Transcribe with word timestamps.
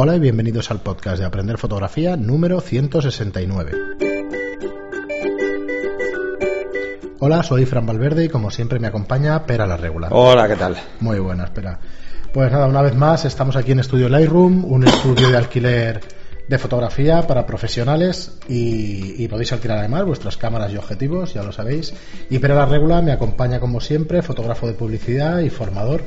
Hola 0.00 0.14
y 0.14 0.20
bienvenidos 0.20 0.70
al 0.70 0.80
podcast 0.80 1.18
de 1.18 1.24
Aprender 1.24 1.58
Fotografía 1.58 2.16
número 2.16 2.60
169. 2.60 3.72
Hola, 7.18 7.42
soy 7.42 7.66
Fran 7.66 7.84
Valverde 7.84 8.26
y 8.26 8.28
como 8.28 8.52
siempre 8.52 8.78
me 8.78 8.86
acompaña 8.86 9.44
Pera 9.44 9.66
la 9.66 9.76
Regular. 9.76 10.12
Hola, 10.14 10.46
¿qué 10.46 10.54
tal? 10.54 10.76
Muy 11.00 11.18
buena, 11.18 11.46
espera. 11.46 11.80
Pues 12.32 12.52
nada, 12.52 12.68
una 12.68 12.80
vez 12.80 12.94
más 12.94 13.24
estamos 13.24 13.56
aquí 13.56 13.72
en 13.72 13.80
Estudio 13.80 14.08
Lightroom, 14.08 14.64
un 14.66 14.86
estudio 14.86 15.30
de 15.30 15.36
alquiler 15.36 16.00
de 16.46 16.58
fotografía 16.58 17.26
para 17.26 17.44
profesionales 17.44 18.38
y, 18.48 19.20
y, 19.20 19.26
podéis 19.26 19.52
alquilar 19.52 19.78
además 19.78 20.04
vuestras 20.04 20.36
cámaras 20.36 20.72
y 20.72 20.76
objetivos, 20.76 21.34
ya 21.34 21.42
lo 21.42 21.50
sabéis. 21.50 21.92
Y 22.30 22.38
Pera 22.38 22.54
la 22.54 22.66
Regular 22.66 23.02
me 23.02 23.10
acompaña 23.10 23.58
como 23.58 23.80
siempre, 23.80 24.22
fotógrafo 24.22 24.68
de 24.68 24.74
publicidad 24.74 25.40
y 25.40 25.50
formador 25.50 26.04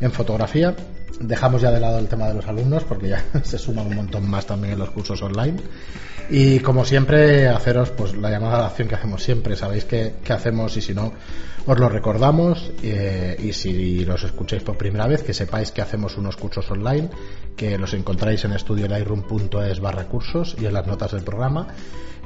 en 0.00 0.12
fotografía. 0.12 0.76
Dejamos 1.20 1.62
ya 1.62 1.70
de 1.70 1.80
lado 1.80 1.98
el 1.98 2.08
tema 2.08 2.28
de 2.28 2.34
los 2.34 2.46
alumnos 2.46 2.84
porque 2.84 3.08
ya 3.08 3.24
se 3.42 3.58
suman 3.58 3.86
un 3.86 3.96
montón 3.96 4.28
más 4.28 4.46
también 4.46 4.74
en 4.74 4.78
los 4.78 4.90
cursos 4.90 5.20
online. 5.22 5.56
Y 6.30 6.60
como 6.60 6.84
siempre, 6.84 7.48
haceros 7.48 7.90
pues 7.90 8.16
la 8.16 8.30
llamada 8.30 8.56
a 8.56 8.60
la 8.60 8.66
acción 8.68 8.88
que 8.88 8.94
hacemos 8.94 9.22
siempre. 9.22 9.56
Sabéis 9.56 9.84
que, 9.84 10.14
hacemos 10.28 10.76
y 10.76 10.80
si 10.80 10.94
no, 10.94 11.12
os 11.66 11.78
lo 11.78 11.88
recordamos. 11.88 12.72
Eh, 12.82 13.36
y 13.38 13.52
si 13.52 14.04
los 14.04 14.24
escucháis 14.24 14.62
por 14.62 14.78
primera 14.78 15.06
vez, 15.06 15.22
que 15.22 15.34
sepáis 15.34 15.70
que 15.70 15.82
hacemos 15.82 16.16
unos 16.16 16.36
cursos 16.36 16.70
online, 16.70 17.10
que 17.56 17.76
los 17.78 17.92
encontráis 17.94 18.44
en 18.44 18.52
estudiolightroom.es 18.52 19.80
barra 19.80 20.04
cursos 20.04 20.56
y 20.60 20.66
en 20.66 20.72
las 20.72 20.86
notas 20.86 21.12
del 21.12 21.22
programa. 21.22 21.68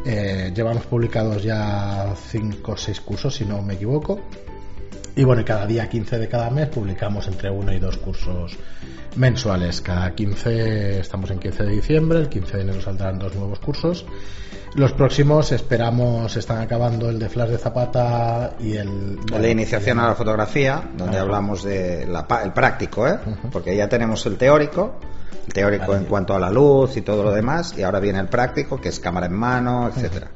Eh, 0.04 0.52
llevamos 0.54 0.86
publicados 0.86 1.42
ya 1.42 2.14
5 2.30 2.72
o 2.72 2.76
6 2.76 3.00
cursos, 3.00 3.34
si 3.34 3.44
no 3.44 3.62
me 3.62 3.74
equivoco. 3.74 4.20
Y 5.16 5.24
bueno, 5.24 5.44
cada 5.44 5.66
día 5.66 5.88
15 5.88 6.18
de 6.18 6.28
cada 6.28 6.50
mes 6.50 6.68
publicamos 6.68 7.26
entre 7.26 7.50
uno 7.50 7.72
y 7.72 7.78
dos 7.78 7.96
cursos 7.96 8.56
mensuales. 9.16 9.80
Cada 9.80 10.14
15, 10.14 11.00
estamos 11.00 11.30
en 11.30 11.38
15 11.38 11.64
de 11.64 11.70
diciembre, 11.70 12.18
el 12.20 12.28
15 12.28 12.56
de 12.56 12.62
enero 12.62 12.80
saldrán 12.80 13.18
dos 13.18 13.34
nuevos 13.34 13.58
cursos. 13.58 14.06
Los 14.74 14.92
próximos 14.92 15.50
esperamos, 15.50 16.36
están 16.36 16.60
acabando 16.60 17.08
el 17.08 17.18
de 17.18 17.28
Flash 17.28 17.48
de 17.48 17.58
Zapata 17.58 18.54
y 18.60 18.76
el... 18.76 19.18
El 19.32 19.42
de 19.42 19.50
iniciación 19.50 19.98
a 19.98 20.08
la 20.08 20.14
fotografía, 20.14 20.90
donde 20.96 21.18
hablamos 21.18 21.64
de 21.64 22.02
el 22.02 22.52
práctico, 22.52 23.08
¿eh? 23.08 23.18
Porque 23.50 23.74
ya 23.74 23.88
tenemos 23.88 24.24
el 24.26 24.36
teórico, 24.36 25.00
el 25.46 25.52
teórico 25.52 25.96
en 25.96 26.04
cuanto 26.04 26.34
a 26.34 26.38
la 26.38 26.50
luz 26.50 26.96
y 26.96 27.02
todo 27.02 27.22
lo 27.22 27.32
demás, 27.32 27.74
y 27.76 27.82
ahora 27.82 27.98
viene 27.98 28.20
el 28.20 28.28
práctico, 28.28 28.80
que 28.80 28.90
es 28.90 29.00
cámara 29.00 29.26
en 29.26 29.32
mano, 29.32 29.88
etcétera 29.88 30.30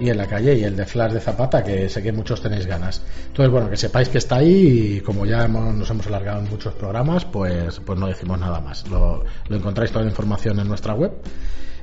y 0.00 0.10
en 0.10 0.16
la 0.16 0.26
calle 0.26 0.56
y 0.56 0.64
el 0.64 0.76
de 0.76 0.86
Flash 0.86 1.12
de 1.12 1.20
Zapata, 1.20 1.62
que 1.62 1.88
sé 1.88 2.02
que 2.02 2.12
muchos 2.12 2.40
tenéis 2.40 2.66
ganas. 2.66 3.02
Entonces, 3.26 3.50
bueno, 3.50 3.70
que 3.70 3.76
sepáis 3.76 4.08
que 4.08 4.18
está 4.18 4.36
ahí 4.36 4.96
y 4.96 5.00
como 5.00 5.26
ya 5.26 5.46
nos 5.48 5.88
hemos 5.90 6.06
alargado 6.06 6.40
en 6.40 6.50
muchos 6.50 6.74
programas, 6.74 7.24
pues, 7.24 7.80
pues 7.84 7.98
no 7.98 8.06
decimos 8.06 8.38
nada 8.38 8.60
más. 8.60 8.86
Lo, 8.88 9.24
lo 9.48 9.56
encontráis 9.56 9.90
toda 9.90 10.04
la 10.04 10.10
información 10.10 10.58
en 10.58 10.68
nuestra 10.68 10.94
web 10.94 11.12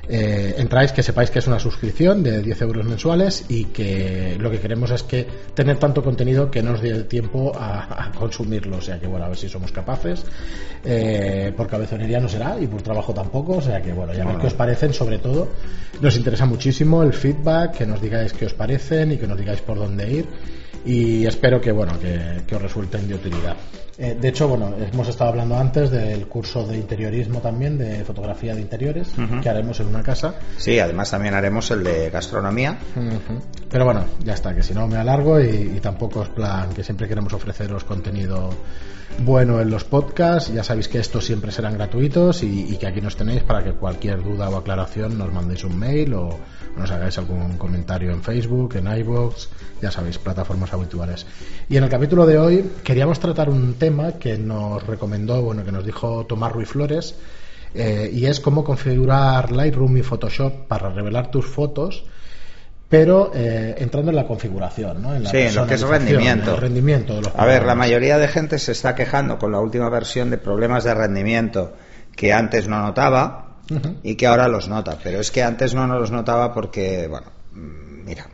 eh, 0.08 0.54
entráis, 0.58 0.90
que 0.90 1.02
sepáis 1.02 1.30
que 1.30 1.38
es 1.38 1.46
una 1.46 1.60
suscripción 1.60 2.22
de 2.22 2.42
10 2.42 2.62
euros 2.62 2.84
mensuales 2.84 3.44
y 3.48 3.66
que 3.66 4.36
lo 4.38 4.50
que 4.50 4.58
queremos 4.58 4.90
es 4.90 5.04
que 5.04 5.26
tener 5.54 5.78
tanto 5.78 6.02
contenido 6.02 6.50
que 6.50 6.62
nos 6.62 6.80
dé 6.80 7.04
tiempo 7.04 7.52
a, 7.54 8.10
consumirlo. 8.18 8.78
O 8.78 8.80
sea 8.80 8.98
que, 8.98 9.06
bueno, 9.06 9.26
a 9.26 9.28
ver 9.28 9.38
si 9.38 9.48
somos 9.48 9.70
capaces. 9.70 10.24
Eh, 10.84 11.52
por 11.56 11.68
cabezonería 11.68 12.18
no 12.18 12.28
será 12.28 12.58
y 12.60 12.66
por 12.66 12.82
trabajo 12.82 13.14
tampoco. 13.14 13.58
O 13.58 13.62
sea 13.62 13.80
que, 13.80 13.92
bueno, 13.92 14.12
ya 14.12 14.24
ver 14.24 14.38
qué 14.38 14.48
os 14.48 14.54
parecen. 14.54 14.92
Sobre 14.92 15.18
todo, 15.18 15.48
nos 16.00 16.16
interesa 16.16 16.46
muchísimo 16.46 17.02
el 17.02 17.12
feedback, 17.12 17.78
que 17.78 17.86
nos 17.86 18.00
digáis 18.00 18.32
qué 18.32 18.46
os 18.46 18.54
parecen 18.54 19.12
y 19.12 19.18
que 19.18 19.26
nos 19.26 19.38
digáis 19.38 19.60
por 19.60 19.78
dónde 19.78 20.10
ir 20.10 20.26
y 20.84 21.26
espero 21.26 21.60
que 21.60 21.72
bueno 21.72 21.98
que, 21.98 22.54
os 22.54 22.62
resulten 22.62 23.08
de 23.08 23.14
utilidad. 23.14 23.56
Eh, 23.98 24.16
de 24.18 24.28
hecho, 24.28 24.48
bueno, 24.48 24.74
hemos 24.92 25.08
estado 25.08 25.30
hablando 25.30 25.56
antes 25.56 25.90
del 25.90 26.26
curso 26.26 26.66
de 26.66 26.76
interiorismo 26.76 27.40
también, 27.40 27.76
de 27.78 28.04
fotografía 28.04 28.54
de 28.54 28.60
interiores, 28.62 29.12
que 29.42 29.48
haremos 29.48 29.78
en 29.80 29.88
una 29.88 30.02
casa. 30.02 30.34
Sí, 30.56 30.78
además 30.78 31.10
también 31.10 31.34
haremos 31.34 31.70
el 31.70 31.84
de 31.84 32.10
gastronomía. 32.10 32.78
Pero 33.70 33.84
bueno, 33.84 34.04
ya 34.24 34.34
está, 34.34 34.54
que 34.54 34.62
si 34.62 34.74
no 34.74 34.86
me 34.88 34.96
alargo 34.96 35.40
y, 35.40 35.72
y 35.76 35.80
tampoco 35.80 36.22
es 36.22 36.28
plan 36.30 36.70
que 36.72 36.82
siempre 36.82 37.06
queremos 37.06 37.32
ofreceros 37.32 37.84
contenido 37.84 38.50
bueno 39.18 39.60
en 39.60 39.70
los 39.70 39.84
podcasts. 39.84 40.52
Ya 40.52 40.64
sabéis 40.64 40.88
que 40.88 40.98
estos 40.98 41.24
siempre 41.24 41.52
serán 41.52 41.74
gratuitos 41.74 42.42
y, 42.42 42.76
que 42.76 42.86
aquí 42.86 43.00
nos 43.00 43.16
tenéis 43.16 43.42
para 43.42 43.62
que 43.62 43.72
cualquier 43.72 44.22
duda 44.22 44.48
o 44.48 44.56
aclaración 44.56 45.18
nos 45.18 45.32
mandéis 45.32 45.64
un 45.64 45.78
mail 45.78 46.14
o 46.14 46.38
nos 46.76 46.90
hagáis 46.90 47.18
algún 47.18 47.58
comentario 47.58 48.12
en 48.12 48.22
Facebook, 48.22 48.76
en 48.76 48.86
iVoox, 48.98 49.48
ya 49.80 49.90
sabéis, 49.90 50.18
plataformas 50.18 50.72
habituales. 50.72 51.26
Y 51.68 51.76
en 51.76 51.84
el 51.84 51.90
capítulo 51.90 52.26
de 52.26 52.38
hoy 52.38 52.70
queríamos 52.82 53.20
tratar 53.20 53.48
un 53.50 53.74
tema 53.74 54.12
que 54.12 54.38
nos 54.38 54.86
recomendó, 54.86 55.42
bueno, 55.42 55.64
que 55.64 55.72
nos 55.72 55.84
dijo 55.84 56.24
Tomás 56.26 56.52
Ruiz 56.52 56.68
Flores, 56.68 57.16
eh, 57.74 58.10
y 58.12 58.26
es 58.26 58.40
cómo 58.40 58.64
configurar 58.64 59.52
Lightroom 59.52 59.96
y 59.96 60.02
Photoshop 60.02 60.66
para 60.66 60.90
revelar 60.90 61.30
tus 61.30 61.46
fotos 61.46 62.04
pero 62.92 63.30
eh, 63.34 63.74
entrando 63.78 64.10
en 64.10 64.16
la 64.16 64.26
configuración, 64.26 65.00
¿no? 65.00 65.14
En 65.14 65.26
sí, 65.26 65.38
en 65.38 65.54
lo 65.54 65.66
que 65.66 65.76
es 65.76 65.80
rendimiento. 65.80 66.56
El 66.56 66.60
rendimiento 66.60 67.14
de 67.14 67.22
los 67.22 67.32
A 67.34 67.46
ver, 67.46 67.64
la 67.64 67.74
mayoría 67.74 68.18
de 68.18 68.28
gente 68.28 68.58
se 68.58 68.72
está 68.72 68.94
quejando 68.94 69.38
con 69.38 69.50
la 69.50 69.60
última 69.60 69.88
versión 69.88 70.28
de 70.28 70.36
problemas 70.36 70.84
de 70.84 70.92
rendimiento 70.92 71.72
que 72.14 72.34
antes 72.34 72.68
no 72.68 72.82
notaba 72.82 73.51
y 74.02 74.14
que 74.16 74.26
ahora 74.26 74.48
los 74.48 74.68
nota, 74.68 74.98
pero 75.02 75.20
es 75.20 75.30
que 75.30 75.42
antes 75.42 75.74
no 75.74 75.86
los 75.86 76.10
notaba 76.10 76.52
porque, 76.52 77.06
bueno, 77.08 77.26
mm, 77.52 78.04
mira, 78.04 78.26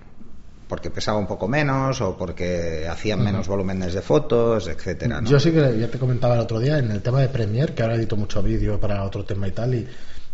porque 0.66 0.90
pesaba 0.90 1.18
un 1.18 1.26
poco 1.26 1.48
menos 1.48 2.00
o 2.00 2.16
porque 2.16 2.86
hacían 2.90 3.22
menos 3.22 3.48
volúmenes 3.48 3.94
de 3.94 4.02
fotos, 4.02 4.68
etcétera. 4.68 5.20
Yo 5.24 5.40
sí 5.40 5.50
que 5.50 5.78
ya 5.78 5.88
te 5.88 5.98
comentaba 5.98 6.34
el 6.34 6.40
otro 6.40 6.58
día 6.58 6.78
en 6.78 6.90
el 6.90 7.02
tema 7.02 7.20
de 7.20 7.28
Premiere, 7.28 7.74
que 7.74 7.82
ahora 7.82 7.94
edito 7.94 8.16
mucho 8.16 8.42
vídeo 8.42 8.78
para 8.78 9.04
otro 9.04 9.24
tema 9.24 9.48
y 9.48 9.52
tal, 9.52 9.74
y 9.74 9.88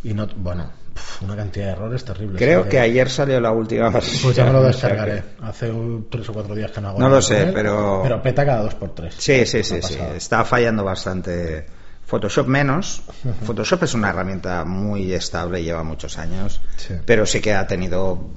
y 0.05 0.13
no, 0.13 0.29
bueno, 0.37 0.71
una 1.23 1.35
cantidad 1.35 1.67
de 1.67 1.73
errores 1.73 2.05
terribles. 2.05 2.37
Creo 2.37 2.69
que 2.69 2.79
ayer 2.79 3.09
salió 3.09 3.41
la 3.41 3.53
última 3.53 3.89
versión. 3.89 4.21
Pues 4.23 4.37
ya 4.37 4.45
me 4.45 4.53
lo 4.53 4.63
descargaré. 4.67 5.23
Hace 5.41 5.73
tres 6.11 6.29
o 6.29 6.33
cuatro 6.35 6.55
días 6.55 6.71
que 6.71 6.81
no 6.83 6.89
hago 6.89 6.99
No 6.99 7.09
lo 7.09 7.23
sé, 7.23 7.51
pero. 7.55 8.01
Pero 8.03 8.23
peta 8.23 8.45
cada 8.45 8.63
dos 8.63 8.75
por 8.75 8.95
tres. 8.95 9.15
Sí, 9.17 9.47
sí, 9.47 9.63
sí, 9.63 9.81
sí. 9.81 9.99
Está 10.15 10.45
fallando 10.45 10.85
bastante. 10.85 11.67
Photoshop 12.07 12.47
menos. 12.47 13.03
Photoshop 13.45 13.85
es 13.85 13.95
una 13.95 14.11
herramienta 14.11 14.65
muy 14.65 15.13
estable, 15.13 15.63
lleva 15.63 15.83
muchos 15.83 16.19
años, 16.19 16.61
pero 17.07 17.27
sí 17.27 17.41
que 17.41 17.55
ha 17.55 17.67
tenido 17.67 18.31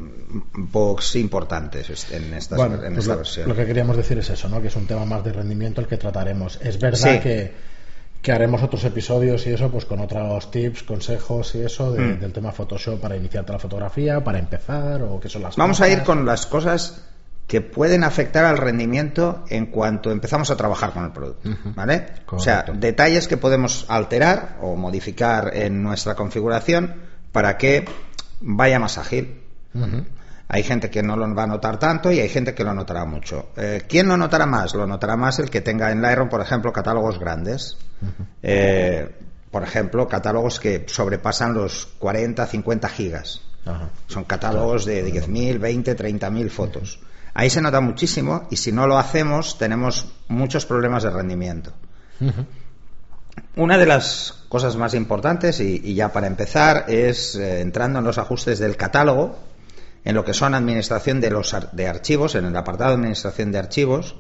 bugs 0.54 1.16
importantes 1.16 2.12
en, 2.12 2.34
estas, 2.34 2.60
en 2.60 2.78
pues 2.78 2.98
esta 2.98 3.12
lo, 3.12 3.18
versión. 3.18 3.50
Lo 3.50 3.56
que 3.56 3.66
queríamos 3.66 3.98
decir 3.98 4.18
es 4.20 4.30
eso, 4.30 4.50
¿no? 4.50 4.62
que 4.62 4.68
es 4.68 4.76
un 4.76 4.88
tema 4.88 5.06
más 5.06 5.24
de 5.24 5.34
rendimiento 5.34 5.82
el 5.82 5.88
que 5.88 5.98
trataremos. 5.98 6.60
Es 6.62 6.80
verdad 6.80 7.22
que 7.22 7.78
que 8.22 8.32
haremos 8.32 8.62
otros 8.64 8.84
episodios 8.84 9.46
y 9.48 9.52
eso, 9.52 9.70
pues 9.70 9.86
con 9.86 10.00
otros 10.00 10.52
tips, 10.52 10.84
consejos 10.84 11.56
y 11.56 11.62
eso 11.62 11.92
mm. 11.92 12.20
del 12.20 12.34
tema 12.34 12.52
Photoshop 12.52 13.00
para 13.00 13.16
iniciarte 13.16 13.52
la 13.52 13.60
fotografía, 13.60 14.24
para 14.24 14.40
empezar 14.40 15.04
o 15.04 15.20
qué 15.20 15.30
son 15.30 15.44
las 15.44 15.56
Vamos 15.56 15.82
a 15.82 15.90
ir 15.90 16.04
con 16.04 16.26
las 16.26 16.46
cosas 16.46 17.04
que 17.48 17.62
pueden 17.62 18.04
afectar 18.04 18.44
al 18.44 18.58
rendimiento 18.58 19.46
en 19.50 19.68
cuanto 19.68 20.12
empezamos 20.12 20.52
a 20.52 20.58
trabajar 20.58 20.92
con 20.92 21.06
el 21.06 21.12
producto, 21.12 21.50
¿vale? 21.76 22.08
O 22.30 22.40
sea, 22.40 22.66
detalles 22.74 23.28
que 23.30 23.38
podemos 23.38 23.86
alterar 23.88 24.58
o 24.62 24.76
modificar 24.76 25.56
en 25.56 25.82
nuestra 25.82 26.14
configuración 26.16 26.96
para 27.32 27.58
que 27.58 27.86
vaya 28.42 28.80
más 28.80 28.98
ágil. 28.98 29.42
Hay 30.50 30.64
gente 30.64 30.90
que 30.90 31.04
no 31.04 31.16
lo 31.16 31.34
va 31.34 31.44
a 31.44 31.48
notar 31.48 31.78
tanto 31.80 32.12
y 32.12 32.20
hay 32.20 32.30
gente 32.30 32.54
que 32.54 32.64
lo 32.64 32.74
notará 32.74 33.06
mucho. 33.06 33.50
Eh, 33.56 33.84
¿Quién 33.88 34.08
lo 34.08 34.18
notará 34.18 34.46
más? 34.46 34.74
Lo 34.74 34.88
notará 34.88 35.18
más 35.18 35.40
el 35.40 35.50
que 35.50 35.62
tenga 35.62 35.92
en 35.92 36.02
Lightroom, 36.02 36.30
por 36.30 36.42
ejemplo, 36.42 36.72
catálogos 36.72 37.20
grandes. 37.20 37.78
Eh, 38.44 39.10
por 39.52 39.64
ejemplo, 39.64 40.08
catálogos 40.08 40.60
que 40.60 40.86
sobrepasan 40.88 41.54
los 41.54 41.86
40, 42.00 42.46
50 42.46 42.90
gigas. 42.90 43.42
Son 44.08 44.24
catálogos 44.24 44.86
de 44.86 45.06
10.000, 45.06 45.60
20, 45.60 45.98
30.000 45.98 46.50
fotos. 46.50 47.00
Ahí 47.38 47.52
se 47.52 47.62
nota 47.62 47.82
muchísimo 47.82 48.48
y 48.50 48.56
si 48.56 48.72
no 48.72 48.88
lo 48.88 48.98
hacemos 48.98 49.60
tenemos 49.60 50.08
muchos 50.28 50.66
problemas 50.66 51.04
de 51.04 51.12
rendimiento. 51.12 51.72
Una 53.56 53.78
de 53.78 53.86
las 53.86 54.44
cosas 54.50 54.76
más 54.76 54.96
importantes, 54.96 55.60
y, 55.60 55.94
ya 55.94 56.12
para 56.12 56.26
empezar, 56.26 56.86
es 56.88 57.36
eh, 57.36 57.62
entrando 57.62 58.00
en 58.00 58.06
los 58.06 58.18
ajustes 58.18 58.58
del 58.58 58.76
catálogo, 58.76 59.38
en 60.04 60.16
lo 60.16 60.26
que 60.26 60.34
son 60.34 60.56
administración 60.56 61.22
de 61.22 61.30
los 61.30 61.56
de 61.74 61.88
archivos, 61.88 62.34
en 62.34 62.46
el 62.46 62.58
apartado 62.58 62.90
de 62.90 62.96
administración 62.96 63.52
de 63.52 63.60
archivos, 63.60 64.16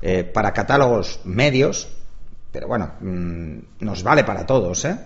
eh, 0.00 0.24
para 0.24 0.54
catálogos 0.54 1.20
medios, 1.24 1.88
pero 2.50 2.66
bueno, 2.66 2.94
mm, 2.98 3.58
nos 3.80 4.02
vale 4.02 4.24
para 4.24 4.46
todos. 4.46 4.86
¿eh? 4.86 4.96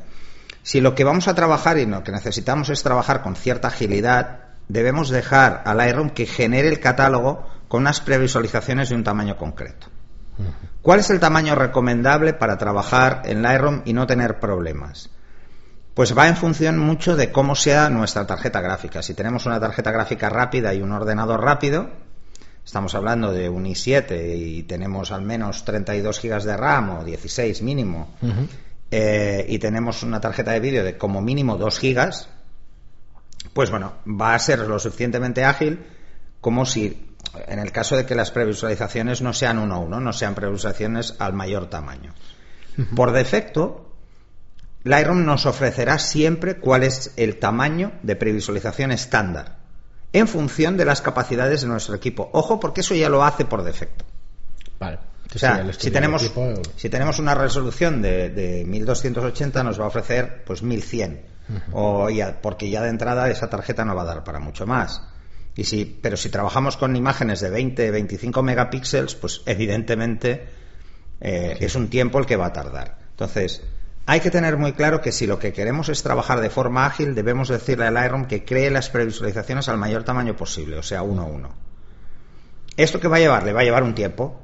Si 0.62 0.80
lo 0.80 0.94
que 0.94 1.02
vamos 1.02 1.26
a 1.26 1.34
trabajar 1.34 1.76
y 1.78 1.86
lo 1.86 2.04
que 2.04 2.12
necesitamos 2.12 2.70
es 2.70 2.84
trabajar 2.84 3.20
con 3.20 3.34
cierta 3.34 3.66
agilidad, 3.66 4.47
debemos 4.68 5.08
dejar 5.08 5.62
al 5.64 5.78
Lightroom 5.78 6.10
que 6.10 6.26
genere 6.26 6.68
el 6.68 6.80
catálogo 6.80 7.46
con 7.68 7.82
unas 7.82 8.00
previsualizaciones 8.00 8.88
de 8.88 8.94
un 8.94 9.04
tamaño 9.04 9.36
concreto. 9.36 9.88
¿Cuál 10.82 11.00
es 11.00 11.10
el 11.10 11.20
tamaño 11.20 11.54
recomendable 11.54 12.32
para 12.32 12.56
trabajar 12.56 13.22
en 13.24 13.42
Lightroom 13.42 13.82
y 13.84 13.92
no 13.92 14.06
tener 14.06 14.38
problemas? 14.38 15.10
Pues 15.94 16.16
va 16.16 16.28
en 16.28 16.36
función 16.36 16.78
mucho 16.78 17.16
de 17.16 17.32
cómo 17.32 17.56
sea 17.56 17.90
nuestra 17.90 18.24
tarjeta 18.24 18.60
gráfica. 18.60 19.02
Si 19.02 19.14
tenemos 19.14 19.46
una 19.46 19.58
tarjeta 19.58 19.90
gráfica 19.90 20.28
rápida 20.28 20.72
y 20.72 20.80
un 20.80 20.92
ordenador 20.92 21.42
rápido, 21.42 21.90
estamos 22.64 22.94
hablando 22.94 23.32
de 23.32 23.48
un 23.48 23.64
i7 23.64 24.36
y 24.36 24.62
tenemos 24.62 25.10
al 25.10 25.22
menos 25.22 25.64
32 25.64 26.22
GB 26.22 26.42
de 26.44 26.56
RAM 26.56 26.90
o 26.98 27.04
16 27.04 27.62
mínimo, 27.62 28.14
eh, 28.92 29.44
y 29.48 29.58
tenemos 29.58 30.04
una 30.04 30.20
tarjeta 30.20 30.52
de 30.52 30.60
vídeo 30.60 30.84
de 30.84 30.96
como 30.96 31.20
mínimo 31.20 31.56
2 31.56 31.78
gigas, 31.80 32.28
pues 33.52 33.70
bueno, 33.70 33.94
va 34.06 34.34
a 34.34 34.38
ser 34.38 34.60
lo 34.60 34.78
suficientemente 34.78 35.44
ágil 35.44 35.84
como 36.40 36.66
si, 36.66 37.14
en 37.46 37.58
el 37.58 37.72
caso 37.72 37.96
de 37.96 38.06
que 38.06 38.14
las 38.14 38.30
previsualizaciones 38.30 39.22
no 39.22 39.32
sean 39.32 39.58
uno 39.58 39.74
a 39.74 39.78
uno, 39.78 40.00
no 40.00 40.12
sean 40.12 40.34
previsualizaciones 40.34 41.16
al 41.18 41.32
mayor 41.32 41.68
tamaño. 41.68 42.14
Por 42.94 43.10
defecto, 43.10 43.92
Lightroom 44.84 45.24
nos 45.24 45.46
ofrecerá 45.46 45.98
siempre 45.98 46.58
cuál 46.58 46.84
es 46.84 47.12
el 47.16 47.38
tamaño 47.38 47.92
de 48.02 48.14
previsualización 48.14 48.92
estándar, 48.92 49.56
en 50.12 50.28
función 50.28 50.76
de 50.76 50.84
las 50.84 51.02
capacidades 51.02 51.62
de 51.62 51.68
nuestro 51.68 51.96
equipo. 51.96 52.30
Ojo, 52.32 52.60
porque 52.60 52.82
eso 52.82 52.94
ya 52.94 53.08
lo 53.08 53.24
hace 53.24 53.44
por 53.44 53.64
defecto. 53.64 54.04
Vale. 54.78 54.98
O 55.34 55.38
sea, 55.38 55.70
si 55.76 55.90
tenemos, 55.90 56.32
si 56.76 56.88
tenemos 56.88 57.18
una 57.18 57.34
resolución 57.34 58.00
de, 58.00 58.30
de 58.30 58.64
1280 58.64 59.62
nos 59.62 59.78
va 59.78 59.84
a 59.84 59.88
ofrecer 59.88 60.42
pues 60.46 60.62
1100 60.62 61.27
o 61.72 62.10
ya, 62.10 62.40
porque 62.40 62.70
ya 62.70 62.82
de 62.82 62.90
entrada 62.90 63.30
esa 63.30 63.48
tarjeta 63.50 63.84
no 63.84 63.94
va 63.94 64.02
a 64.02 64.06
dar 64.06 64.24
para 64.24 64.38
mucho 64.38 64.66
más. 64.66 65.02
Y 65.58 65.64
si, 65.64 65.84
pero 65.84 66.16
si 66.16 66.28
trabajamos 66.28 66.76
con 66.76 66.94
imágenes 66.94 67.40
de 67.40 67.50
20, 67.50 67.90
25 67.90 68.42
megapíxeles, 68.44 69.16
pues 69.16 69.42
evidentemente 69.44 70.46
eh, 71.20 71.56
es 71.58 71.74
un 71.74 71.88
tiempo 71.88 72.20
el 72.20 72.26
que 72.26 72.36
va 72.36 72.46
a 72.46 72.52
tardar. 72.52 72.98
Entonces, 73.10 73.62
hay 74.06 74.20
que 74.20 74.30
tener 74.30 74.56
muy 74.56 74.74
claro 74.74 75.00
que 75.00 75.10
si 75.10 75.26
lo 75.26 75.40
que 75.40 75.52
queremos 75.52 75.88
es 75.88 76.02
trabajar 76.04 76.40
de 76.40 76.48
forma 76.48 76.86
ágil, 76.86 77.14
debemos 77.16 77.48
decirle 77.48 77.86
al 77.86 77.94
Lightroom 77.94 78.26
que 78.26 78.44
cree 78.44 78.70
las 78.70 78.88
previsualizaciones 78.88 79.68
al 79.68 79.78
mayor 79.78 80.04
tamaño 80.04 80.36
posible, 80.36 80.78
o 80.78 80.82
sea, 80.84 81.02
uno 81.02 81.22
a 81.22 81.26
uno. 81.26 81.50
¿Esto 82.76 83.00
que 83.00 83.08
va 83.08 83.16
a 83.16 83.20
llevar? 83.20 83.42
Le 83.42 83.52
va 83.52 83.62
a 83.62 83.64
llevar 83.64 83.82
un 83.82 83.96
tiempo. 83.96 84.40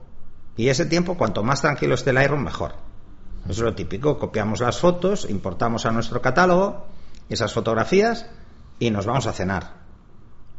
Y 0.57 0.69
ese 0.69 0.85
tiempo, 0.87 1.17
cuanto 1.17 1.45
más 1.45 1.63
tranquilo 1.63 1.95
esté 1.95 2.11
el 2.11 2.17
Lightroom, 2.17 2.43
mejor. 2.43 2.73
Eso 3.45 3.53
es 3.53 3.59
lo 3.61 3.75
típico. 3.77 4.19
Copiamos 4.19 4.59
las 4.59 4.81
fotos, 4.81 5.29
importamos 5.31 5.87
a 5.87 5.93
nuestro 5.93 6.21
catálogo 6.21 6.89
esas 7.29 7.53
fotografías 7.53 8.27
y 8.79 8.91
nos 8.91 9.07
vamos 9.07 9.27
a 9.27 9.33
cenar. 9.33 9.85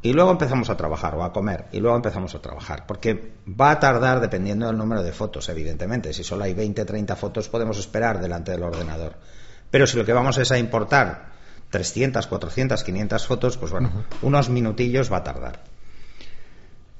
Y 0.02 0.14
luego 0.14 0.32
empezamos 0.32 0.70
a 0.70 0.78
trabajar 0.78 1.16
o 1.16 1.24
a 1.24 1.34
comer 1.34 1.66
y 1.72 1.80
luego 1.80 1.96
empezamos 1.96 2.36
a 2.36 2.42
trabajar. 2.42 2.86
Porque 2.86 3.34
va 3.50 3.72
a 3.72 3.80
tardar 3.80 4.20
dependiendo 4.20 4.68
del 4.68 4.78
número 4.78 5.02
de 5.02 5.12
fotos, 5.12 5.50
evidentemente. 5.50 6.14
Si 6.14 6.24
solo 6.24 6.44
hay 6.44 6.54
20, 6.54 6.86
30 6.86 7.16
fotos 7.16 7.50
podemos 7.50 7.80
esperar 7.80 8.22
delante 8.22 8.52
del 8.52 8.64
ordenador. 8.64 9.16
Pero 9.72 9.88
si 9.88 9.98
lo 9.98 10.06
que 10.06 10.14
vamos 10.14 10.38
es 10.38 10.52
a 10.52 10.60
importar 10.60 11.34
300, 11.72 12.28
400, 12.28 12.84
500 12.84 13.28
fotos, 13.28 13.58
pues 13.58 13.72
bueno, 13.72 14.06
unos 14.22 14.50
minutillos 14.50 15.12
va 15.12 15.18
a 15.18 15.24
tardar. 15.24 15.64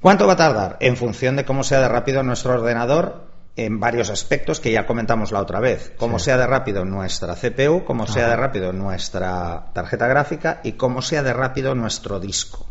¿Cuánto 0.00 0.26
va 0.26 0.34
a 0.34 0.36
tardar? 0.36 0.76
En 0.80 0.96
función 0.96 1.36
de 1.36 1.44
cómo 1.44 1.64
sea 1.64 1.80
de 1.80 1.88
rápido 1.88 2.22
nuestro 2.22 2.54
ordenador 2.54 3.28
en 3.56 3.80
varios 3.80 4.10
aspectos 4.10 4.60
que 4.60 4.70
ya 4.70 4.86
comentamos 4.86 5.32
la 5.32 5.40
otra 5.40 5.60
vez. 5.60 5.92
Cómo 5.96 6.18
sea 6.18 6.36
de 6.36 6.46
rápido 6.46 6.84
nuestra 6.84 7.34
CPU, 7.34 7.84
cómo 7.84 8.06
sea 8.06 8.28
de 8.28 8.36
rápido 8.36 8.72
nuestra 8.72 9.70
tarjeta 9.72 10.06
gráfica 10.06 10.60
y 10.62 10.72
cómo 10.72 11.00
sea 11.00 11.22
de 11.22 11.32
rápido 11.32 11.74
nuestro 11.74 12.20
disco. 12.20 12.66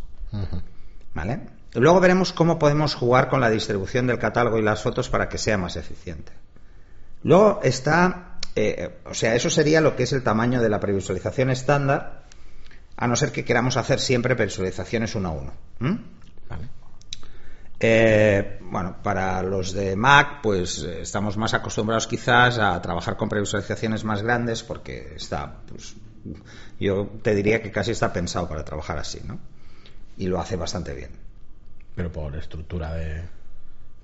¿Vale? 1.14 1.42
Luego 1.74 2.00
veremos 2.00 2.34
cómo 2.34 2.60
podemos 2.60 2.94
jugar 2.94 3.30
con 3.30 3.42
la 3.42 3.50
distribución 3.50 4.08
del 4.08 4.20
catálogo 4.20 4.60
y 4.60 4.62
las 4.62 4.82
fotos 4.82 5.10
para 5.10 5.28
que 5.28 5.38
sea 5.38 5.58
más 5.58 5.76
eficiente. 5.76 6.32
Luego 7.24 7.60
está, 7.64 8.38
eh, 8.56 9.00
o 9.06 9.14
sea, 9.14 9.34
eso 9.34 9.50
sería 9.50 9.82
lo 9.82 9.96
que 9.96 10.04
es 10.04 10.14
el 10.14 10.24
tamaño 10.24 10.62
de 10.62 10.70
la 10.70 10.80
previsualización 10.80 11.50
estándar, 11.50 12.26
a 12.96 13.08
no 13.08 13.16
ser 13.16 13.32
que 13.32 13.44
queramos 13.44 13.76
hacer 13.78 14.00
siempre 14.00 14.36
previsualizaciones 14.36 15.16
uno 15.16 15.30
a 15.30 15.32
uno. 15.32 15.54
Vale. 16.48 16.70
Eh, 17.80 18.60
bueno, 18.62 18.98
para 19.04 19.42
los 19.44 19.74
de 19.74 19.96
Mac, 19.96 20.40
pues 20.42 20.84
eh, 20.84 21.02
estamos 21.02 21.36
más 21.38 21.54
acostumbrados 21.54 22.08
quizás 22.08 22.58
a 22.58 22.82
trabajar 22.82 23.18
con 23.18 23.28
previsualizaciones 23.28 24.04
más 24.04 24.22
grandes 24.22 24.64
porque 24.64 25.14
está, 25.16 25.58
pues, 25.68 25.96
yo 26.80 27.10
te 27.22 27.36
diría 27.36 27.62
que 27.62 27.72
casi 27.72 27.92
está 27.92 28.14
pensado 28.14 28.48
para 28.48 28.64
trabajar 28.64 28.98
así, 28.98 29.20
¿no? 29.26 29.40
Y 30.18 30.28
lo 30.28 30.40
hace 30.40 30.56
bastante 30.56 30.94
bien. 30.94 31.12
Pero 31.96 32.12
por 32.12 32.36
estructura 32.36 32.94
de... 32.94 33.24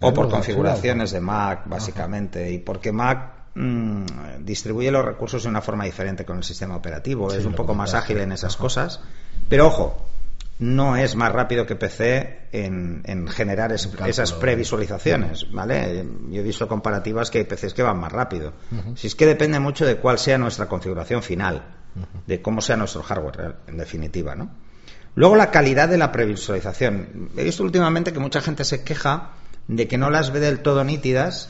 O 0.01 0.13
por 0.13 0.29
configuraciones 0.29 1.11
de 1.11 1.21
Mac, 1.21 1.63
básicamente, 1.65 2.51
y 2.51 2.57
porque 2.57 2.91
Mac 2.91 3.51
mm, 3.53 4.05
distribuye 4.39 4.89
los 4.89 5.05
recursos 5.05 5.43
de 5.43 5.49
una 5.49 5.61
forma 5.61 5.85
diferente 5.85 6.25
con 6.25 6.37
el 6.37 6.43
sistema 6.43 6.75
operativo, 6.75 7.31
es 7.31 7.45
un 7.45 7.53
poco 7.53 7.75
más 7.75 7.93
ágil 7.93 8.17
en 8.17 8.31
esas 8.31 8.57
cosas. 8.57 8.99
Pero 9.47 9.67
ojo, 9.67 10.10
no 10.61 10.95
es 10.95 11.15
más 11.15 11.31
rápido 11.31 11.65
que 11.65 11.75
PC 11.75 12.49
en, 12.51 13.27
generar 13.27 13.71
esas 13.71 14.33
previsualizaciones, 14.33 15.51
¿vale? 15.51 16.05
Yo 16.29 16.39
he 16.39 16.43
visto 16.43 16.67
comparativas 16.67 17.31
que 17.31 17.39
hay 17.39 17.43
PCs 17.45 17.73
que 17.73 17.81
van 17.81 17.99
más 17.99 18.11
rápido. 18.11 18.53
Si 18.93 19.07
es 19.07 19.15
que 19.15 19.25
depende 19.25 19.59
mucho 19.59 19.87
de 19.87 19.97
cuál 19.97 20.19
sea 20.19 20.37
nuestra 20.37 20.67
configuración 20.67 21.23
final, 21.23 21.63
de 22.27 22.43
cómo 22.43 22.61
sea 22.61 22.77
nuestro 22.77 23.01
hardware, 23.01 23.55
en 23.67 23.77
definitiva, 23.77 24.35
¿no? 24.35 24.51
Luego 25.15 25.35
la 25.35 25.49
calidad 25.49 25.89
de 25.89 25.97
la 25.97 26.11
previsualización. 26.11 27.31
He 27.35 27.43
visto 27.43 27.63
últimamente 27.63 28.13
que 28.13 28.19
mucha 28.19 28.39
gente 28.39 28.63
se 28.63 28.83
queja 28.83 29.31
de 29.67 29.87
que 29.87 29.97
no 29.97 30.11
las 30.11 30.31
ve 30.31 30.39
del 30.39 30.59
todo 30.59 30.83
nítidas 30.83 31.49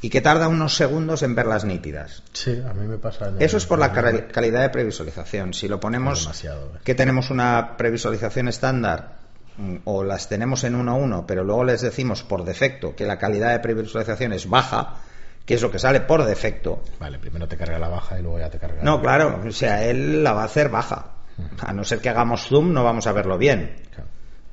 y 0.00 0.10
que 0.10 0.20
tarda 0.20 0.48
unos 0.48 0.76
segundos 0.76 1.22
en 1.22 1.34
verlas 1.34 1.64
nítidas. 1.64 2.22
Sí, 2.32 2.62
a 2.68 2.72
mí 2.72 2.86
me 2.86 2.98
pasa. 2.98 3.32
Eso 3.38 3.56
es 3.56 3.66
por 3.66 3.78
la 3.78 3.92
calidad 3.92 4.62
de 4.62 4.68
previsualización. 4.68 5.54
Si 5.54 5.68
lo 5.68 5.80
ponemos 5.80 6.44
eh. 6.44 6.50
que 6.84 6.94
tenemos 6.94 7.30
una 7.30 7.76
previsualización 7.76 8.48
estándar 8.48 9.16
mm, 9.56 9.78
o 9.84 10.04
las 10.04 10.28
tenemos 10.28 10.62
en 10.64 10.76
1 10.76 10.90
a 10.90 10.94
1, 10.94 11.26
pero 11.26 11.42
luego 11.42 11.64
les 11.64 11.80
decimos 11.80 12.22
por 12.22 12.44
defecto 12.44 12.94
que 12.94 13.06
la 13.06 13.18
calidad 13.18 13.52
de 13.52 13.58
previsualización 13.58 14.32
es 14.32 14.48
baja, 14.48 14.96
que 15.44 15.54
es 15.54 15.62
lo 15.62 15.70
que 15.70 15.80
sale 15.80 16.00
por 16.00 16.24
defecto. 16.24 16.82
Vale, 17.00 17.18
primero 17.18 17.48
te 17.48 17.56
carga 17.56 17.78
la 17.78 17.88
baja 17.88 18.18
y 18.18 18.22
luego 18.22 18.38
ya 18.38 18.50
te 18.50 18.58
carga. 18.58 18.82
No, 18.82 19.00
claro, 19.00 19.40
o 19.44 19.50
sea, 19.50 19.84
él 19.84 20.22
la 20.22 20.32
va 20.32 20.42
a 20.42 20.46
hacer 20.46 20.68
baja. 20.68 21.14
A 21.60 21.72
no 21.72 21.84
ser 21.84 22.00
que 22.00 22.08
hagamos 22.08 22.48
zoom, 22.48 22.72
no 22.72 22.82
vamos 22.82 23.06
a 23.06 23.12
verlo 23.12 23.38
bien. 23.38 23.76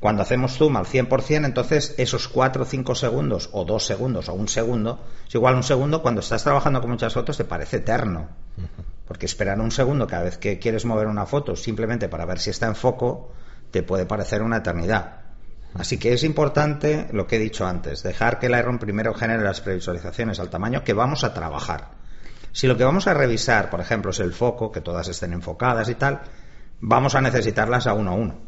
Cuando 0.05 0.21
hacemos 0.21 0.55
zoom 0.55 0.77
al 0.77 0.85
100%, 0.85 1.45
entonces 1.45 1.95
esos 1.97 2.27
4 2.27 2.61
o 2.61 2.65
5 2.67 2.93
segundos, 2.93 3.49
o 3.53 3.65
2 3.65 3.83
segundos, 3.83 4.29
o 4.29 4.35
un 4.35 4.47
segundo, 4.47 5.03
es 5.27 5.33
igual 5.33 5.55
un 5.55 5.63
segundo, 5.63 6.03
cuando 6.03 6.21
estás 6.21 6.43
trabajando 6.43 6.79
con 6.79 6.91
muchas 6.91 7.11
fotos 7.11 7.37
te 7.37 7.43
parece 7.43 7.77
eterno. 7.77 8.29
Porque 9.07 9.25
esperar 9.25 9.59
un 9.59 9.71
segundo 9.71 10.05
cada 10.05 10.21
vez 10.21 10.37
que 10.37 10.59
quieres 10.59 10.85
mover 10.85 11.07
una 11.07 11.25
foto 11.25 11.55
simplemente 11.55 12.07
para 12.07 12.27
ver 12.27 12.37
si 12.37 12.51
está 12.51 12.67
en 12.67 12.75
foco, 12.75 13.31
te 13.71 13.81
puede 13.81 14.05
parecer 14.05 14.43
una 14.43 14.57
eternidad. 14.57 15.21
Así 15.73 15.97
que 15.97 16.13
es 16.13 16.23
importante 16.23 17.07
lo 17.11 17.25
que 17.25 17.37
he 17.37 17.39
dicho 17.39 17.65
antes, 17.65 18.03
dejar 18.03 18.37
que 18.37 18.45
el 18.45 18.59
Iron 18.59 18.77
primero 18.77 19.15
genere 19.15 19.41
las 19.41 19.61
previsualizaciones 19.61 20.39
al 20.39 20.51
tamaño 20.51 20.83
que 20.83 20.93
vamos 20.93 21.23
a 21.23 21.33
trabajar. 21.33 21.93
Si 22.51 22.67
lo 22.67 22.77
que 22.77 22.83
vamos 22.83 23.07
a 23.07 23.15
revisar, 23.15 23.71
por 23.71 23.81
ejemplo, 23.81 24.11
es 24.11 24.19
el 24.19 24.33
foco, 24.33 24.71
que 24.71 24.81
todas 24.81 25.07
estén 25.07 25.33
enfocadas 25.33 25.89
y 25.89 25.95
tal, 25.95 26.21
vamos 26.79 27.15
a 27.15 27.21
necesitarlas 27.21 27.87
a 27.87 27.95
uno 27.95 28.11
a 28.11 28.13
uno. 28.13 28.44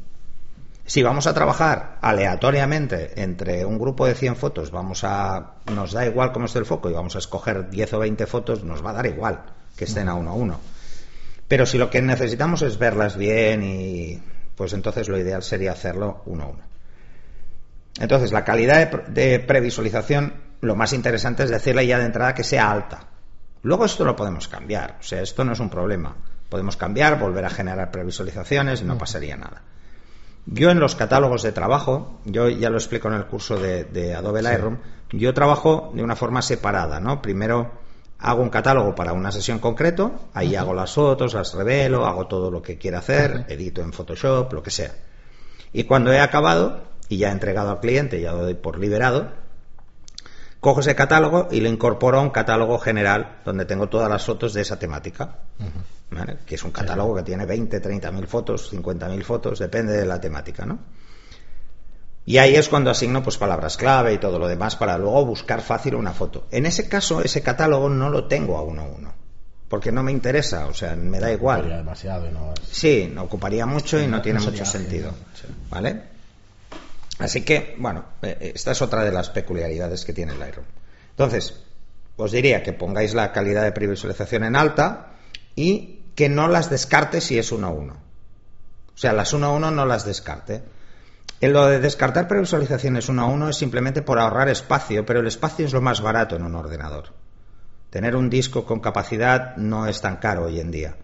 Si 0.87 1.03
vamos 1.03 1.27
a 1.27 1.33
trabajar 1.33 1.97
aleatoriamente 2.01 3.21
entre 3.21 3.65
un 3.65 3.77
grupo 3.77 4.07
de 4.07 4.15
100 4.15 4.37
fotos, 4.37 4.71
vamos 4.71 5.03
a 5.03 5.55
nos 5.73 5.91
da 5.91 6.05
igual 6.05 6.31
cómo 6.31 6.45
esté 6.45 6.59
el 6.59 6.65
foco 6.65 6.89
y 6.89 6.93
vamos 6.93 7.13
a 7.17 7.19
escoger 7.19 7.69
10 7.69 7.93
o 7.93 7.99
20 7.99 8.25
fotos, 8.25 8.63
nos 8.63 8.83
va 8.83 8.91
a 8.91 8.93
dar 8.93 9.05
igual 9.05 9.43
que 9.75 9.83
estén 9.83 10.07
a 10.07 10.15
uno 10.15 10.31
a 10.31 10.33
uno. 10.33 10.59
Pero 11.45 11.65
si 11.65 11.77
lo 11.77 11.89
que 11.89 12.01
necesitamos 12.01 12.61
es 12.61 12.77
verlas 12.77 13.17
bien 13.17 13.63
y 13.63 14.23
pues 14.55 14.71
entonces 14.71 15.09
lo 15.09 15.19
ideal 15.19 15.43
sería 15.43 15.73
hacerlo 15.73 16.23
uno 16.25 16.43
a 16.45 16.47
uno. 16.47 16.63
Entonces, 17.99 18.31
la 18.31 18.45
calidad 18.45 18.89
de, 19.07 19.39
previsualización, 19.39 20.35
lo 20.61 20.77
más 20.77 20.93
interesante 20.93 21.43
es 21.43 21.49
decirle 21.49 21.85
ya 21.85 21.99
de 21.99 22.05
entrada 22.05 22.33
que 22.33 22.45
sea 22.45 22.71
alta. 22.71 23.07
Luego 23.61 23.83
esto 23.83 24.05
lo 24.05 24.15
podemos 24.15 24.47
cambiar, 24.47 24.95
o 25.01 25.03
sea, 25.03 25.21
esto 25.21 25.43
no 25.43 25.51
es 25.51 25.59
un 25.59 25.69
problema. 25.69 26.15
Podemos 26.47 26.77
cambiar, 26.77 27.19
volver 27.19 27.43
a 27.43 27.49
generar 27.49 27.91
previsualizaciones 27.91 28.79
y 28.79 28.85
no 28.85 28.97
pasaría 28.97 29.35
nada. 29.35 29.63
Yo 30.49 30.71
en 30.71 30.79
los 30.79 30.95
catálogos 30.95 31.43
de 31.43 31.51
trabajo, 31.51 32.21
yo 32.23 32.47
ya 32.47 32.69
lo 32.69 32.77
explico 32.77 33.09
en 33.09 33.15
el 33.15 33.25
curso 33.25 33.57
de, 33.57 34.15
Adobe 34.15 34.41
Lightroom, 34.41 34.77
yo 35.11 35.33
trabajo 35.33 35.91
de 35.93 36.01
una 36.01 36.15
forma 36.15 36.41
separada, 36.41 37.01
¿no? 37.01 37.21
Primero 37.21 37.71
hago 38.17 38.43
un 38.43 38.49
catálogo 38.49 38.95
para 38.95 39.11
una 39.11 39.31
sesión 39.33 39.59
concreto, 39.59 40.29
ahí 40.33 40.55
hago 40.55 40.73
las 40.73 40.93
fotos, 40.93 41.33
las 41.33 41.53
revelo, 41.53 42.05
hago 42.05 42.27
todo 42.27 42.49
lo 42.49 42.61
que 42.61 42.77
quiera 42.77 42.99
hacer, 42.99 43.45
edito 43.49 43.81
en 43.81 43.91
Photoshop, 43.91 44.53
lo 44.53 44.63
que 44.63 44.71
sea. 44.71 44.95
Y 45.73 45.83
cuando 45.83 46.13
he 46.13 46.21
acabado 46.21 46.81
y 47.09 47.17
ya 47.17 47.27
he 47.27 47.31
entregado 47.33 47.71
al 47.71 47.81
cliente, 47.81 48.21
ya 48.21 48.31
lo 48.31 48.43
doy 48.43 48.55
por 48.55 48.79
liberado, 48.79 49.31
cojo 50.61 50.79
ese 50.79 50.95
catálogo 50.95 51.49
y 51.51 51.59
lo 51.59 51.67
incorporo 51.67 52.19
a 52.19 52.21
un 52.21 52.29
catálogo 52.29 52.79
general 52.79 53.41
donde 53.43 53.65
tengo 53.65 53.89
todas 53.89 54.09
las 54.09 54.25
fotos 54.25 54.53
de 54.53 54.61
esa 54.61 54.79
temática 54.79 55.39
que 56.45 56.55
es 56.55 56.63
un 56.63 56.71
catálogo 56.71 57.15
que 57.15 57.23
tiene 57.23 57.45
20, 57.45 57.79
30 57.79 58.11
mil 58.11 58.27
fotos, 58.27 58.69
50 58.69 59.09
mil 59.09 59.23
fotos, 59.23 59.59
depende 59.59 59.93
de 59.93 60.05
la 60.05 60.19
temática, 60.19 60.65
¿no? 60.65 60.79
Y 62.25 62.39
ahí 62.39 62.55
es 62.55 62.67
cuando 62.67 62.91
asigno 62.91 63.23
pues 63.23 63.37
palabras 63.37 63.77
clave 63.77 64.13
y 64.13 64.17
todo 64.17 64.37
lo 64.37 64.47
demás 64.47 64.75
para 64.75 64.97
luego 64.97 65.25
buscar 65.25 65.61
fácil 65.61 65.95
una 65.95 66.11
foto. 66.11 66.47
En 66.51 66.65
ese 66.65 66.89
caso, 66.89 67.21
ese 67.21 67.41
catálogo 67.41 67.87
no 67.87 68.09
lo 68.09 68.27
tengo 68.27 68.57
a 68.57 68.63
uno 68.63 68.81
a 68.81 68.85
uno, 68.85 69.13
porque 69.69 69.93
no 69.93 70.03
me 70.03 70.11
interesa, 70.11 70.67
o 70.67 70.73
sea, 70.73 70.95
me 70.95 71.19
da 71.19 71.31
igual. 71.31 71.69
demasiado 71.69 72.29
no 72.31 72.53
Sí, 72.69 73.09
no 73.13 73.23
ocuparía 73.23 73.65
mucho 73.65 73.99
y 74.01 74.07
no, 74.07 74.21
tiene 74.21 74.39
mucho 74.39 74.65
sentido, 74.65 75.13
¿vale? 75.69 76.01
Así 77.19 77.43
que, 77.43 77.75
bueno, 77.79 78.03
eh, 78.21 78.51
esta 78.55 78.71
es 78.71 78.81
otra 78.81 79.03
de 79.03 79.11
las 79.11 79.29
peculiaridades 79.29 80.05
que 80.05 80.13
tiene 80.13 80.33
el 80.33 80.39
Lightroom. 80.39 80.67
Entonces, 81.11 81.63
os 82.17 82.31
diría 82.31 82.61
que 82.61 82.73
pongáis 82.73 83.13
la 83.13 83.31
calidad 83.31 83.63
de 83.63 83.71
previsualización 83.71 84.43
en 84.43 84.55
alta 84.55 85.16
y 85.57 86.03
que 86.15 86.29
no 86.29 86.47
las 86.47 86.69
descarte 86.69 87.19
si 87.19 87.37
es 87.37 87.51
1 87.51 87.67
a 87.67 87.69
1. 87.71 87.93
O 87.93 88.97
sea, 88.97 89.11
las 89.11 89.33
1 89.33 89.45
a 89.45 89.51
1 89.51 89.71
no 89.71 89.85
las 89.85 90.05
descarte. 90.05 90.63
En 91.41 91.51
lo 91.51 91.65
de 91.65 91.79
descartar 91.79 92.27
previsualizaciones 92.27 93.09
1 93.09 93.21
a 93.21 93.25
1 93.25 93.49
es 93.49 93.57
simplemente 93.57 94.01
por 94.01 94.19
ahorrar 94.19 94.49
espacio, 94.49 95.05
pero 95.05 95.19
el 95.19 95.27
espacio 95.27 95.65
es 95.65 95.73
lo 95.73 95.81
más 95.81 95.99
barato 95.99 96.35
en 96.35 96.43
un 96.43 96.55
ordenador. 96.55 97.13
Tener 97.89 98.15
un 98.15 98.29
disco 98.29 98.65
con 98.65 98.79
capacidad 98.79 99.57
no 99.57 99.87
es 99.87 99.99
tan 99.99 100.17
caro 100.17 100.45
hoy 100.45 100.59
en 100.59 100.71
día. 100.71 100.95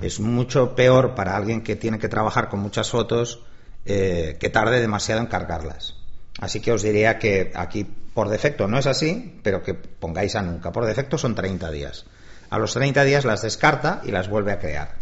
Es 0.00 0.20
mucho 0.20 0.74
peor 0.74 1.14
para 1.14 1.36
alguien 1.36 1.62
que 1.62 1.76
tiene 1.76 1.98
que 1.98 2.08
trabajar 2.08 2.48
con 2.48 2.60
muchas 2.60 2.90
fotos 2.90 3.44
eh, 3.84 4.36
que 4.40 4.50
tarde 4.50 4.80
demasiado 4.80 5.20
en 5.20 5.26
cargarlas. 5.26 5.96
Así 6.40 6.60
que 6.60 6.72
os 6.72 6.82
diría 6.82 7.18
que 7.18 7.52
aquí 7.54 7.84
por 7.84 8.28
defecto 8.28 8.66
no 8.66 8.78
es 8.78 8.86
así, 8.86 9.40
pero 9.42 9.62
que 9.62 9.74
pongáis 9.74 10.34
a 10.34 10.42
nunca. 10.42 10.72
Por 10.72 10.86
defecto 10.86 11.16
son 11.16 11.34
30 11.34 11.70
días. 11.70 12.06
A 12.50 12.58
los 12.58 12.74
30 12.74 13.04
días 13.04 13.24
las 13.24 13.42
descarta 13.42 14.02
y 14.04 14.10
las 14.10 14.28
vuelve 14.28 14.52
a 14.52 14.58
crear. 14.58 14.96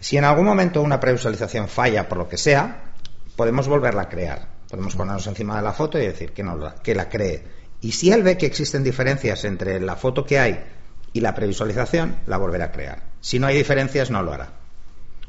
Si 0.00 0.16
en 0.16 0.24
algún 0.24 0.46
momento 0.46 0.80
una 0.80 1.00
previsualización 1.00 1.68
falla 1.68 2.08
por 2.08 2.18
lo 2.18 2.28
que 2.28 2.36
sea, 2.36 2.92
podemos 3.36 3.66
volverla 3.66 4.02
a 4.02 4.08
crear. 4.08 4.46
Podemos 4.70 4.94
ponernos 4.94 5.26
encima 5.26 5.56
de 5.56 5.62
la 5.62 5.72
foto 5.72 5.98
y 5.98 6.06
decir 6.06 6.32
que, 6.32 6.44
no, 6.44 6.74
que 6.82 6.94
la 6.94 7.08
cree. 7.08 7.42
Y 7.80 7.92
si 7.92 8.12
él 8.12 8.22
ve 8.22 8.36
que 8.36 8.46
existen 8.46 8.84
diferencias 8.84 9.44
entre 9.44 9.80
la 9.80 9.96
foto 9.96 10.24
que 10.24 10.38
hay 10.38 10.64
y 11.12 11.20
la 11.20 11.34
previsualización, 11.34 12.20
la 12.26 12.36
volverá 12.36 12.66
a 12.66 12.72
crear. 12.72 13.02
Si 13.20 13.38
no 13.38 13.46
hay 13.46 13.56
diferencias, 13.56 14.10
no 14.10 14.22
lo 14.22 14.32
hará. 14.32 14.50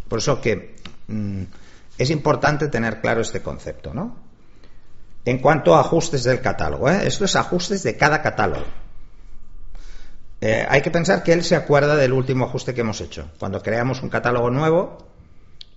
Por 0.07 0.19
eso 0.19 0.41
que 0.41 0.75
mm, 1.07 1.43
es 1.97 2.09
importante 2.09 2.67
tener 2.67 3.01
claro 3.01 3.21
este 3.21 3.41
concepto, 3.41 3.93
¿no? 3.93 4.17
En 5.25 5.39
cuanto 5.39 5.75
a 5.75 5.81
ajustes 5.81 6.23
del 6.23 6.41
catálogo, 6.41 6.89
¿eh? 6.89 7.01
esto 7.05 7.25
es 7.25 7.35
ajustes 7.35 7.83
de 7.83 7.97
cada 7.97 8.21
catálogo. 8.21 8.65
Eh, 10.41 10.65
hay 10.69 10.81
que 10.81 10.91
pensar 10.91 11.23
que 11.23 11.33
él 11.33 11.43
se 11.43 11.55
acuerda 11.55 11.95
del 11.95 12.13
último 12.13 12.45
ajuste 12.45 12.73
que 12.73 12.81
hemos 12.81 13.01
hecho. 13.01 13.29
Cuando 13.39 13.61
creamos 13.61 14.01
un 14.01 14.09
catálogo 14.09 14.49
nuevo, 14.49 14.97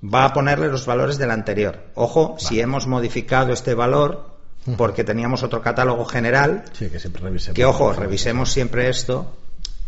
va 0.02 0.25
a 0.25 0.33
ponerle 0.33 0.69
los 0.69 0.87
valores 0.87 1.19
del 1.19 1.31
anterior. 1.31 1.81
Ojo, 1.95 2.37
si 2.38 2.61
hemos 2.61 2.87
modificado 2.87 3.52
este 3.52 3.75
valor 3.75 4.31
porque 4.76 5.02
teníamos 5.02 5.42
otro 5.42 5.61
catálogo 5.61 6.04
general, 6.04 6.64
Sí, 6.73 6.88
que 6.88 7.00
siempre 7.00 7.23
revisemos. 7.23 7.57
que 7.57 7.64
ojo, 7.64 7.92
revisemos 7.92 8.52
siempre 8.52 8.88
esto 8.88 9.37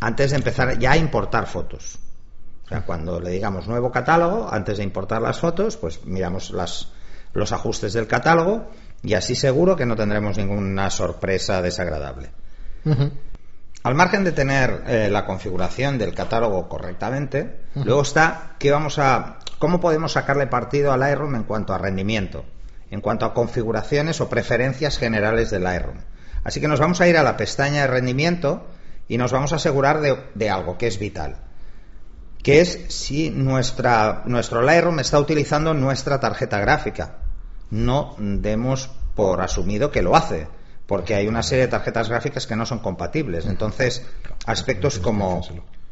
antes 0.01 0.31
de 0.31 0.37
empezar 0.37 0.77
ya 0.79 0.93
a 0.93 0.97
importar 0.97 1.47
fotos. 1.47 1.99
O 2.65 2.69
sea, 2.69 2.85
cuando 2.85 3.21
le 3.21 3.31
digamos 3.31 3.69
nuevo 3.69 3.93
catálogo, 3.93 4.49
antes 4.51 4.79
de 4.79 4.85
importar 4.85 5.23
las 5.23 5.39
fotos, 5.39 5.77
pues 5.77 6.05
miramos 6.05 6.51
las, 6.51 6.89
los 7.33 7.53
ajustes 7.53 7.93
del 7.93 8.07
catálogo 8.09 8.67
y 9.03 9.15
así 9.15 9.37
seguro 9.37 9.77
que 9.77 9.87
no 9.87 9.95
tendremos 9.95 10.37
ninguna 10.39 10.91
sorpresa 10.91 11.63
desagradable. 11.63 12.31
Al 13.85 13.95
margen 13.95 14.25
de 14.25 14.33
tener 14.33 14.83
eh, 14.87 15.09
la 15.11 15.27
configuración 15.27 15.99
del 15.99 16.15
catálogo 16.15 16.71
correctamente, 16.71 17.61
luego 17.75 18.01
está 18.01 18.57
qué 18.59 18.71
vamos 18.71 18.99
a, 18.99 19.41
cómo 19.59 19.79
podemos 19.79 20.13
sacarle 20.13 20.47
partido 20.47 20.91
al 20.91 21.01
Lightroom 21.01 21.35
en 21.35 21.43
cuanto 21.43 21.75
a 21.75 21.79
rendimiento, 21.79 22.47
en 22.91 23.03
cuanto 23.03 23.27
a 23.27 23.35
configuraciones 23.35 24.23
o 24.23 24.31
preferencias 24.31 24.97
generales 24.97 25.51
del 25.51 25.65
Lightroom. 25.65 25.99
Así 26.45 26.63
que 26.63 26.69
nos 26.69 26.81
vamos 26.81 27.03
a 27.03 27.09
ir 27.09 27.19
a 27.19 27.23
la 27.23 27.37
pestaña 27.37 27.83
de 27.83 27.89
rendimiento 27.89 28.67
y 29.07 29.19
nos 29.19 29.33
vamos 29.33 29.53
a 29.53 29.57
asegurar 29.57 30.01
de, 30.01 30.17
de 30.35 30.49
algo 30.49 30.79
que 30.79 30.87
es 30.87 30.99
vital, 30.99 31.37
que 32.43 32.63
es 32.63 32.87
si 32.89 33.29
nuestra, 33.29 34.23
nuestro 34.25 34.63
Lightroom 34.63 35.01
está 35.01 35.19
utilizando 35.19 35.75
nuestra 35.75 36.21
tarjeta 36.21 36.59
gráfica. 36.59 37.19
No 37.71 38.17
demos 38.19 38.91
por 39.15 39.43
asumido 39.43 39.91
que 39.91 40.01
lo 40.01 40.17
hace, 40.17 40.49
porque 40.87 41.15
hay 41.15 41.27
una 41.27 41.43
serie 41.43 41.65
de 41.65 41.71
tarjetas 41.71 42.09
gráficas 42.09 42.47
que 42.47 42.57
no 42.57 42.67
son 42.67 42.81
compatibles. 42.81 43.47
Entonces, 43.47 44.05
aspectos 44.47 44.99
como, 44.99 45.43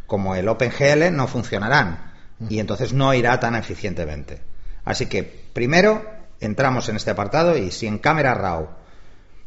como 0.06 0.34
el 0.34 0.48
OpenGL 0.48 1.14
no 1.14 1.26
funcionarán 1.26 2.12
y 2.48 2.58
entonces 2.58 2.92
no 2.92 3.14
irá 3.14 3.38
tan 3.40 3.54
eficientemente. 3.54 4.40
Así 4.84 5.06
que, 5.06 5.22
primero, 5.22 6.04
entramos 6.40 6.88
en 6.88 6.96
este 6.96 7.10
apartado 7.10 7.56
y 7.56 7.70
si 7.70 7.86
en 7.86 7.98
Camera 7.98 8.34
RAW, 8.34 8.68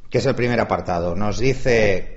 que 0.10 0.20
es 0.20 0.26
el 0.26 0.36
primer 0.36 0.60
apartado, 0.60 1.16
nos 1.16 1.40
dice 1.40 2.16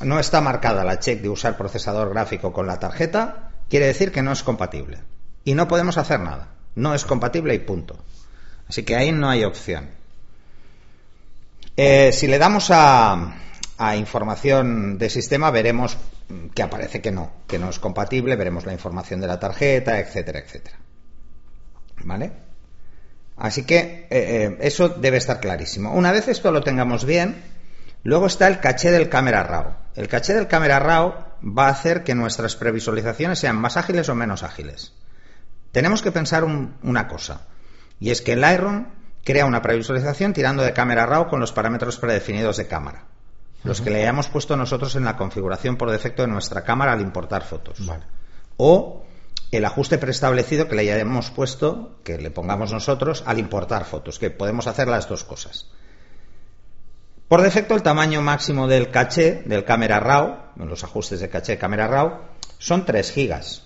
no 0.00 0.18
está 0.18 0.40
marcada 0.40 0.84
la 0.84 0.98
check 0.98 1.20
de 1.20 1.28
usar 1.28 1.56
procesador 1.56 2.10
gráfico 2.10 2.52
con 2.52 2.66
la 2.66 2.78
tarjeta, 2.78 3.50
quiere 3.68 3.86
decir 3.86 4.10
que 4.10 4.22
no 4.22 4.32
es 4.32 4.42
compatible. 4.42 4.98
Y 5.44 5.54
no 5.54 5.68
podemos 5.68 5.96
hacer 5.98 6.20
nada. 6.20 6.48
No 6.74 6.94
es 6.94 7.04
compatible 7.04 7.54
y 7.54 7.60
punto. 7.60 7.96
Así 8.68 8.82
que 8.82 8.96
ahí 8.96 9.12
no 9.12 9.28
hay 9.28 9.44
opción. 9.44 9.90
Eh, 11.76 12.12
si 12.12 12.26
le 12.26 12.38
damos 12.38 12.68
a, 12.70 13.36
información 13.96 14.98
de 14.98 15.10
sistema, 15.10 15.50
veremos 15.50 15.96
que 16.54 16.62
aparece 16.62 17.00
que 17.00 17.10
no, 17.10 17.32
que 17.46 17.58
no 17.58 17.68
es 17.70 17.78
compatible, 17.78 18.36
veremos 18.36 18.64
la 18.64 18.72
información 18.72 19.20
de 19.20 19.26
la 19.26 19.40
tarjeta, 19.40 19.98
etcétera, 19.98 20.38
etcétera. 20.38 20.78
¿Vale? 22.04 22.32
Así 23.36 23.64
que 23.64 23.78
eh, 23.78 24.06
eh, 24.10 24.58
eso 24.60 24.88
debe 24.88 25.16
estar 25.16 25.40
clarísimo. 25.40 25.92
Una 25.92 26.12
vez 26.12 26.28
esto 26.28 26.52
lo 26.52 26.62
tengamos 26.62 27.04
bien, 27.04 27.42
luego 28.04 28.26
está 28.26 28.46
el 28.46 28.60
caché 28.60 28.90
del 28.90 29.08
Camera 29.08 29.42
RAW. 29.42 29.74
El 29.96 30.08
caché 30.08 30.34
del 30.34 30.46
Camera 30.48 30.78
RAW 30.78 31.14
va 31.44 31.66
a 31.66 31.70
hacer 31.70 32.04
que 32.04 32.14
nuestras 32.14 32.54
previsualizaciones 32.56 33.38
sean 33.40 33.56
más 33.56 33.76
ágiles 33.76 34.08
o 34.08 34.14
menos 34.14 34.42
ágiles. 34.42 34.92
Tenemos 35.72 36.02
que 36.02 36.12
pensar 36.12 36.44
un- 36.44 36.76
una 36.82 37.08
cosa, 37.08 37.46
y 37.98 38.10
es 38.10 38.20
que 38.22 38.32
el 38.34 38.42
Lightroom 38.42 38.86
crea 39.24 39.46
una 39.46 39.62
previsualización 39.62 40.32
tirando 40.32 40.62
de 40.62 40.72
Camera 40.72 41.06
RAW 41.06 41.28
con 41.28 41.40
los 41.40 41.52
parámetros 41.52 41.98
predefinidos 41.98 42.56
de 42.56 42.66
cámara, 42.66 43.04
los 43.64 43.80
que 43.80 43.90
le 43.90 44.00
hayamos 44.00 44.28
puesto 44.28 44.56
nosotros 44.56 44.96
en 44.96 45.04
la 45.04 45.16
configuración 45.16 45.76
por 45.76 45.90
defecto 45.90 46.22
de 46.22 46.28
nuestra 46.28 46.64
cámara 46.64 46.92
al 46.92 47.00
importar 47.00 47.44
fotos. 47.44 47.84
Vale. 47.86 48.04
O 48.56 49.04
el 49.50 49.64
ajuste 49.64 49.98
preestablecido 49.98 50.66
que 50.66 50.74
le 50.74 50.90
hayamos 50.90 51.30
puesto, 51.30 51.98
que 52.04 52.18
le 52.18 52.30
pongamos 52.30 52.72
nosotros 52.72 53.22
al 53.26 53.38
importar 53.38 53.84
fotos, 53.84 54.18
que 54.18 54.30
podemos 54.30 54.66
hacer 54.66 54.88
las 54.88 55.08
dos 55.08 55.24
cosas. 55.24 55.68
Por 57.28 57.42
defecto, 57.42 57.74
el 57.74 57.82
tamaño 57.82 58.20
máximo 58.22 58.66
del 58.66 58.90
caché 58.90 59.42
del 59.46 59.64
Camera 59.64 60.00
RAW, 60.00 60.52
los 60.56 60.84
ajustes 60.84 61.20
de 61.20 61.30
caché 61.30 61.56
Camera 61.58 61.86
RAW, 61.86 62.18
son 62.58 62.84
3 62.84 63.10
gigas. 63.10 63.62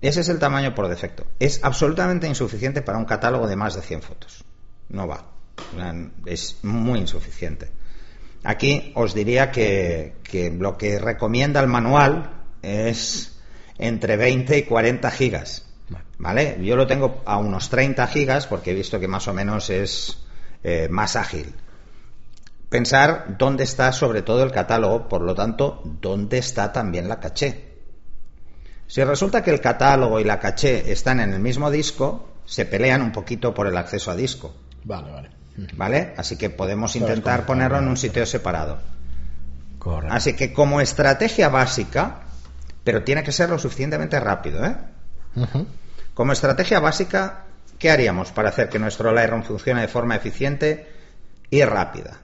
Ese 0.00 0.20
es 0.20 0.28
el 0.28 0.38
tamaño 0.38 0.74
por 0.74 0.88
defecto. 0.88 1.26
Es 1.38 1.60
absolutamente 1.62 2.28
insuficiente 2.28 2.82
para 2.82 2.98
un 2.98 3.04
catálogo 3.04 3.46
de 3.46 3.56
más 3.56 3.74
de 3.74 3.82
100 3.82 4.02
fotos. 4.02 4.44
No 4.88 5.08
va. 5.08 5.24
Es 6.24 6.58
muy 6.62 7.00
insuficiente. 7.00 7.70
Aquí 8.44 8.92
os 8.94 9.14
diría 9.14 9.50
que, 9.50 10.14
lo 10.58 10.78
que 10.78 10.98
recomienda 10.98 11.60
el 11.60 11.66
manual 11.66 12.44
es 12.62 13.40
entre 13.76 14.16
20 14.16 14.58
y 14.58 14.62
40 14.62 15.10
gigas. 15.10 15.64
¿Vale? 16.18 16.58
Yo 16.60 16.74
lo 16.76 16.86
tengo 16.86 17.22
a 17.26 17.38
unos 17.38 17.68
30 17.70 18.06
gigas 18.08 18.46
porque 18.46 18.72
he 18.72 18.74
visto 18.74 18.98
que 18.98 19.08
más 19.08 19.28
o 19.28 19.34
menos 19.34 19.70
es 19.70 20.18
eh, 20.64 20.88
más 20.90 21.16
ágil. 21.16 21.54
Pensar 22.68 23.36
dónde 23.38 23.64
está 23.64 23.92
sobre 23.92 24.22
todo 24.22 24.42
el 24.42 24.50
catálogo, 24.50 25.08
por 25.08 25.22
lo 25.22 25.34
tanto, 25.34 25.80
dónde 25.84 26.38
está 26.38 26.72
también 26.72 27.08
la 27.08 27.20
caché. 27.20 27.67
Si 28.88 29.04
resulta 29.04 29.42
que 29.42 29.50
el 29.50 29.60
catálogo 29.60 30.18
y 30.18 30.24
la 30.24 30.40
caché 30.40 30.90
están 30.90 31.20
en 31.20 31.34
el 31.34 31.40
mismo 31.40 31.70
disco, 31.70 32.26
se 32.46 32.64
pelean 32.64 33.02
un 33.02 33.12
poquito 33.12 33.52
por 33.52 33.66
el 33.66 33.76
acceso 33.76 34.10
a 34.10 34.16
disco. 34.16 34.54
Vale, 34.84 35.12
vale. 35.12 35.30
¿Vale? 35.74 36.14
Así 36.16 36.36
que 36.36 36.48
podemos 36.50 36.96
intentar 36.96 37.44
ponerlo 37.44 37.78
en 37.78 37.88
un 37.88 37.96
sitio 37.96 38.24
separado. 38.24 38.80
Correcto. 39.78 40.14
Así 40.14 40.32
que 40.32 40.54
como 40.54 40.80
estrategia 40.80 41.50
básica, 41.50 42.22
pero 42.82 43.04
tiene 43.04 43.22
que 43.22 43.32
ser 43.32 43.50
lo 43.50 43.58
suficientemente 43.58 44.18
rápido, 44.18 44.64
¿eh? 44.64 44.76
Como 46.14 46.32
estrategia 46.32 46.80
básica, 46.80 47.44
¿qué 47.78 47.90
haríamos 47.90 48.32
para 48.32 48.48
hacer 48.48 48.70
que 48.70 48.78
nuestro 48.78 49.12
Lightroom 49.12 49.42
funcione 49.42 49.82
de 49.82 49.88
forma 49.88 50.16
eficiente 50.16 50.90
y 51.50 51.62
rápida? 51.62 52.18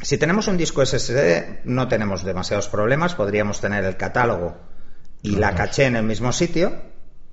Si 0.00 0.18
tenemos 0.18 0.46
un 0.48 0.56
disco 0.56 0.84
SSD, 0.84 1.64
no 1.64 1.88
tenemos 1.88 2.24
demasiados 2.24 2.68
problemas. 2.68 3.14
Podríamos 3.14 3.60
tener 3.60 3.84
el 3.84 3.96
catálogo 3.96 4.56
y 5.22 5.36
la 5.36 5.54
caché 5.54 5.86
en 5.86 5.96
el 5.96 6.02
mismo 6.02 6.32
sitio, 6.32 6.72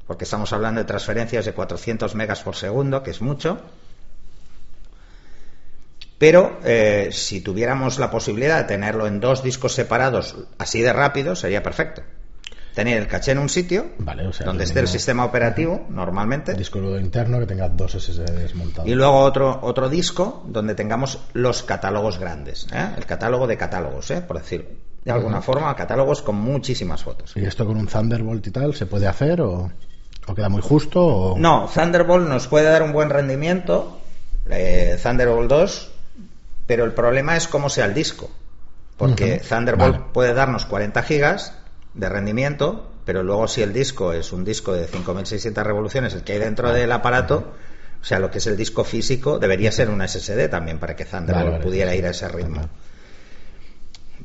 porque 0.05 0.24
estamos 0.24 0.53
hablando 0.53 0.79
de 0.79 0.86
transferencias 0.86 1.46
de 1.46 1.53
400 1.53 2.15
megas 2.15 2.41
por 2.41 2.55
segundo, 2.55 3.03
que 3.03 3.12
es 3.12 3.22
mucho. 3.22 3.60
Pero 6.17 6.60
eh, 6.63 7.10
si 7.12 7.41
tuviéramos 7.41 7.98
la 7.98 8.12
posibilidad 8.12 8.58
de 8.58 8.65
tenerlo 8.65 9.08
en 9.08 9.19
dos 9.19 9.41
discos 9.41 9.74
separados 9.74 10.36
así 10.58 10.81
de 10.81 10.93
rápido, 10.93 11.36
sería 11.36 11.63
perfecto. 11.63 12.03
Tener 12.75 12.98
el 12.98 13.08
caché 13.08 13.31
en 13.31 13.39
un 13.39 13.50
sitio, 13.50 13.88
Vale, 13.98 14.27
o 14.27 14.34
sea, 14.34 14.46
donde 14.46 14.65
esté 14.65 14.79
el 14.79 14.88
sistema 14.88 15.25
operativo, 15.25 15.88
normalmente, 15.89 16.53
Disco 16.53 16.79
duro 16.79 17.00
interno 17.00 17.39
que 17.39 17.46
tenga 17.46 17.67
dos 17.67 17.93
SSDs 17.93 18.53
montados. 18.55 18.88
y 18.88 18.93
luego 18.93 19.19
otro, 19.19 19.60
otro 19.63 19.89
disco 19.89 20.43
donde 20.48 20.75
tengamos 20.75 21.19
los 21.34 21.63
catálogos 21.63 22.19
grandes, 22.19 22.67
¿eh? 22.72 22.89
el 22.96 23.05
catálogo 23.05 23.48
de 23.48 23.58
catálogos, 23.58 24.12
¿eh? 24.12 24.22
por 24.22 24.38
decir 24.38 24.77
de 25.03 25.11
alguna 25.11 25.41
forma, 25.41 25.75
catálogos 25.75 26.21
con 26.21 26.35
muchísimas 26.35 27.03
fotos. 27.03 27.33
¿Y 27.35 27.45
esto 27.45 27.65
con 27.65 27.77
un 27.77 27.87
Thunderbolt 27.87 28.45
y 28.47 28.51
tal 28.51 28.75
se 28.75 28.85
puede 28.85 29.07
hacer 29.07 29.41
o, 29.41 29.71
o 30.27 30.35
queda 30.35 30.49
muy 30.49 30.61
justo? 30.61 31.05
O... 31.05 31.39
No, 31.39 31.69
Thunderbolt 31.73 32.27
nos 32.27 32.47
puede 32.47 32.65
dar 32.65 32.83
un 32.83 32.91
buen 32.91 33.09
rendimiento, 33.09 33.99
eh, 34.49 34.97
Thunderbolt 35.01 35.49
2, 35.49 35.91
pero 36.67 36.85
el 36.85 36.93
problema 36.93 37.37
es 37.37 37.47
cómo 37.47 37.69
sea 37.69 37.85
el 37.85 37.93
disco. 37.93 38.29
Porque. 38.97 39.41
Thunderbolt 39.47 39.93
Vale. 39.93 40.05
puede 40.13 40.33
darnos 40.33 40.65
40 40.65 41.01
gigas 41.03 41.53
de 41.93 42.09
rendimiento, 42.09 42.91
pero 43.05 43.23
luego 43.23 43.47
si 43.47 43.61
el 43.61 43.73
disco 43.73 44.13
es 44.13 44.33
un 44.33 44.43
disco 44.43 44.73
de 44.73 44.85
5600 44.85 45.63
revoluciones, 45.63 46.13
el 46.13 46.23
que 46.23 46.33
hay 46.33 46.39
dentro 46.39 46.71
del 46.71 46.91
aparato, 46.91 47.53
o 48.01 48.05
sea, 48.05 48.19
lo 48.19 48.29
que 48.29 48.37
es 48.37 48.47
el 48.47 48.57
disco 48.57 48.83
físico, 48.83 49.39
debería 49.39 49.71
ser 49.71 49.89
un 49.89 50.05
SSD 50.07 50.49
también 50.49 50.79
para 50.79 50.95
que 50.95 51.05
Thunderbolt 51.05 51.35
Vale, 51.35 51.49
vale, 51.51 51.63
pudiera 51.63 51.95
ir 51.95 52.05
a 52.05 52.09
ese 52.09 52.27
ritmo. 52.27 52.61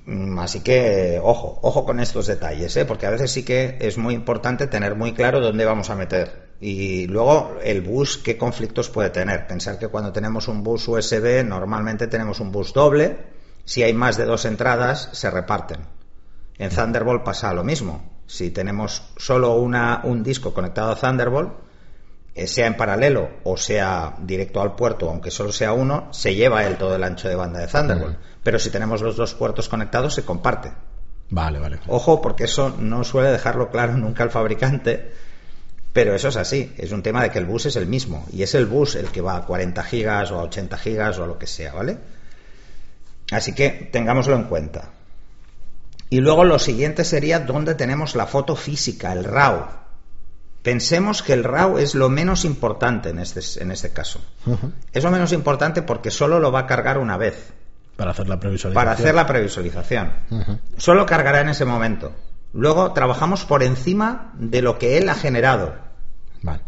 Mm, 0.06 0.38
Así 0.38 0.60
que, 0.60 1.20
ojo, 1.22 1.58
ojo 1.62 1.84
con 1.84 2.00
estos 2.00 2.26
detalles, 2.26 2.76
¿eh? 2.76 2.84
porque 2.84 3.06
a 3.06 3.10
veces 3.10 3.30
sí 3.30 3.42
que 3.44 3.78
es 3.80 3.96
muy 3.96 4.14
importante 4.14 4.66
tener 4.66 4.94
muy 4.96 5.12
claro 5.14 5.40
dónde 5.40 5.64
vamos 5.64 5.90
a 5.90 5.94
meter. 5.94 6.44
Y 6.60 7.06
luego 7.06 7.56
el 7.62 7.80
bus, 7.80 8.18
qué 8.18 8.36
conflictos 8.36 8.90
puede 8.90 9.10
tener. 9.10 9.46
Pensar 9.46 9.78
que 9.78 9.88
cuando 9.88 10.12
tenemos 10.12 10.48
un 10.48 10.62
bus 10.62 10.86
USB, 10.88 11.44
normalmente 11.44 12.06
tenemos 12.06 12.40
un 12.40 12.52
bus 12.52 12.72
doble. 12.72 13.16
Si 13.64 13.82
hay 13.82 13.94
más 13.94 14.16
de 14.16 14.24
dos 14.24 14.44
entradas, 14.44 15.08
se 15.12 15.30
reparten. 15.30 15.80
En 16.58 16.70
Thunderbolt 16.70 17.24
pasa 17.24 17.52
lo 17.52 17.64
mismo. 17.64 18.10
Si 18.26 18.50
tenemos 18.50 19.02
solo 19.16 19.54
una, 19.56 20.00
un 20.04 20.22
disco 20.22 20.54
conectado 20.54 20.92
a 20.92 20.96
Thunderbolt, 20.96 21.52
sea 22.34 22.66
en 22.66 22.76
paralelo 22.76 23.30
o 23.44 23.56
sea 23.56 24.16
directo 24.18 24.60
al 24.60 24.74
puerto, 24.74 25.08
aunque 25.08 25.30
solo 25.30 25.52
sea 25.52 25.72
uno, 25.72 26.08
se 26.12 26.34
lleva 26.34 26.66
él 26.66 26.76
todo 26.76 26.96
el 26.96 27.04
ancho 27.04 27.28
de 27.28 27.36
banda 27.36 27.60
de 27.60 27.68
Thunderbolt. 27.68 28.18
Pero 28.42 28.58
si 28.58 28.70
tenemos 28.70 29.00
los 29.02 29.16
dos 29.16 29.34
puertos 29.34 29.68
conectados, 29.68 30.14
se 30.14 30.24
comparte. 30.24 30.72
Vale, 31.30 31.58
vale. 31.58 31.80
Ojo, 31.86 32.20
porque 32.20 32.44
eso 32.44 32.74
no 32.78 33.04
suele 33.04 33.30
dejarlo 33.30 33.70
claro 33.70 33.96
nunca 33.96 34.24
el 34.24 34.30
fabricante, 34.30 35.12
pero 35.92 36.14
eso 36.14 36.28
es 36.28 36.36
así. 36.36 36.72
Es 36.76 36.92
un 36.92 37.02
tema 37.02 37.22
de 37.22 37.30
que 37.30 37.38
el 37.38 37.46
bus 37.46 37.66
es 37.66 37.76
el 37.76 37.86
mismo 37.86 38.26
y 38.32 38.42
es 38.42 38.54
el 38.54 38.66
bus 38.66 38.96
el 38.96 39.06
que 39.06 39.20
va 39.20 39.36
a 39.36 39.46
40 39.46 39.82
gigas 39.84 40.30
o 40.32 40.40
a 40.40 40.42
80 40.42 40.76
gigas 40.78 41.18
o 41.18 41.24
a 41.24 41.26
lo 41.26 41.38
que 41.38 41.46
sea, 41.46 41.72
¿vale? 41.72 41.98
Así 43.30 43.54
que 43.54 43.88
tengámoslo 43.92 44.34
en 44.34 44.44
cuenta. 44.44 44.90
Y 46.10 46.20
luego 46.20 46.44
lo 46.44 46.58
siguiente 46.58 47.04
sería 47.04 47.40
dónde 47.40 47.74
tenemos 47.74 48.14
la 48.14 48.26
foto 48.26 48.56
física, 48.56 49.12
el 49.12 49.24
RAW. 49.24 49.83
Pensemos 50.64 51.22
que 51.22 51.34
el 51.34 51.44
RAW 51.44 51.76
es 51.76 51.94
lo 51.94 52.08
menos 52.08 52.46
importante 52.46 53.10
en 53.10 53.18
este, 53.18 53.40
en 53.62 53.70
este 53.70 53.92
caso. 53.92 54.18
Es 54.94 55.04
lo 55.04 55.10
menos 55.10 55.30
importante 55.32 55.82
porque 55.82 56.10
solo 56.10 56.40
lo 56.40 56.50
va 56.50 56.60
a 56.60 56.66
cargar 56.66 56.96
una 56.96 57.18
vez 57.18 57.52
Para 57.96 58.12
hacer 58.12 58.26
la 58.30 58.40
previsualización. 58.40 58.74
para 58.74 58.92
hacer 58.92 59.14
la 59.14 59.26
previsualización. 59.26 60.12
Solo 60.78 61.04
cargará 61.04 61.42
en 61.42 61.50
ese 61.50 61.66
momento. 61.66 62.12
Luego 62.54 62.92
trabajamos 62.94 63.44
por 63.44 63.62
encima 63.62 64.32
de 64.38 64.62
lo 64.62 64.78
que 64.78 64.96
él 64.96 65.10
ha 65.10 65.14
generado. 65.14 65.74
Vale. 66.40 66.62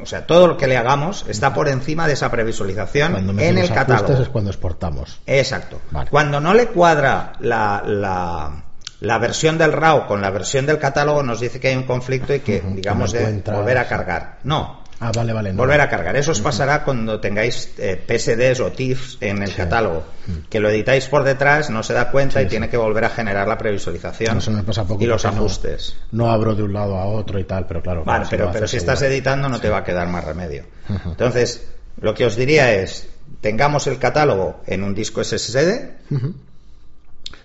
O 0.00 0.06
sea, 0.06 0.26
todo 0.26 0.46
lo 0.46 0.56
que 0.56 0.66
le 0.66 0.78
hagamos 0.78 1.26
está 1.28 1.52
por 1.52 1.68
encima 1.68 2.06
de 2.06 2.14
esa 2.14 2.30
previsualización 2.30 3.12
Cuando 3.12 3.42
en 3.42 3.58
el 3.58 3.68
catálogo. 3.68 4.22
es 4.22 4.28
cuando 4.30 4.50
exportamos. 4.50 5.20
Exacto. 5.26 5.82
Vale. 5.90 6.08
Cuando 6.08 6.40
no 6.40 6.54
le 6.54 6.68
cuadra 6.68 7.34
la, 7.40 7.82
la, 7.84 8.64
la 9.00 9.18
versión 9.18 9.58
del 9.58 9.72
RAW 9.72 10.06
con 10.06 10.20
la 10.20 10.30
versión 10.30 10.66
del 10.66 10.78
catálogo, 10.78 11.22
nos 11.22 11.40
dice 11.40 11.58
que 11.60 11.68
hay 11.68 11.76
un 11.76 11.84
conflicto 11.84 12.34
y 12.34 12.40
que, 12.40 12.60
digamos, 12.60 13.12
de 13.12 13.20
encuentras- 13.20 13.56
volver 13.58 13.78
a 13.78 13.88
cargar. 13.88 14.38
No. 14.44 14.80
Ah, 15.02 15.10
vale, 15.16 15.32
vale. 15.32 15.50
no. 15.54 15.56
Volver 15.56 15.80
a 15.80 15.88
cargar. 15.88 16.14
Eso 16.16 16.32
os 16.32 16.40
pasará 16.42 16.84
cuando 16.84 17.18
tengáis 17.20 17.72
eh, 17.78 17.96
PSDs 18.06 18.60
o 18.60 18.70
TIFFs 18.70 19.16
en 19.22 19.42
el 19.42 19.48
Sí. 19.48 19.54
catálogo. 19.56 20.04
Que 20.50 20.60
lo 20.60 20.68
editáis 20.68 21.06
por 21.06 21.24
detrás, 21.24 21.70
no 21.70 21.82
se 21.82 21.94
da 21.94 22.10
cuenta 22.10 22.34
Sí, 22.38 22.40
y 22.40 22.42
sí. 22.44 22.50
tiene 22.50 22.68
que 22.68 22.76
volver 22.76 23.06
a 23.06 23.08
generar 23.08 23.48
la 23.48 23.56
previsualización 23.56 24.36
Eso 24.36 24.50
me 24.50 24.62
pasa 24.62 24.84
poco 24.84 25.02
y 25.02 25.06
los 25.06 25.24
no- 25.24 25.30
ajustes. 25.30 25.96
No 26.12 26.30
abro 26.30 26.54
de 26.54 26.64
un 26.64 26.74
lado 26.74 26.98
a 26.98 27.06
otro 27.06 27.38
y 27.38 27.44
tal, 27.44 27.66
pero 27.66 27.80
claro. 27.80 28.04
Vale, 28.04 28.26
pero, 28.28 28.50
pero 28.52 28.68
si 28.68 28.76
estás 28.76 29.00
editando 29.00 29.48
no 29.48 29.58
te 29.58 29.70
va 29.70 29.78
a 29.78 29.84
quedar 29.84 30.06
más 30.08 30.22
remedio. 30.22 30.64
Entonces, 31.06 31.66
lo 31.98 32.12
que 32.12 32.26
os 32.26 32.36
diría 32.36 32.74
es, 32.74 33.08
tengamos 33.40 33.86
el 33.86 33.98
catálogo 33.98 34.60
en 34.66 34.82
un 34.84 34.94
disco 34.94 35.24
SSD. 35.24 35.92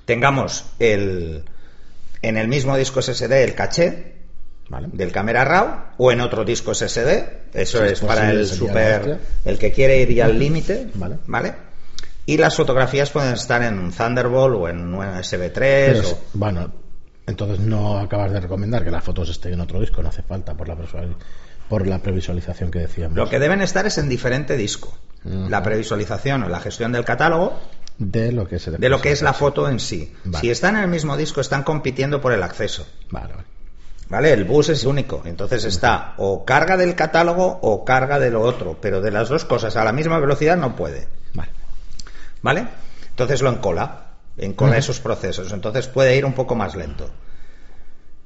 Tengamos 0.06 0.66
el, 0.80 1.44
en 2.22 2.38
el 2.38 2.48
mismo 2.48 2.78
disco 2.78 3.02
SSD 3.02 3.32
el 3.44 3.56
caché 3.56 4.16
Vale. 4.70 4.88
del 4.92 5.12
Camera 5.12 5.44
RAW 5.44 5.94
o 5.98 6.12
en 6.12 6.22
otro 6.22 6.44
disco 6.44 6.74
SSD, 6.74 7.52
eso 7.54 7.78
Si 7.80 7.84
es 7.86 7.92
es 7.94 8.00
para 8.02 8.32
el 8.32 8.48
super, 8.48 9.20
el 9.44 9.60
que 9.60 9.72
quiere 9.72 10.02
ir 10.02 10.14
ya 10.14 10.26
al 10.26 10.40
límite, 10.40 10.88
Vale. 10.96 11.18
¿vale? 11.28 11.54
Y 12.26 12.38
las 12.38 12.56
fotografías 12.56 13.12
pueden 13.12 13.34
estar 13.34 13.62
en 13.62 13.78
un 13.78 13.92
Thunderbolt 13.92 14.56
o 14.56 14.68
en 14.68 14.80
un 14.80 14.96
USB3 14.96 15.52
Pero, 15.54 16.10
o... 16.10 16.20
bueno, 16.34 16.72
entonces 17.28 17.60
no 17.60 18.00
acabas 18.00 18.32
de 18.32 18.40
recomendar 18.40 18.84
que 18.84 18.90
las 18.90 19.04
fotos 19.04 19.30
estén 19.30 19.54
en 19.54 19.62
otro 19.62 19.80
disco, 19.80 20.02
no 20.02 20.10
hace 20.10 20.24
falta 20.24 20.56
por 20.56 20.68
la, 20.68 20.76
por 21.70 21.86
la 21.88 22.00
previsualización 22.00 22.72
que 22.72 22.80
decíamos. 22.80 23.16
Lo 23.16 23.30
que 23.30 23.38
deben 23.40 23.62
estar 23.62 23.86
es 23.86 23.98
en 24.00 24.10
diferente 24.10 24.58
disco. 24.58 24.98
La 25.24 25.64
previsualización 25.64 26.44
o 26.44 26.50
la 26.50 26.60
gestión 26.60 26.92
del 26.92 27.04
catálogo 27.04 27.60
De 27.98 28.32
lo 28.32 28.48
que 28.48 28.60
se 28.60 28.72
de 28.72 28.90
lo 28.90 29.00
que 29.00 29.12
es 29.12 29.22
la 29.22 29.34
foto 29.34 29.70
en 29.70 29.80
sí. 29.80 30.14
Vale. 30.26 30.42
Si 30.42 30.50
están 30.50 30.76
en 30.76 30.84
el 30.84 30.90
mismo 30.90 31.16
disco, 31.16 31.42
están 31.42 31.64
compitiendo 31.64 32.20
por 32.20 32.34
el 32.34 32.44
acceso. 32.44 32.86
Vale, 33.10 33.34
vale. 33.34 33.48
¿Vale? 34.10 34.34
El 34.34 34.44
bus 34.44 34.70
es 34.70 34.84
único. 34.84 35.22
Entonces 35.26 35.64
está 35.66 36.14
o 36.18 36.46
carga 36.46 36.78
del 36.78 36.96
catálogo 36.96 37.60
o 37.62 37.86
carga 37.86 38.20
de 38.20 38.30
lo 38.30 38.42
otro. 38.42 38.78
Pero 38.82 39.02
de 39.02 39.12
las 39.12 39.30
dos 39.30 39.46
cosas 39.46 39.76
a 39.78 39.84
la 39.84 39.94
misma 39.94 40.20
velocidad 40.20 40.58
no 40.58 40.76
puede. 40.76 41.08
Vale. 41.34 41.52
¿Vale? 42.42 42.68
Entonces 43.10 43.42
lo 43.42 43.50
encola. 43.50 44.18
Encola 44.38 44.78
esos 44.78 45.00
procesos. 45.00 45.52
Entonces 45.52 45.88
puede 45.88 46.16
ir 46.18 46.26
un 46.26 46.34
poco 46.34 46.56
más 46.56 46.76
lento. 46.76 47.10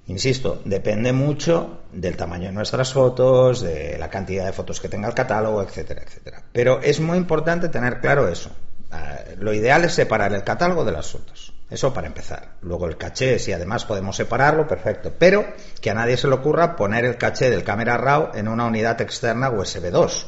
Insisto, 0.08 0.60
depende 0.66 1.14
mucho 1.14 1.82
del 1.94 2.18
tamaño 2.18 2.48
de 2.48 2.54
nuestras 2.54 2.94
fotos, 2.94 3.62
de 3.62 3.96
la 4.00 4.10
cantidad 4.10 4.44
de 4.44 4.54
fotos 4.54 4.82
que 4.82 4.90
tenga 4.90 5.08
el 5.08 5.14
catálogo, 5.14 5.62
etcétera, 5.62 6.02
etcétera. 6.02 6.42
Pero 6.52 6.82
es 6.82 7.00
muy 7.00 7.16
importante 7.16 7.70
tener 7.70 8.00
claro 8.00 8.28
eso. 8.28 8.50
Ah, 8.92 9.20
Lo 9.38 9.54
ideal 9.54 9.86
es 9.86 9.94
separar 9.94 10.34
el 10.34 10.44
catálogo 10.44 10.84
de 10.84 10.92
las 10.92 11.12
fotos. 11.12 11.54
Eso 11.70 11.94
para 11.94 12.08
empezar. 12.08 12.56
Luego 12.62 12.88
el 12.88 12.98
caché, 12.98 13.38
si 13.38 13.54
además 13.54 13.86
podemos 13.86 14.16
separarlo, 14.16 14.68
perfecto. 14.68 15.14
Pero 15.18 15.46
que 15.80 15.92
a 15.92 15.94
nadie 15.94 16.18
se 16.18 16.28
le 16.28 16.34
ocurra 16.34 16.76
poner 16.76 17.06
el 17.06 17.18
caché 17.18 17.50
del 17.52 17.64
Camera 17.64 17.96
RAW 17.98 18.32
en 18.34 18.48
una 18.48 18.66
unidad 18.66 19.00
externa 19.02 19.52
USB 19.52 19.92
2. 19.92 20.28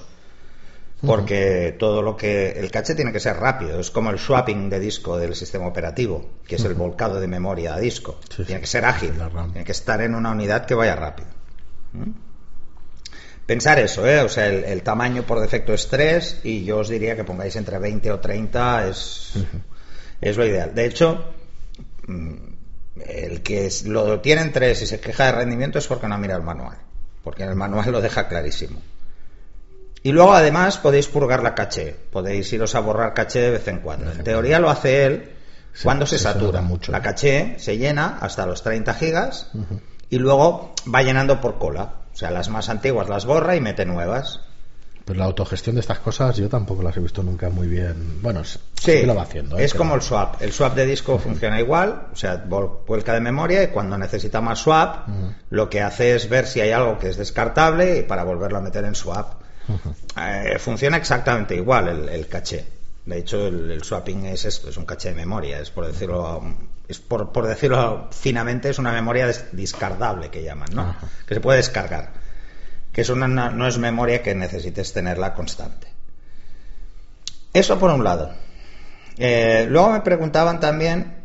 Porque 1.03 1.75
todo 1.79 2.03
lo 2.03 2.15
que. 2.15 2.51
El 2.51 2.69
caché 2.69 2.93
tiene 2.93 3.11
que 3.11 3.19
ser 3.19 3.37
rápido. 3.37 3.79
Es 3.79 3.89
como 3.89 4.11
el 4.11 4.19
swapping 4.19 4.69
de 4.69 4.79
disco 4.79 5.17
del 5.17 5.33
sistema 5.33 5.65
operativo, 5.65 6.29
que 6.45 6.57
es 6.57 6.63
el 6.63 6.75
volcado 6.75 7.19
de 7.19 7.27
memoria 7.27 7.73
a 7.73 7.79
disco. 7.79 8.19
Sí. 8.29 8.43
Tiene 8.43 8.61
que 8.61 8.67
ser 8.67 8.85
ágil. 8.85 9.13
Tiene 9.51 9.65
que 9.65 9.71
estar 9.71 9.99
en 10.01 10.13
una 10.13 10.29
unidad 10.29 10.67
que 10.67 10.75
vaya 10.75 10.95
rápido. 10.95 11.29
¿Mm? 11.93 12.11
Pensar 13.51 13.79
eso, 13.79 14.07
¿eh? 14.07 14.21
O 14.21 14.29
sea, 14.29 14.47
el, 14.47 14.63
el 14.63 14.81
tamaño 14.81 15.23
por 15.23 15.41
defecto 15.41 15.73
es 15.73 15.89
3 15.89 16.39
y 16.45 16.63
yo 16.63 16.77
os 16.77 16.87
diría 16.87 17.17
que 17.17 17.25
pongáis 17.25 17.53
entre 17.57 17.79
20 17.79 18.09
o 18.09 18.17
30 18.21 18.87
es, 18.87 19.33
es 20.21 20.37
lo 20.37 20.45
ideal. 20.45 20.73
De 20.73 20.85
hecho, 20.85 21.33
mm, 22.07 22.33
el 23.05 23.41
que 23.41 23.69
lo 23.87 24.21
tiene 24.21 24.43
en 24.43 24.53
3 24.53 24.83
y 24.83 24.87
se 24.87 25.01
queja 25.01 25.25
de 25.25 25.31
rendimiento 25.33 25.79
es 25.79 25.87
porque 25.87 26.07
no 26.07 26.17
mira 26.17 26.37
el 26.37 26.43
manual. 26.43 26.77
Porque 27.25 27.43
en 27.43 27.49
el 27.49 27.57
manual 27.57 27.91
lo 27.91 27.99
deja 27.99 28.29
clarísimo. 28.29 28.79
Y 30.01 30.13
luego 30.13 30.33
además 30.33 30.77
podéis 30.77 31.07
purgar 31.07 31.43
la 31.43 31.53
caché, 31.53 31.93
podéis 32.09 32.53
iros 32.53 32.73
a 32.75 32.79
borrar 32.79 33.13
caché 33.13 33.41
de 33.41 33.51
vez 33.51 33.67
en 33.67 33.81
cuando. 33.81 34.13
En 34.13 34.23
teoría 34.23 34.61
lo 34.61 34.69
hace 34.69 35.03
él 35.03 35.29
cuando 35.83 36.05
se 36.05 36.17
sí, 36.17 36.23
se 36.23 36.31
satura. 36.31 36.61
mucho. 36.61 36.93
La 36.93 37.01
caché 37.01 37.55
se 37.59 37.77
llena 37.77 38.17
hasta 38.21 38.45
los 38.45 38.63
30 38.63 38.93
gigas 38.93 39.51
y 40.09 40.19
luego 40.19 40.73
va 40.87 41.03
llenando 41.03 41.41
por 41.41 41.59
cola. 41.59 41.95
O 42.13 42.15
sea, 42.15 42.31
las 42.31 42.49
más 42.49 42.69
antiguas 42.69 43.09
las 43.09 43.25
borra 43.25 43.55
y 43.55 43.61
mete 43.61 43.85
nuevas. 43.85 44.41
Pero 45.05 45.19
la 45.19 45.25
autogestión 45.25 45.75
de 45.75 45.81
estas 45.81 45.99
cosas 45.99 46.37
yo 46.37 46.47
tampoco 46.47 46.83
las 46.83 46.95
he 46.95 46.99
visto 46.99 47.23
nunca 47.23 47.49
muy 47.49 47.67
bien. 47.67 48.21
Bueno, 48.21 48.43
sí, 48.43 49.03
lo 49.03 49.15
va 49.15 49.23
haciendo. 49.23 49.57
¿eh? 49.57 49.63
es 49.63 49.73
como 49.73 49.95
el 49.95 50.01
swap. 50.01 50.41
El 50.41 50.53
swap 50.53 50.75
de 50.75 50.85
disco 50.85 51.17
funciona 51.17 51.59
igual, 51.59 52.07
o 52.13 52.15
sea, 52.15 52.37
vuelca 52.37 53.13
de 53.13 53.19
memoria 53.19 53.63
y 53.63 53.67
cuando 53.67 53.97
necesita 53.97 54.41
más 54.41 54.59
swap, 54.59 55.07
lo 55.49 55.69
que 55.69 55.81
hace 55.81 56.15
es 56.15 56.29
ver 56.29 56.45
si 56.45 56.61
hay 56.61 56.71
algo 56.71 56.99
que 56.99 57.09
es 57.09 57.17
descartable 57.17 57.99
y 57.99 58.03
para 58.03 58.23
volverlo 58.23 58.59
a 58.59 58.61
meter 58.61 58.85
en 58.85 58.95
swap. 58.95 59.41
Eh, 60.17 60.59
funciona 60.59 60.97
exactamente 60.97 61.55
igual 61.55 61.87
el, 61.87 62.09
el 62.09 62.27
caché. 62.27 62.65
De 63.05 63.17
hecho, 63.17 63.47
el, 63.47 63.71
el 63.71 63.83
swapping 63.83 64.25
es 64.27 64.45
esto, 64.45 64.69
es 64.69 64.77
un 64.77 64.85
caché 64.85 65.09
de 65.09 65.15
memoria, 65.15 65.59
es 65.59 65.71
por 65.71 65.87
decirlo, 65.87 66.41
es 66.91 66.99
por, 66.99 67.31
por 67.31 67.47
decirlo 67.47 68.09
finamente, 68.11 68.69
es 68.69 68.79
una 68.79 68.91
memoria 68.91 69.31
descardable 69.51 70.29
que 70.29 70.43
llaman, 70.43 70.69
¿no? 70.73 70.81
Ajá. 70.81 71.07
Que 71.27 71.35
se 71.35 71.41
puede 71.41 71.57
descargar. 71.57 72.11
Que 72.91 73.01
es 73.01 73.09
una, 73.09 73.27
no 73.27 73.67
es 73.67 73.77
memoria 73.77 74.21
que 74.21 74.35
necesites 74.35 74.93
tenerla 74.93 75.33
constante. 75.33 75.87
Eso 77.53 77.77
por 77.79 77.91
un 77.91 78.03
lado. 78.03 78.31
Eh, 79.17 79.65
luego 79.69 79.91
me 79.91 80.01
preguntaban 80.01 80.59
también. 80.59 81.15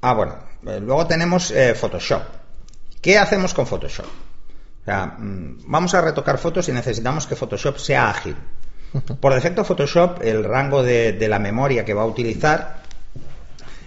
Ah, 0.00 0.14
bueno. 0.14 0.36
eh, 0.66 0.80
luego 0.80 1.06
tenemos 1.06 1.50
eh, 1.50 1.74
Photoshop. 1.74 2.22
¿Qué 3.00 3.18
hacemos 3.18 3.52
con 3.54 3.66
Photoshop? 3.66 4.06
O 4.06 4.84
sea, 4.84 5.06
mm, 5.18 5.64
vamos 5.66 5.94
a 5.94 6.00
retocar 6.00 6.38
fotos 6.38 6.68
y 6.68 6.72
necesitamos 6.72 7.26
que 7.26 7.36
Photoshop 7.36 7.78
sea 7.78 8.10
ágil. 8.10 8.36
Por 9.20 9.34
defecto, 9.34 9.64
Photoshop, 9.64 10.22
el 10.22 10.44
rango 10.44 10.82
de, 10.82 11.12
de 11.12 11.28
la 11.28 11.38
memoria 11.38 11.84
que 11.84 11.94
va 11.94 12.02
a 12.02 12.06
utilizar, 12.06 12.82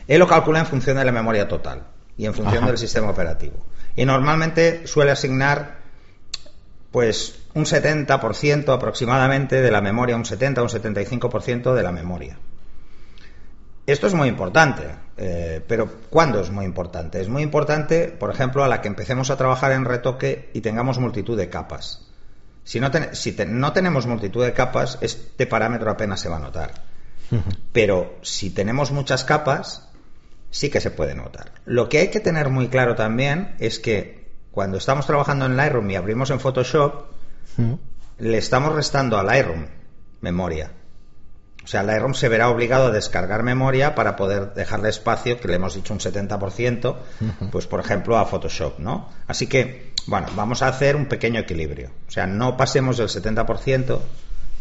él 0.08 0.20
lo 0.20 0.28
calcula 0.28 0.60
en 0.60 0.65
función 0.65 0.98
de 0.98 1.06
la 1.06 1.12
memoria 1.12 1.48
total 1.48 1.84
y 2.17 2.26
en 2.26 2.34
función 2.34 2.60
Ajá. 2.63 2.67
del 2.67 2.78
sistema 2.78 3.10
operativo. 3.10 3.65
Y 3.96 4.06
normalmente 4.06 4.88
suele 4.88 5.12
asignar 5.12 5.78
pues 6.91 7.39
un 7.54 7.65
70% 7.65 8.74
aproximadamente 8.74 9.62
de 9.62 9.72
la 9.72 9.82
memoria, 9.82 10.15
un 10.15 10.26
70 10.26 10.62
o 10.62 10.63
un 10.63 10.70
75% 10.70 11.74
de 11.74 11.84
la 11.84 11.91
memoria. 11.91 12.38
Esto 13.86 14.08
es 14.08 14.13
muy 14.13 14.28
importante, 14.28 14.84
eh, 15.15 15.63
pero 15.65 15.89
¿cuándo 16.10 16.41
es 16.41 16.50
muy 16.50 16.65
importante? 16.65 17.22
Es 17.22 17.30
muy 17.30 17.41
importante, 17.41 18.10
por 18.10 18.30
ejemplo, 18.30 18.63
a 18.63 18.67
la 18.67 18.82
que 18.82 18.89
empecemos 18.89 19.30
a 19.30 19.38
trabajar 19.38 19.72
en 19.72 19.86
retoque 19.86 20.50
y 20.54 20.62
tengamos 20.62 21.00
multitud 21.00 21.38
de 21.38 21.50
capas. 21.50 22.06
Si 22.65 22.82
no, 22.82 22.91
si 23.13 23.36
no 23.48 23.72
tenemos 23.72 24.06
multitud 24.06 24.43
de 24.43 24.52
capas, 24.52 24.98
este 25.00 25.48
parámetro 25.48 25.89
apenas 25.89 26.20
se 26.20 26.28
va 26.28 26.36
a 26.36 26.41
notar. 26.41 26.72
Pero 27.72 28.17
si 28.22 28.50
tenemos 28.50 28.91
muchas 28.91 29.24
capas, 29.24 29.87
sí 30.50 30.70
que 30.70 30.82
se 30.82 30.92
puede 30.92 31.16
notar. 31.16 31.52
Lo 31.66 31.90
que 31.90 32.00
hay 32.00 32.08
que 32.10 32.20
tener 32.20 32.50
muy 32.50 32.68
claro 32.68 32.96
también 32.96 33.56
es 33.60 33.80
que 33.80 34.28
cuando 34.52 34.78
estamos 34.78 35.06
trabajando 35.06 35.46
en 35.46 35.56
Lightroom 35.56 35.90
y 35.92 35.96
abrimos 35.96 36.30
en 36.32 36.40
Photoshop, 36.40 37.06
le 38.18 38.38
estamos 38.38 38.74
restando 38.74 39.18
a 39.18 39.24
Lightroom 39.24 39.68
memoria. 40.22 40.72
O 41.64 41.68
sea, 41.68 41.84
Lightroom 41.84 42.14
se 42.14 42.30
verá 42.30 42.50
obligado 42.50 42.88
a 42.88 42.92
descargar 42.92 43.44
memoria 43.44 43.94
para 43.94 44.16
poder 44.16 44.54
dejarle 44.54 44.90
espacio, 44.90 45.40
que 45.40 45.50
le 45.50 45.56
hemos 45.56 45.76
dicho 45.76 45.94
un 45.94 46.00
70%, 46.00 46.96
pues 47.52 47.68
por 47.68 47.82
ejemplo 47.82 48.18
a 48.18 48.26
Photoshop, 48.26 48.80
¿no? 48.80 49.10
Así 49.28 49.48
que, 49.48 49.92
bueno, 50.06 50.28
vamos 50.36 50.62
a 50.62 50.70
hacer 50.70 50.96
un 50.96 51.08
pequeño 51.08 51.42
equilibrio. 51.42 51.92
O 52.08 52.12
sea, 52.12 52.26
no 52.26 52.56
pasemos 52.56 52.98
del 52.98 53.10
70% 53.10 54.00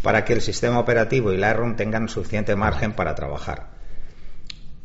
para 0.03 0.25
que 0.25 0.33
el 0.33 0.43
sistema 0.43 0.81
operativo 0.81 1.33
y 1.33 1.37
Lightroom 1.37 1.77
tengan 1.77 2.09
suficiente 2.09 2.57
margen 2.57 2.93
para 2.93 3.15
trabajar. 3.15 3.76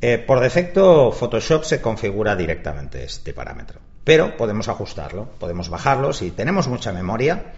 Eh, 0.02 0.18
por 0.18 0.40
defecto, 0.40 1.12
Photoshop 1.12 1.64
se 1.64 1.80
configura 1.80 2.36
directamente 2.36 3.04
este 3.04 3.34
parámetro, 3.34 3.80
pero 4.04 4.36
podemos 4.36 4.68
ajustarlo, 4.68 5.30
podemos 5.40 5.70
bajarlo. 5.70 6.12
Si 6.12 6.32
tenemos 6.32 6.68
mucha 6.68 6.92
memoria, 6.92 7.54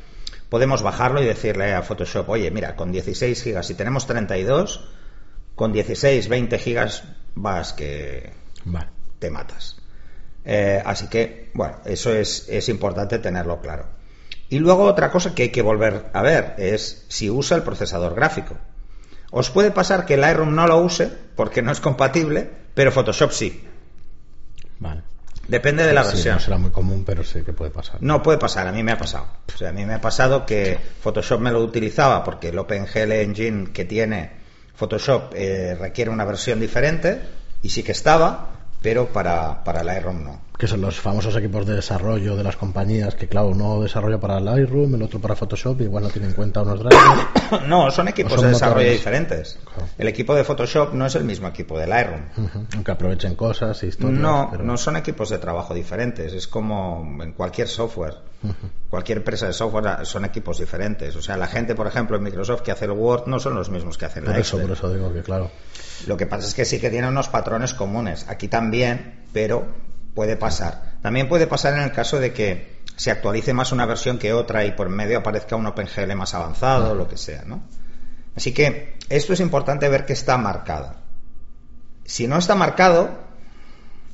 podemos 0.50 0.82
bajarlo 0.82 1.22
y 1.22 1.26
decirle 1.26 1.74
a 1.74 1.82
Photoshop, 1.84 2.28
oye, 2.28 2.52
mira, 2.52 2.76
con 2.76 2.92
16 2.92 3.42
gigas, 3.42 3.68
si 3.68 3.76
tenemos 3.76 4.06
32, 4.08 4.90
con 5.56 5.72
16, 5.72 6.28
20 6.28 6.60
gigas 6.60 7.04
vas 7.34 7.72
que 7.72 8.34
te 9.20 9.30
matas. 9.30 9.78
Eh, 10.44 10.84
así 10.86 11.08
que, 11.08 11.50
bueno, 11.54 11.78
eso 11.86 12.14
es, 12.14 12.50
es 12.50 12.68
importante 12.68 13.20
tenerlo 13.20 13.62
claro. 13.62 13.88
Y 14.50 14.60
luego 14.60 14.84
otra 14.84 15.12
cosa 15.12 15.34
que 15.34 15.44
hay 15.44 15.50
que 15.50 15.62
volver 15.62 16.10
a 16.12 16.22
ver 16.22 16.56
es 16.58 17.06
si 17.08 17.30
usa 17.30 17.56
el 17.56 17.64
procesador 17.64 18.14
gráfico. 18.16 18.58
Os 19.36 19.50
puede 19.50 19.72
pasar 19.72 20.06
que 20.06 20.16
Lightroom 20.16 20.54
no 20.54 20.68
lo 20.68 20.78
use 20.78 21.10
porque 21.36 21.64
no 21.64 21.72
es 21.72 21.80
compatible, 21.80 22.48
pero 22.76 22.92
Photoshop 22.92 23.32
sí. 23.32 23.64
Vale. 24.78 25.02
Depende 25.48 25.86
de 25.86 25.92
la 25.92 26.04
versión. 26.04 26.36
No 26.36 26.40
será 26.40 26.58
muy 26.60 26.70
común, 26.70 27.04
pero 27.04 27.24
sé 27.24 27.44
que 27.44 27.52
puede 27.52 27.72
pasar. 27.72 27.98
No 28.02 28.22
puede 28.22 28.38
pasar, 28.38 28.68
a 28.68 28.72
mí 28.72 28.84
me 28.84 28.92
ha 28.92 28.98
pasado. 29.00 29.26
O 29.54 29.58
sea, 29.58 29.70
a 29.70 29.72
mí 29.74 29.86
me 29.86 29.96
ha 29.96 30.02
pasado 30.02 30.46
que 30.46 30.78
Photoshop 31.02 31.42
me 31.42 31.52
lo 31.52 31.62
utilizaba 31.62 32.24
porque 32.24 32.50
el 32.50 32.60
OpenGL 32.60 33.12
Engine 33.12 33.72
que 33.74 33.86
tiene 33.86 34.32
Photoshop 34.76 35.34
eh, 35.34 35.76
requiere 35.80 36.12
una 36.12 36.26
versión 36.26 36.60
diferente 36.60 37.20
y 37.64 37.72
sí 37.72 37.82
que 37.82 37.92
estaba, 37.92 38.63
pero 38.84 39.08
para, 39.08 39.64
para 39.64 39.84
Lightroom 39.84 40.24
no 40.24 40.54
que 40.58 40.68
son 40.68 40.82
los 40.82 41.00
famosos 41.00 41.36
equipos 41.36 41.66
de 41.66 41.76
desarrollo 41.76 42.36
de 42.36 42.44
las 42.44 42.56
compañías, 42.56 43.16
que 43.16 43.28
claro, 43.28 43.50
uno 43.50 43.82
desarrolla 43.82 44.20
para 44.20 44.40
Lightroom, 44.40 44.96
el 44.96 45.02
otro 45.02 45.20
para 45.20 45.36
Photoshop, 45.36 45.82
igual 45.82 46.04
no 46.04 46.10
tiene 46.10 46.28
en 46.28 46.34
cuenta 46.34 46.62
unos 46.62 46.80
drivers. 46.80 47.68
no, 47.68 47.90
son 47.92 48.08
equipos 48.08 48.42
de 48.42 48.50
desarrollo 48.50 48.90
diferentes. 48.90 49.60
El 49.98 50.08
equipo 50.08 50.36
de 50.36 50.44
Photoshop 50.44 50.94
no 50.94 51.06
es 51.06 51.16
el 51.16 51.24
mismo 51.24 51.48
equipo 51.48 51.78
de 51.78 51.88
Lightroom. 51.88 52.22
Aunque 52.76 52.92
aprovechen 52.92 53.36
cosas 53.36 53.82
y 53.84 53.88
historias. 53.88 54.22
No, 54.22 54.52
no 54.52 54.78
son 54.78 54.96
equipos 54.96 55.30
de 55.30 55.40
trabajo 55.40 55.74
diferentes, 55.74 56.32
es 56.34 56.48
como 56.48 57.18
en 57.22 57.34
cualquier 57.34 57.68
software. 57.68 58.16
Cualquier 58.90 59.20
empresa 59.20 59.48
de 59.48 59.54
software 59.54 60.06
son 60.06 60.24
equipos 60.24 60.60
diferentes. 60.60 61.16
O 61.16 61.22
sea, 61.22 61.36
la 61.36 61.48
gente, 61.48 61.76
por 61.76 61.88
ejemplo, 61.88 62.16
en 62.16 62.24
Microsoft 62.24 62.62
que 62.62 62.72
hace 62.72 62.86
el 62.86 62.92
Word 62.92 63.28
no 63.28 63.40
son 63.40 63.56
los 63.56 63.70
mismos 63.70 63.98
que 63.98 64.06
hacen 64.06 64.26
por 64.26 64.38
eso, 64.38 64.60
Por 64.60 64.72
eso 64.72 64.94
digo 64.94 65.12
que 65.12 65.24
claro. 65.24 65.50
Lo 66.08 66.18
que 66.18 66.26
pasa 66.26 66.48
es 66.48 66.54
que 66.54 66.66
sí 66.66 66.80
que 66.80 66.90
tienen 66.90 67.12
unos 67.12 67.30
patrones 67.30 67.74
comunes. 67.74 68.26
Aquí 68.28 68.48
también, 68.48 69.26
pero 69.32 69.68
puede 70.14 70.36
pasar. 70.36 70.94
También 71.02 71.28
puede 71.28 71.48
pasar 71.48 71.74
en 71.74 71.82
el 71.82 71.92
caso 71.92 72.20
de 72.20 72.34
que 72.34 72.82
se 72.96 73.12
actualice 73.12 73.54
más 73.54 73.72
una 73.72 73.86
versión 73.86 74.20
que 74.20 74.34
otra 74.34 74.66
y 74.66 74.72
por 74.72 74.90
medio 74.90 75.20
aparezca 75.20 75.56
un 75.56 75.66
OpenGL 75.66 76.16
más 76.16 76.34
avanzado, 76.34 76.92
o 76.92 76.96
lo 76.96 77.08
que 77.08 77.18
sea, 77.18 77.44
¿no? 77.46 77.64
Así 78.36 78.54
que 78.54 78.98
esto 79.10 79.34
es 79.34 79.40
importante 79.40 79.90
ver 79.90 80.06
que 80.06 80.14
está 80.14 80.38
marcado. 80.38 80.96
Si 82.06 82.28
no 82.28 82.38
está 82.38 82.56
marcado, 82.56 83.10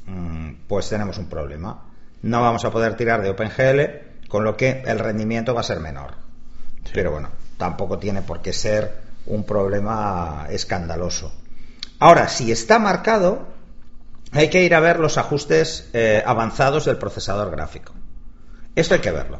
mm, 0.05 0.51
pues 0.67 0.89
tenemos 0.89 1.17
un 1.17 1.27
problema. 1.27 1.85
No 2.21 2.41
vamos 2.41 2.65
a 2.65 2.71
poder 2.71 2.95
tirar 2.95 3.21
de 3.21 3.29
OpenGL, 3.29 4.27
con 4.27 4.43
lo 4.43 4.55
que 4.55 4.83
el 4.85 4.99
rendimiento 4.99 5.53
va 5.53 5.61
a 5.61 5.63
ser 5.63 5.79
menor. 5.79 6.15
Pero 6.93 7.11
bueno, 7.11 7.29
tampoco 7.57 7.97
tiene 7.97 8.21
por 8.21 8.41
qué 8.41 8.53
ser 8.53 9.01
un 9.25 9.43
problema 9.43 10.47
escandaloso. 10.49 11.33
Ahora, 11.99 12.29
si 12.29 12.51
está 12.51 12.79
marcado, 12.79 13.47
hay 14.31 14.49
que 14.49 14.63
ir 14.63 14.73
a 14.73 14.79
ver 14.79 14.99
los 14.99 15.17
ajustes 15.17 15.89
eh, 15.93 16.23
avanzados 16.25 16.85
del 16.85 16.97
procesador 16.97 17.51
gráfico. 17.51 17.93
Esto 18.75 18.93
hay 18.93 19.01
que 19.01 19.11
verlo, 19.11 19.39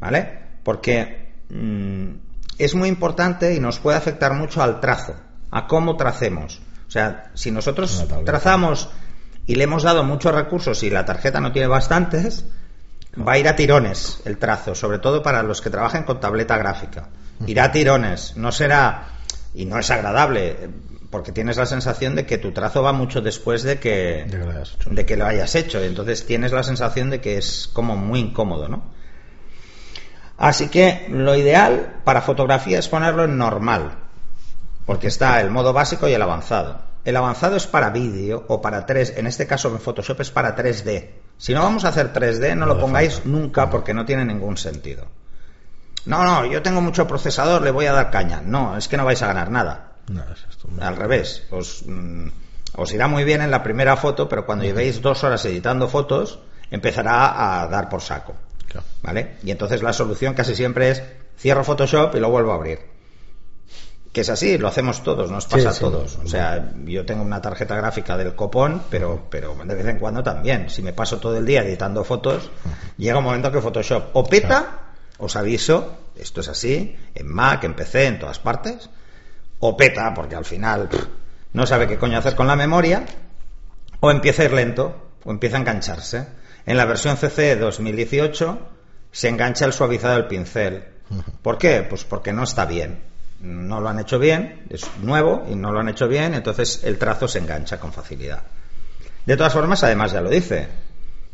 ¿vale? 0.00 0.40
Porque 0.64 1.34
mm, 1.50 2.10
es 2.58 2.74
muy 2.74 2.88
importante 2.88 3.54
y 3.54 3.60
nos 3.60 3.78
puede 3.78 3.96
afectar 3.96 4.32
mucho 4.34 4.62
al 4.62 4.80
trazo, 4.80 5.14
a 5.50 5.66
cómo 5.66 5.96
tracemos. 5.96 6.60
O 6.88 6.90
sea, 6.90 7.30
si 7.34 7.50
nosotros 7.50 8.06
trazamos 8.24 8.88
y 9.46 9.54
le 9.54 9.64
hemos 9.64 9.82
dado 9.82 10.02
muchos 10.02 10.34
recursos 10.34 10.82
y 10.82 10.90
la 10.90 11.04
tarjeta 11.04 11.40
no 11.40 11.52
tiene 11.52 11.68
bastantes, 11.68 12.46
va 13.16 13.32
a 13.32 13.38
ir 13.38 13.48
a 13.48 13.56
tirones 13.56 14.20
el 14.24 14.38
trazo, 14.38 14.74
sobre 14.74 14.98
todo 14.98 15.22
para 15.22 15.42
los 15.42 15.60
que 15.60 15.70
trabajen 15.70 16.04
con 16.04 16.20
tableta 16.20 16.56
gráfica. 16.56 17.08
Irá 17.46 17.64
a 17.64 17.72
tirones, 17.72 18.36
no 18.36 18.50
será, 18.50 19.08
y 19.54 19.66
no 19.66 19.78
es 19.78 19.90
agradable, 19.90 20.70
porque 21.16 21.32
tienes 21.32 21.56
la 21.56 21.64
sensación 21.64 22.14
de 22.14 22.26
que 22.26 22.36
tu 22.36 22.52
trazo 22.52 22.82
va 22.82 22.92
mucho 22.92 23.22
después 23.22 23.62
de 23.62 23.78
que, 23.78 24.26
de 24.90 25.06
que, 25.06 25.16
lo, 25.16 25.24
hayas 25.24 25.54
hecho. 25.54 25.82
Entonces 25.82 26.26
tienes 26.26 26.52
la 26.52 26.62
sensación 26.62 27.08
de 27.08 27.22
que 27.22 27.38
es 27.38 27.70
como 27.72 27.96
muy 27.96 28.20
incómodo, 28.20 28.68
¿no? 28.68 28.82
Así 30.36 30.68
que 30.68 31.06
lo 31.08 31.34
ideal 31.34 32.02
para 32.04 32.20
fotografía 32.20 32.78
es 32.78 32.88
ponerlo 32.88 33.24
en 33.24 33.38
normal, 33.38 33.92
porque 34.84 35.06
está 35.06 35.40
el 35.40 35.50
modo 35.50 35.72
básico 35.72 36.06
y 36.06 36.12
el 36.12 36.20
avanzado. 36.20 36.82
El 37.02 37.16
avanzado 37.16 37.56
es 37.56 37.66
para 37.66 37.88
vídeo 37.88 38.44
o 38.48 38.60
para 38.60 38.84
3, 38.84 39.14
en 39.16 39.26
este 39.26 39.46
caso 39.46 39.70
en 39.70 39.80
Photoshop 39.80 40.20
es 40.20 40.30
para 40.30 40.54
3D. 40.54 41.12
Si 41.38 41.54
no 41.54 41.62
vamos 41.62 41.86
a 41.86 41.88
hacer 41.88 42.12
3D, 42.12 42.54
no, 42.54 42.66
lo 42.66 42.78
pongáis 42.78 43.24
nunca 43.24 43.70
porque 43.70 43.94
no 43.94 44.04
tiene 44.04 44.26
ningún 44.26 44.58
sentido. 44.58 45.06
No, 46.04 46.24
no, 46.24 46.44
yo 46.44 46.60
tengo 46.60 46.82
mucho 46.82 47.08
procesador, 47.08 47.62
le 47.62 47.70
voy 47.70 47.86
a 47.86 47.94
dar 47.94 48.10
caña. 48.10 48.42
No, 48.44 48.76
es 48.76 48.86
que 48.86 48.98
no 48.98 49.06
vais 49.06 49.22
a 49.22 49.28
ganar 49.28 49.50
nada. 49.50 49.85
Al 50.80 50.96
revés, 50.96 51.44
mm, 51.50 52.28
os, 52.74 52.92
irá 52.92 53.08
muy 53.08 53.24
bien 53.24 53.42
en 53.42 53.50
la 53.50 53.62
primera 53.62 53.96
foto, 53.96 54.28
pero 54.28 54.46
cuando 54.46 54.64
llevéis 54.64 55.00
dos 55.02 55.24
horas 55.24 55.44
editando 55.44 55.88
fotos, 55.88 56.38
empezará 56.70 57.62
a 57.62 57.66
dar 57.68 57.88
por 57.88 58.02
saco. 58.02 58.34
¿Vale? 59.02 59.36
Y 59.42 59.50
entonces 59.50 59.82
la 59.82 59.92
solución 59.92 60.34
casi 60.34 60.54
siempre 60.54 60.90
es 60.90 61.02
cierro 61.38 61.64
Photoshop 61.64 62.14
y 62.14 62.20
lo 62.20 62.30
vuelvo 62.30 62.52
a 62.52 62.56
abrir. 62.56 62.80
Que 64.12 64.22
es 64.22 64.30
así, 64.30 64.58
lo 64.58 64.68
hacemos 64.68 65.02
todos, 65.02 65.30
nos 65.30 65.46
pasa 65.46 65.70
a 65.70 65.74
todos. 65.74 66.18
O 66.24 66.28
sea, 66.28 66.72
yo 66.84 67.04
tengo 67.04 67.22
una 67.22 67.40
tarjeta 67.40 67.76
gráfica 67.76 68.16
del 68.16 68.34
copón, 68.34 68.82
pero, 68.90 69.26
pero 69.30 69.54
de 69.62 69.74
vez 69.74 69.86
en 69.86 69.98
cuando 69.98 70.22
también. 70.22 70.70
Si 70.70 70.82
me 70.82 70.92
paso 70.92 71.18
todo 71.18 71.36
el 71.36 71.44
día 71.44 71.62
editando 71.62 72.02
fotos, 72.02 72.50
llega 72.96 73.18
un 73.18 73.24
momento 73.24 73.52
que 73.52 73.60
Photoshop 73.60 74.14
o 74.14 74.24
peta, 74.24 74.94
os 75.18 75.36
aviso, 75.36 75.96
esto 76.16 76.40
es 76.40 76.48
así, 76.48 76.96
en 77.14 77.28
Mac, 77.28 77.64
en 77.64 77.74
PC, 77.74 78.06
en 78.06 78.18
todas 78.18 78.38
partes, 78.38 78.88
o 79.58 79.76
peta, 79.76 80.12
porque 80.14 80.36
al 80.36 80.44
final 80.44 80.88
no 81.52 81.66
sabe 81.66 81.86
qué 81.86 81.98
coño 81.98 82.18
hacer 82.18 82.34
con 82.34 82.46
la 82.46 82.56
memoria, 82.56 83.04
o 84.00 84.10
empieza 84.10 84.42
a 84.42 84.44
ir 84.46 84.52
lento, 84.52 85.10
o 85.24 85.30
empieza 85.30 85.56
a 85.56 85.60
engancharse. 85.60 86.26
En 86.66 86.76
la 86.76 86.84
versión 86.84 87.16
CC 87.16 87.56
2018 87.56 88.58
se 89.10 89.28
engancha 89.28 89.64
el 89.64 89.72
suavizado 89.72 90.14
del 90.14 90.26
pincel. 90.26 90.84
¿Por 91.42 91.58
qué? 91.58 91.86
Pues 91.88 92.04
porque 92.04 92.32
no 92.32 92.42
está 92.42 92.66
bien. 92.66 93.00
No 93.40 93.80
lo 93.80 93.88
han 93.88 93.98
hecho 93.98 94.18
bien, 94.18 94.66
es 94.70 94.86
nuevo 95.02 95.46
y 95.48 95.54
no 95.54 95.70
lo 95.70 95.80
han 95.80 95.88
hecho 95.88 96.08
bien, 96.08 96.34
entonces 96.34 96.82
el 96.84 96.98
trazo 96.98 97.28
se 97.28 97.38
engancha 97.38 97.78
con 97.78 97.92
facilidad. 97.92 98.42
De 99.26 99.36
todas 99.36 99.52
formas, 99.52 99.84
además 99.84 100.12
ya 100.12 100.20
lo 100.20 100.30
dice, 100.30 100.68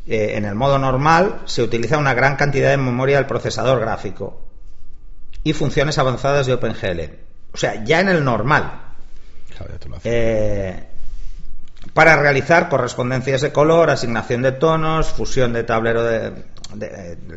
eh, 0.05 0.33
en 0.35 0.45
el 0.45 0.55
modo 0.55 0.77
normal 0.77 1.41
se 1.45 1.63
utiliza 1.63 1.97
una 1.97 2.13
gran 2.13 2.35
cantidad 2.35 2.69
de 2.71 2.77
memoria 2.77 3.17
del 3.17 3.25
procesador 3.25 3.79
gráfico 3.79 4.41
y 5.43 5.53
funciones 5.53 5.97
avanzadas 5.97 6.45
de 6.45 6.53
OpenGL. 6.53 7.32
O 7.53 7.57
sea, 7.57 7.83
ya 7.83 7.99
en 7.99 8.09
el 8.09 8.23
normal. 8.23 8.81
Eh, 10.03 10.83
para 11.93 12.15
realizar 12.15 12.69
correspondencias 12.69 13.41
de 13.41 13.51
color, 13.51 13.89
asignación 13.89 14.41
de 14.41 14.53
tonos, 14.53 15.09
fusión 15.09 15.53
de 15.53 15.63
tablero 15.63 16.03
de, 16.03 16.45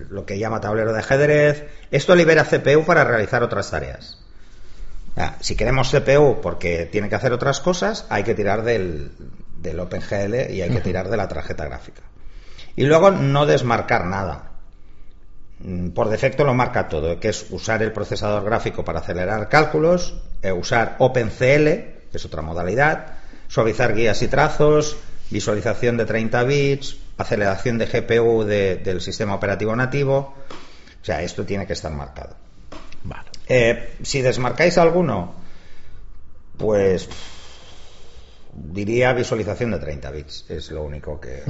lo 0.08 0.24
que 0.24 0.38
llama 0.38 0.60
tablero 0.60 0.92
de 0.92 1.00
ajedrez. 1.00 1.64
Esto 1.90 2.14
libera 2.14 2.44
CPU 2.44 2.84
para 2.84 3.04
realizar 3.04 3.42
otras 3.42 3.70
tareas. 3.70 4.18
si 5.40 5.56
queremos 5.56 5.90
CPU 5.90 6.40
porque 6.40 6.86
tiene 6.86 7.08
que 7.08 7.16
hacer 7.16 7.32
otras 7.32 7.60
cosas, 7.60 8.06
hay 8.08 8.22
que 8.22 8.34
tirar 8.34 8.62
del, 8.62 9.12
del 9.58 9.80
OpenGL 9.80 10.50
y 10.50 10.62
hay 10.62 10.70
que 10.70 10.80
tirar 10.80 11.08
de 11.08 11.16
la 11.16 11.28
tarjeta 11.28 11.64
gráfica. 11.66 12.02
Y 12.76 12.84
luego 12.84 13.10
no 13.10 13.46
desmarcar 13.46 14.06
nada. 14.06 14.52
Mm, 15.58 15.88
por 15.90 16.08
defecto 16.10 16.44
lo 16.44 16.54
marca 16.54 16.88
todo, 16.88 17.18
que 17.18 17.28
es 17.28 17.46
usar 17.50 17.82
el 17.82 17.92
procesador 17.92 18.44
gráfico 18.44 18.84
para 18.84 19.00
acelerar 19.00 19.48
cálculos, 19.48 20.14
eh, 20.42 20.52
usar 20.52 20.96
OpenCL, 20.98 21.64
que 22.10 22.16
es 22.16 22.24
otra 22.24 22.42
modalidad, 22.42 23.14
suavizar 23.48 23.94
guías 23.94 24.20
y 24.22 24.28
trazos, 24.28 24.96
visualización 25.30 25.96
de 25.96 26.04
30 26.04 26.42
bits, 26.44 26.98
aceleración 27.16 27.78
de 27.78 27.86
GPU 27.86 28.44
de- 28.44 28.76
del 28.76 29.00
sistema 29.00 29.34
operativo 29.34 29.74
nativo. 29.74 30.34
O 31.00 31.04
sea, 31.04 31.22
esto 31.22 31.44
tiene 31.46 31.66
que 31.66 31.72
estar 31.72 31.92
marcado. 31.92 32.36
Vale. 33.04 33.28
Eh, 33.48 33.94
si 34.02 34.20
desmarcáis 34.22 34.76
alguno, 34.76 35.34
pues 36.56 37.08
diría 38.52 39.12
visualización 39.12 39.70
de 39.72 39.78
30 39.78 40.10
bits. 40.10 40.44
Es 40.50 40.70
lo 40.70 40.82
único 40.82 41.20
que. 41.20 41.42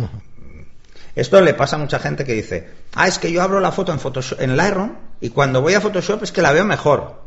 Esto 1.16 1.40
le 1.40 1.54
pasa 1.54 1.76
a 1.76 1.78
mucha 1.78 1.98
gente 1.98 2.26
que 2.26 2.34
dice, 2.34 2.68
ah, 2.94 3.08
es 3.08 3.18
que 3.18 3.32
yo 3.32 3.42
abro 3.42 3.58
la 3.58 3.72
foto 3.72 3.90
en 3.90 3.98
Photoshop, 3.98 4.38
en 4.38 4.54
Lightroom 4.54 4.96
y 5.20 5.30
cuando 5.30 5.62
voy 5.62 5.72
a 5.72 5.80
Photoshop 5.80 6.22
es 6.22 6.30
que 6.30 6.42
la 6.42 6.52
veo 6.52 6.66
mejor. 6.66 7.22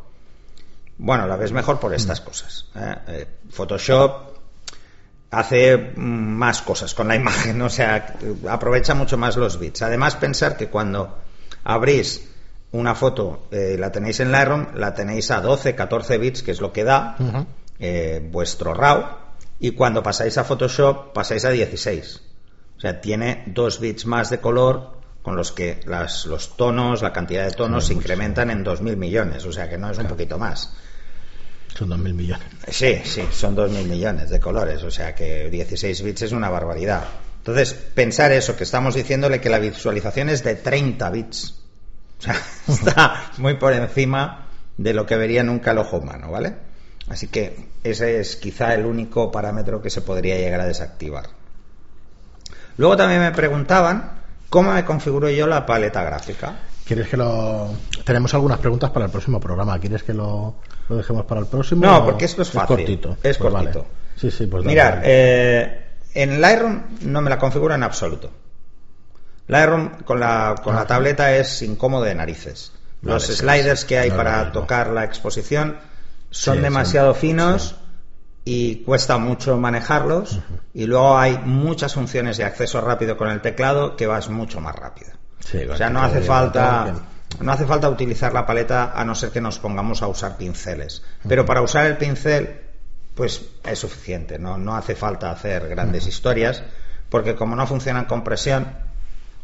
Bueno, 0.99 1.25
la 1.25 1.35
ves 1.37 1.51
mejor 1.51 1.79
por 1.79 1.95
estas 1.95 2.21
cosas. 2.21 2.65
¿eh? 2.75 2.95
Eh, 3.07 3.27
Photoshop 3.49 4.37
hace 5.31 5.75
mm, 5.75 5.99
más 5.99 6.61
cosas 6.61 6.93
con 6.93 7.07
la 7.07 7.15
imagen, 7.17 7.59
o 7.63 7.69
sea, 7.69 8.15
aprovecha 8.47 8.93
mucho 8.93 9.17
más 9.17 9.35
los 9.37 9.57
bits. 9.57 9.81
Además, 9.81 10.15
pensar 10.17 10.55
que 10.55 10.67
cuando 10.67 11.17
abrís 11.63 12.29
una 12.71 12.93
foto, 12.93 13.47
eh, 13.49 13.75
la 13.79 13.91
tenéis 13.91 14.19
en 14.19 14.31
Lightroom, 14.31 14.75
la 14.75 14.93
tenéis 14.93 15.31
a 15.31 15.41
12, 15.41 15.73
14 15.73 16.17
bits, 16.19 16.43
que 16.43 16.51
es 16.51 16.61
lo 16.61 16.71
que 16.71 16.83
da 16.83 17.15
eh, 17.79 18.21
vuestro 18.31 18.75
RAW, 18.75 19.17
y 19.59 19.71
cuando 19.71 20.03
pasáis 20.03 20.37
a 20.37 20.43
Photoshop 20.43 21.11
pasáis 21.11 21.43
a 21.45 21.49
16. 21.49 22.28
O 22.79 22.81
sea, 22.81 23.01
tiene 23.01 23.43
dos 23.45 23.81
bits 23.81 24.05
más 24.05 24.29
de 24.29 24.39
color 24.39 24.99
con 25.21 25.35
los 25.35 25.51
que 25.51 25.81
las, 25.85 26.25
los 26.25 26.55
tonos, 26.55 27.01
la 27.01 27.11
cantidad 27.11 27.43
de 27.43 27.51
tonos 27.51 27.87
se 27.87 27.93
incrementan 27.93 28.49
en 28.51 28.63
2.000 28.63 28.95
millones, 28.95 29.45
o 29.45 29.51
sea 29.51 29.69
que 29.69 29.77
no 29.77 29.91
es 29.91 29.97
un 29.97 30.07
poquito 30.07 30.37
más. 30.37 30.73
Son 31.75 31.89
2.000 31.89 32.13
millones. 32.13 32.47
Sí, 32.69 33.01
sí, 33.03 33.23
son 33.33 33.53
2.000 33.53 33.83
millones 33.83 34.29
de 34.29 34.39
colores, 34.39 34.81
o 34.83 34.89
sea 34.89 35.13
que 35.13 35.49
16 35.49 36.01
bits 36.03 36.21
es 36.21 36.31
una 36.31 36.49
barbaridad. 36.49 37.03
Entonces, 37.39 37.73
pensar 37.73 38.31
eso, 38.31 38.55
que 38.55 38.63
estamos 38.63 38.95
diciéndole 38.95 39.41
que 39.41 39.49
la 39.49 39.59
visualización 39.59 40.29
es 40.29 40.41
de 40.45 40.55
30 40.55 41.09
bits. 41.09 41.55
O 42.17 42.21
sea, 42.21 42.41
está 42.69 43.31
muy 43.39 43.55
por 43.55 43.73
encima 43.73 44.47
de 44.77 44.93
lo 44.93 45.05
que 45.05 45.17
vería 45.17 45.43
nunca 45.43 45.71
el 45.71 45.79
ojo 45.79 45.97
humano, 45.97 46.31
¿vale? 46.31 46.55
Así 47.09 47.27
que 47.27 47.67
ese 47.83 48.21
es 48.21 48.37
quizá 48.37 48.73
el 48.73 48.85
único 48.85 49.31
parámetro 49.31 49.81
que 49.81 49.89
se 49.89 50.01
podría 50.01 50.37
llegar 50.37 50.61
a 50.61 50.65
desactivar. 50.65 51.38
Luego 52.79 52.95
también 52.95 53.19
me 53.21 53.31
preguntaban 53.31 54.11
cómo 54.49 54.71
me 54.71 54.85
configuro 54.85 55.29
yo 55.29 55.45
la 55.47 55.65
paleta 55.65 56.01
gráfica. 56.03 56.55
¿Quieres 56.85 57.09
que 57.09 57.17
lo.? 57.17 57.73
Tenemos 58.05 58.33
algunas 58.33 58.57
preguntas 58.59 58.89
para 58.91 59.05
el 59.05 59.11
próximo 59.11 59.39
programa. 59.39 59.77
¿Quieres 59.79 60.01
que 60.01 60.13
lo, 60.13 60.55
lo 60.87 60.95
dejemos 60.95 61.25
para 61.25 61.41
el 61.41 61.47
próximo? 61.47 61.85
No, 61.85 62.05
porque 62.05 62.23
esto 62.25 62.41
es 62.41 62.49
fácil. 62.51 62.67
cortito. 62.77 63.17
Es 63.21 63.37
Pues 63.37 63.53
vale. 63.53 63.71
cortito. 63.71 63.85
Sí, 64.15 64.31
sí, 64.31 64.47
pues 64.47 64.63
dale. 64.63 65.01
eh, 65.03 65.85
en 66.13 66.39
Lightroom 66.41 66.83
no 67.01 67.21
me 67.21 67.29
la 67.29 67.37
configuro 67.37 67.75
en 67.75 67.83
absoluto. 67.83 68.31
Lightroom 69.47 70.03
con 70.05 70.19
la, 70.19 70.55
con 70.63 70.73
la 70.75 70.81
Ah. 70.81 70.87
tableta 70.87 71.35
es 71.35 71.61
incómodo 71.61 72.03
de 72.03 72.15
narices. 72.15 72.71
Los 73.01 73.25
sliders 73.27 73.81
sí. 73.81 73.87
que 73.87 73.99
hay 73.99 74.09
No 74.09 74.15
es 74.15 74.17
para 74.23 74.51
tocar 74.53 74.87
la 74.91 75.03
exposición 75.03 75.77
son 76.31 76.57
Sí, 76.57 76.61
demasiado 76.61 77.11
son- 77.13 77.21
finos 77.21 77.75
y 78.51 78.75
cuesta 78.83 79.17
mucho 79.19 79.57
manejarlos. 79.57 80.39
Y 80.73 80.85
luego 80.85 81.17
hay 81.17 81.37
muchas 81.37 81.93
funciones 81.93 82.37
de 82.37 82.45
acceso 82.45 82.81
rápido 82.81 83.15
con 83.15 83.29
el 83.29 83.41
teclado 83.41 83.95
que 83.95 84.07
vas 84.07 84.29
mucho 84.29 84.59
más 84.59 84.75
rápido. 84.75 85.11
Sí, 85.39 85.59
O 85.69 85.75
sea, 85.77 85.89
no 85.89 86.01
hace 86.01 86.21
falta, 86.27 86.85
no 87.41 87.51
hace 87.51 87.65
falta 87.65 87.89
utilizar 87.89 88.33
la 88.33 88.45
paleta 88.45 88.91
a 88.95 89.05
no 89.05 89.13
ser 89.13 89.29
que 89.29 89.39
nos 89.41 89.59
pongamos 89.59 90.01
a 90.01 90.07
usar 90.07 90.35
pinceles. 90.37 91.03
Pero 91.27 91.45
para 91.45 91.61
usar 91.61 91.85
el 91.85 91.97
pincel, 91.97 92.59
pues 93.15 93.41
es 93.63 93.77
suficiente. 93.79 94.39
No, 94.39 94.57
no 94.57 94.75
hace 94.75 94.95
falta 94.95 95.29
hacer 95.31 95.67
grandes 95.69 96.07
historias, 96.07 96.63
porque 97.09 97.35
como 97.35 97.55
no 97.55 97.67
funcionan 97.67 98.05
con 98.05 98.23
presión, 98.23 98.67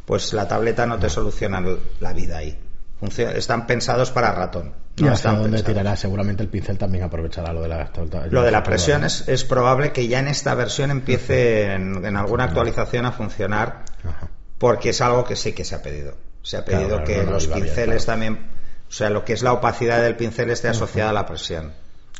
pues 0.05 0.33
la 0.33 0.47
tableta 0.47 0.85
no 0.87 0.97
te 0.97 1.09
soluciona 1.09 1.61
la 1.99 2.13
vida 2.13 2.37
ahí. 2.37 2.57
Funcio- 3.01 3.29
están 3.35 3.67
pensados 3.67 4.09
para 4.11 4.31
ratón. 4.31 4.73
Y 4.97 5.03
No 5.03 5.11
hacia 5.11 5.31
están 5.31 5.41
dónde 5.41 5.61
tirará. 5.61 5.95
Seguramente 5.97 6.41
el 6.43 6.49
pincel 6.49 6.77
también 6.77 7.03
aprovechará 7.03 7.51
lo 7.51 7.61
de 7.61 7.67
la. 7.67 7.91
Lo 8.29 8.43
de 8.43 8.51
la 8.51 8.63
presión 8.63 9.03
es, 9.03 9.27
es 9.27 9.43
probable 9.43 9.91
que 9.91 10.07
ya 10.07 10.19
en 10.19 10.27
esta 10.29 10.55
versión 10.55 10.89
empiece 10.91 11.73
en, 11.73 12.05
en 12.05 12.15
alguna 12.15 12.45
actualización 12.45 13.05
a 13.05 13.11
funcionar 13.11 13.83
Ajá. 14.07 14.29
porque 14.57 14.89
es 14.91 15.01
algo 15.01 15.25
que 15.25 15.35
sí 15.35 15.51
que 15.53 15.65
se 15.65 15.75
ha 15.75 15.81
pedido. 15.81 16.15
Se 16.43 16.57
ha 16.57 16.63
pedido 16.63 16.87
Claro, 16.89 17.03
que 17.05 17.17
no, 17.17 17.23
no, 17.25 17.31
los 17.31 17.47
bien, 17.47 17.63
pinceles 17.63 18.05
claro. 18.05 18.19
también, 18.21 18.47
o 18.87 18.91
sea, 18.91 19.09
lo 19.09 19.25
que 19.25 19.33
es 19.33 19.41
la 19.43 19.51
opacidad 19.51 20.01
del 20.01 20.15
pincel 20.15 20.49
esté 20.51 20.69
asociada 20.69 21.09
a 21.09 21.13
la 21.13 21.25
presión. 21.25 21.73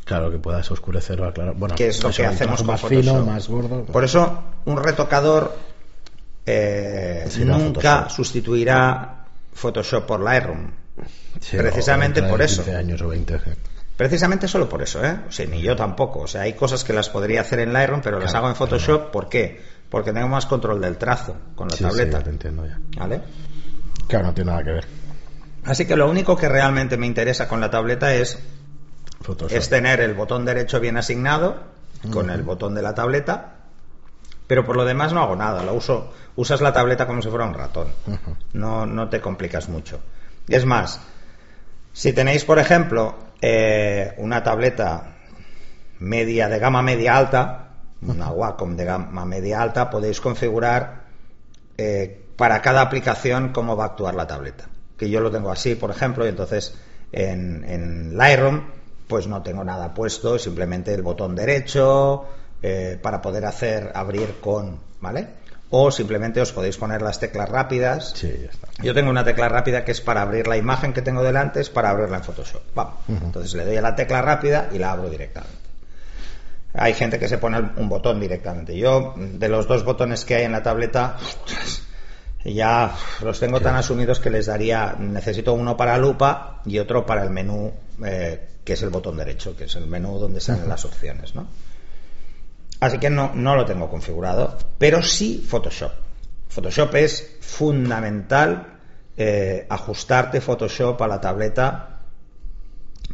Claro, 0.04 0.30
que 0.30 0.38
puedas 0.40 0.70
oscurecer 0.70 1.22
o 1.22 1.26
aclarar. 1.28 1.56
Bueno, 1.56 1.76
Que 1.76 1.88
es 1.88 2.04
lo 2.04 2.10
eso, 2.10 2.22
que 2.22 2.28
hacemos 2.28 2.58
con 2.58 2.68
más 2.68 2.82
Photoshop. 2.82 3.04
fino, 3.04 3.26
más 3.26 3.48
gordo. 3.48 3.86
Por 3.86 4.04
eso, 4.04 4.44
un 4.66 4.84
retocador 4.84 5.56
eh, 6.46 7.26
Sí, 7.30 7.44
nunca 7.46 8.02
Photoshop. 8.04 8.10
sustituirá 8.10 9.26
Photoshop 9.54 10.06
por 10.06 10.20
Lightroom. 10.22 10.72
Sí, 11.42 11.58
precisamente 11.58 12.24
por 12.24 12.42
eso. 12.42 12.64
15 12.64 12.78
años 12.78 13.02
o 13.02 13.08
20. 13.10 13.40
sí. 13.40 13.52
Precisamente 13.98 14.48
solo 14.50 14.68
por 14.68 14.82
eso, 14.82 15.04
¿eh? 15.06 15.20
O 15.30 15.32
sea, 15.32 15.46
ni 15.46 15.62
yo 15.62 15.74
tampoco. 15.76 16.20
O 16.20 16.28
sea, 16.28 16.42
hay 16.42 16.54
cosas 16.54 16.84
que 16.84 16.92
las 16.92 17.08
podría 17.10 17.40
hacer 17.42 17.60
en 17.60 17.72
Lightroom, 17.72 18.02
pero 18.02 18.20
las 18.20 18.36
hago 18.36 18.50
en 18.50 18.56
Photoshop. 18.56 19.10
¿Por 19.10 19.30
qué? 19.30 19.62
Porque 19.90 20.12
tengo 20.12 20.28
más 20.28 20.46
control 20.46 20.82
del 20.82 20.98
trazo 20.98 21.38
con 21.56 21.70
la 21.70 21.78
Sí, 21.78 21.84
tableta. 21.84 22.22
te 22.22 22.30
entiendo 22.30 22.66
ya. 22.68 22.78
¿Vale? 22.98 23.22
Claro, 24.10 24.26
no 24.28 24.34
tiene 24.34 24.52
nada 24.52 24.64
que 24.66 24.72
ver. 24.72 24.86
Así 25.64 25.86
que 25.86 25.96
lo 25.96 26.10
único 26.10 26.36
que 26.36 26.50
realmente 26.50 26.98
me 26.98 27.08
interesa 27.08 27.48
con 27.48 27.62
la 27.62 27.70
tableta 27.70 28.14
es 28.14 28.38
Photoshop. 29.22 29.58
es 29.58 29.70
tener 29.70 30.02
el 30.02 30.14
botón 30.14 30.44
derecho 30.44 30.82
bien 30.82 30.98
asignado 30.98 31.64
con 32.12 32.30
el 32.30 32.44
botón 32.44 32.76
de 32.76 32.82
la 32.82 32.94
tableta, 32.94 33.56
pero 34.46 34.66
por 34.66 34.76
lo 34.76 34.84
demás 34.84 35.14
no 35.14 35.22
hago 35.24 35.38
nada. 35.38 35.64
Lo 35.64 35.74
uso, 35.74 36.12
usas 36.36 36.60
la 36.60 36.74
tableta 36.74 37.08
como 37.08 37.22
si 37.22 37.30
fuera 37.30 37.46
un 37.46 37.54
ratón. 37.54 37.88
No, 38.52 38.86
no 38.86 39.08
te 39.10 39.22
complicas 39.22 39.70
mucho. 39.70 40.02
Es 40.48 40.66
más, 40.66 41.00
si 41.94 42.14
tenéis, 42.14 42.46
por 42.46 42.60
ejemplo, 42.60 43.16
eh, 43.42 44.14
una 44.18 44.44
tableta 44.44 45.16
media 46.00 46.50
de 46.50 46.60
gama 46.60 46.82
media 46.82 47.18
alta, 47.18 47.70
una 48.02 48.30
Wacom 48.30 48.76
de 48.76 48.86
gama 48.86 49.26
media 49.26 49.62
alta, 49.62 49.90
podéis 49.90 50.22
configurar 50.22 51.06
eh, 51.78 52.26
para 52.36 52.62
cada 52.62 52.82
aplicación 52.82 53.50
cómo 53.50 53.76
va 53.76 53.86
a 53.86 53.88
actuar 53.88 54.16
la 54.16 54.28
tableta. 54.28 54.70
Que 54.98 55.10
yo 55.10 55.20
lo 55.20 55.32
tengo 55.32 55.52
así, 55.52 55.76
por 55.76 55.92
ejemplo, 55.92 56.26
y 56.26 56.30
entonces 56.30 56.76
en, 57.12 57.64
en 57.64 58.18
Lightroom 58.18 58.76
pues 59.08 59.28
no 59.28 59.42
tengo 59.44 59.64
nada 59.64 59.94
puesto, 59.94 60.40
simplemente 60.40 60.94
el 60.94 61.02
botón 61.02 61.36
derecho 61.36 62.26
eh, 62.62 62.98
para 63.02 63.22
poder 63.22 63.46
hacer 63.46 63.92
abrir 63.94 64.40
con, 64.42 64.80
¿vale? 65.00 65.28
O 65.70 65.90
simplemente 65.92 66.40
os 66.42 66.52
podéis 66.52 66.78
poner 66.78 67.02
las 67.02 67.20
teclas 67.20 67.50
rápidas. 67.50 68.14
Sí, 68.16 68.30
ya 68.30 68.50
está. 68.50 68.68
Yo 68.84 68.94
tengo 68.94 69.10
una 69.10 69.24
tecla 69.24 69.50
rápida 69.50 69.84
que 69.84 69.92
es 69.92 70.02
para 70.02 70.22
abrir 70.22 70.48
la 70.48 70.58
imagen 70.58 70.94
que 70.94 71.02
tengo 71.02 71.24
delante, 71.24 71.60
es 71.60 71.70
para 71.70 71.90
abrirla 71.90 72.18
en 72.18 72.24
Photoshop. 72.24 72.62
Vamos. 72.76 72.96
Entonces 73.10 73.54
le 73.56 73.66
doy 73.66 73.78
a 73.78 73.82
la 73.82 73.96
tecla 73.96 74.22
rápida 74.22 74.70
y 74.72 74.78
la 74.78 74.92
abro 74.92 75.10
directamente. 75.10 75.66
Hay 76.74 76.94
gente 76.94 77.18
que 77.18 77.28
se 77.28 77.38
pone 77.38 77.58
un 77.78 77.90
botón 77.90 78.20
directamente. 78.20 78.78
Yo, 78.78 79.14
de 79.18 79.50
los 79.50 79.68
dos 79.68 79.84
botones 79.84 80.26
que 80.26 80.36
hay 80.36 80.44
en 80.44 80.52
la 80.52 80.62
tableta, 80.62 81.18
ya 82.44 82.94
los 83.22 83.40
tengo 83.40 83.62
tan 83.62 83.76
asumidos 83.76 84.20
que 84.20 84.30
les 84.30 84.46
daría, 84.46 84.96
necesito 85.00 85.54
uno 85.54 85.76
para 85.76 85.98
lupa 85.98 86.62
y 86.66 86.78
otro 86.80 87.06
para 87.06 87.24
el 87.24 87.30
menú, 87.30 87.74
eh, 88.06 88.48
que 88.64 88.74
es 88.74 88.82
el 88.84 88.90
botón 88.90 89.18
derecho, 89.18 89.56
que 89.56 89.64
es 89.64 89.76
el 89.76 89.88
menú 89.88 90.20
donde 90.20 90.42
salen 90.42 90.68
las 90.68 90.86
opciones, 90.86 91.34
¿no? 91.34 91.48
Así 92.86 93.00
que 93.00 93.10
no, 93.10 93.34
no 93.34 93.56
lo 93.56 93.66
tengo 93.66 93.90
configurado, 93.90 94.56
pero 94.78 95.02
sí 95.02 95.44
Photoshop. 95.48 95.92
Photoshop 96.50 96.94
es 96.96 97.38
fundamental 97.42 98.78
eh, 99.18 99.66
ajustarte 99.68 100.40
Photoshop 100.40 101.02
a 101.02 101.08
la 101.08 101.20
tableta 101.20 102.02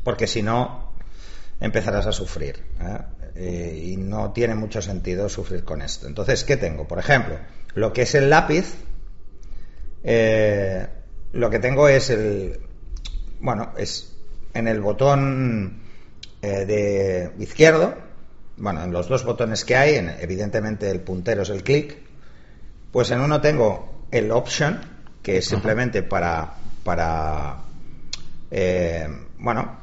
porque 0.03 0.27
si 0.27 0.43
no 0.43 0.91
empezarás 1.62 2.05
a 2.05 2.12
sufrir. 2.12 2.62
¿eh? 2.81 2.97
Eh, 3.36 3.84
y 3.93 3.95
no 3.95 4.34
tiene 4.34 4.55
mucho 4.55 4.81
sentido 4.81 5.29
sufrir 5.29 5.63
con 5.63 5.81
esto. 5.81 6.05
Entonces, 6.05 6.43
¿qué 6.43 6.57
tengo? 6.57 6.86
Por 6.86 6.99
ejemplo, 6.99 7.38
lo 7.73 7.93
que 7.93 8.01
es 8.01 8.13
el 8.13 8.29
lápiz, 8.29 8.75
lo 10.03 11.49
que 11.49 11.60
tengo 11.60 11.88
es 11.88 12.10
el, 12.10 12.60
bueno, 13.39 13.71
es 13.77 14.17
en 14.53 14.67
el 14.67 14.81
botón 14.81 15.81
de 16.41 17.31
izquierdo, 17.39 18.11
bueno, 18.57 18.83
en 18.83 18.91
los 18.91 19.07
dos 19.07 19.23
botones 19.25 19.65
que 19.65 19.75
hay, 19.75 19.95
en- 19.95 20.15
evidentemente 20.19 20.89
el 20.89 20.99
puntero 21.01 21.41
es 21.43 21.49
el 21.49 21.63
clic, 21.63 21.97
pues 22.91 23.11
en 23.11 23.21
uno 23.21 23.41
tengo 23.41 24.05
el 24.11 24.31
option, 24.31 24.79
que 25.23 25.37
es 25.37 25.45
simplemente 25.45 26.03
para, 26.03 26.53
para 26.83 27.57
eh, 28.51 29.07
bueno, 29.39 29.77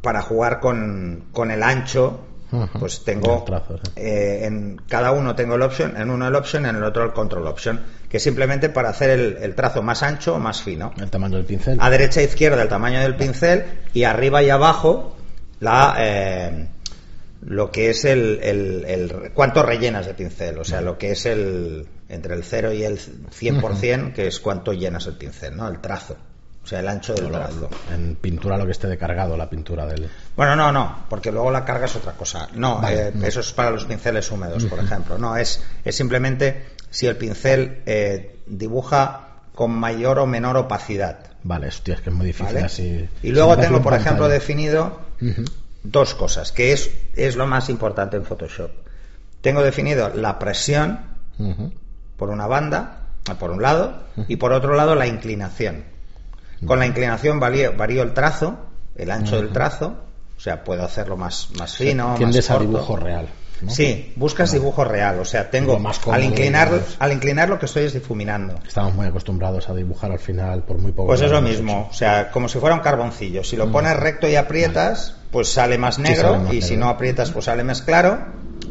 para 0.00 0.22
jugar 0.22 0.60
con, 0.60 1.24
con 1.32 1.50
el 1.50 1.62
ancho, 1.62 2.20
pues 2.78 3.02
tengo 3.04 3.42
trazo, 3.44 3.78
sí. 3.84 3.90
eh, 3.96 4.44
en 4.44 4.80
cada 4.88 5.10
uno 5.10 5.34
tengo 5.34 5.56
el 5.56 5.62
option, 5.62 5.96
en 5.96 6.08
uno 6.08 6.28
el 6.28 6.34
option, 6.36 6.66
en 6.66 6.76
el 6.76 6.84
otro 6.84 7.02
el 7.04 7.12
control 7.12 7.46
option, 7.48 7.80
que 8.08 8.18
es 8.18 8.22
simplemente 8.22 8.68
para 8.68 8.90
hacer 8.90 9.10
el, 9.10 9.38
el 9.40 9.54
trazo 9.56 9.82
más 9.82 10.04
ancho 10.04 10.36
o 10.36 10.38
más 10.38 10.62
fino. 10.62 10.92
El 10.96 11.10
tamaño 11.10 11.36
del 11.36 11.46
pincel. 11.46 11.78
A 11.80 11.90
derecha 11.90 12.20
e 12.20 12.24
izquierda 12.24 12.62
el 12.62 12.68
tamaño 12.68 13.00
del 13.00 13.16
pincel 13.16 13.64
y 13.92 14.04
arriba 14.04 14.40
y 14.42 14.50
abajo 14.50 15.16
la, 15.58 15.96
eh, 15.98 16.68
lo 17.46 17.70
que 17.70 17.90
es 17.90 18.04
el, 18.04 18.40
el, 18.42 18.84
el- 18.86 19.30
cuánto 19.34 19.62
rellenas 19.62 20.06
de 20.06 20.14
pincel, 20.14 20.58
o 20.58 20.64
sea, 20.64 20.80
lo 20.80 20.96
que 20.98 21.10
es 21.12 21.26
el 21.26 21.86
entre 22.08 22.34
el 22.34 22.44
0 22.44 22.72
y 22.72 22.84
el 22.84 22.98
100%, 22.98 24.12
que 24.12 24.26
es 24.26 24.40
cuánto 24.40 24.72
llenas 24.72 25.06
el 25.06 25.14
pincel, 25.14 25.56
¿no? 25.56 25.68
El 25.68 25.80
trazo, 25.80 26.16
o 26.62 26.66
sea, 26.66 26.80
el 26.80 26.88
ancho 26.88 27.14
del 27.14 27.30
trazo. 27.30 27.68
En 27.92 28.16
pintura 28.16 28.56
lo 28.56 28.64
que 28.66 28.72
esté 28.72 28.86
de 28.88 28.96
cargado, 28.96 29.36
la 29.36 29.48
pintura 29.50 29.86
del... 29.86 30.08
Bueno, 30.36 30.54
no, 30.56 30.70
no, 30.72 31.04
porque 31.08 31.32
luego 31.32 31.50
la 31.50 31.64
carga 31.64 31.86
es 31.86 31.96
otra 31.96 32.12
cosa. 32.12 32.48
No, 32.54 32.80
Vale, 32.80 33.08
eh, 33.08 33.12
eso 33.24 33.40
es 33.40 33.52
para 33.52 33.70
los 33.70 33.84
pinceles 33.84 34.30
húmedos, 34.30 34.64
por 34.66 34.78
ejemplo. 34.78 35.18
No, 35.18 35.36
es, 35.36 35.62
es 35.84 35.94
simplemente 35.94 36.64
si 36.90 37.06
el 37.06 37.16
pincel 37.16 37.82
eh, 37.86 38.36
dibuja 38.46 39.28
con 39.54 39.70
mayor 39.72 40.18
o 40.18 40.26
menor 40.26 40.56
opacidad. 40.56 41.18
Vale, 41.42 41.68
hostia, 41.68 41.94
es 41.94 42.00
que 42.00 42.10
es 42.10 42.16
muy 42.16 42.26
difícil 42.26 42.54
¿vale? 42.54 42.66
así... 42.66 43.08
Y 43.22 43.30
luego 43.30 43.56
tengo, 43.58 43.76
en 43.78 43.82
por 43.82 43.94
ejemplo, 43.94 44.28
definido. 44.28 45.00
Dos 45.84 46.14
cosas, 46.14 46.50
que 46.50 46.72
es, 46.72 46.90
es 47.14 47.36
lo 47.36 47.46
más 47.46 47.68
importante 47.68 48.16
en 48.16 48.24
Photoshop. 48.24 48.70
Tengo 49.40 49.62
definido 49.62 50.08
la 50.08 50.38
presión 50.38 50.98
por 52.16 52.30
una 52.30 52.46
banda, 52.46 53.02
por 53.38 53.50
un 53.50 53.62
lado, 53.62 54.02
y 54.26 54.36
por 54.36 54.52
otro 54.52 54.74
lado 54.74 54.94
la 54.94 55.06
inclinación. 55.06 55.84
Con 56.66 56.78
la 56.78 56.86
inclinación 56.86 57.38
varío, 57.38 57.76
varío 57.76 58.02
el 58.02 58.14
trazo, 58.14 58.56
el 58.96 59.10
ancho 59.10 59.36
del 59.36 59.52
trazo, 59.52 59.94
o 60.36 60.40
sea, 60.40 60.64
puedo 60.64 60.82
hacerlo 60.82 61.16
más, 61.16 61.50
más 61.58 61.76
fino, 61.76 62.14
Tiendes 62.16 62.48
más 62.48 62.50
a 62.50 62.58
corto. 62.58 62.70
dibujo 62.70 62.96
real. 62.96 63.28
¿No? 63.62 63.70
Sí, 63.70 64.12
buscas 64.16 64.52
dibujo 64.52 64.84
real, 64.84 65.18
o 65.20 65.24
sea, 65.24 65.50
tengo 65.50 65.78
más 65.78 66.00
al 66.10 66.24
inclinar 66.24 66.70
al 66.98 67.12
inclinar 67.12 67.48
lo 67.48 67.58
que 67.58 67.66
estoy 67.66 67.84
es 67.84 67.92
difuminando. 67.92 68.58
Estamos 68.66 68.94
muy 68.94 69.06
acostumbrados 69.06 69.68
a 69.68 69.74
dibujar 69.74 70.12
al 70.12 70.18
final 70.18 70.62
por 70.64 70.78
muy 70.78 70.92
poco. 70.92 71.08
Pues 71.08 71.20
es 71.20 71.30
lo 71.30 71.40
mismo, 71.40 71.88
o 71.90 71.94
sea, 71.94 72.30
como 72.30 72.48
si 72.48 72.58
fuera 72.58 72.74
un 72.74 72.82
carboncillo. 72.82 73.44
Si 73.44 73.56
lo 73.56 73.70
pones 73.70 73.96
recto 73.96 74.28
y 74.28 74.36
aprietas, 74.36 75.16
pues 75.30 75.48
sale 75.48 75.78
más 75.78 75.98
negro, 75.98 76.32
sale 76.32 76.44
más 76.44 76.54
y 76.54 76.62
si 76.62 76.76
no 76.76 76.88
aprietas, 76.88 77.30
pues 77.30 77.46
sale 77.46 77.64
más 77.64 77.82
claro. 77.82 78.18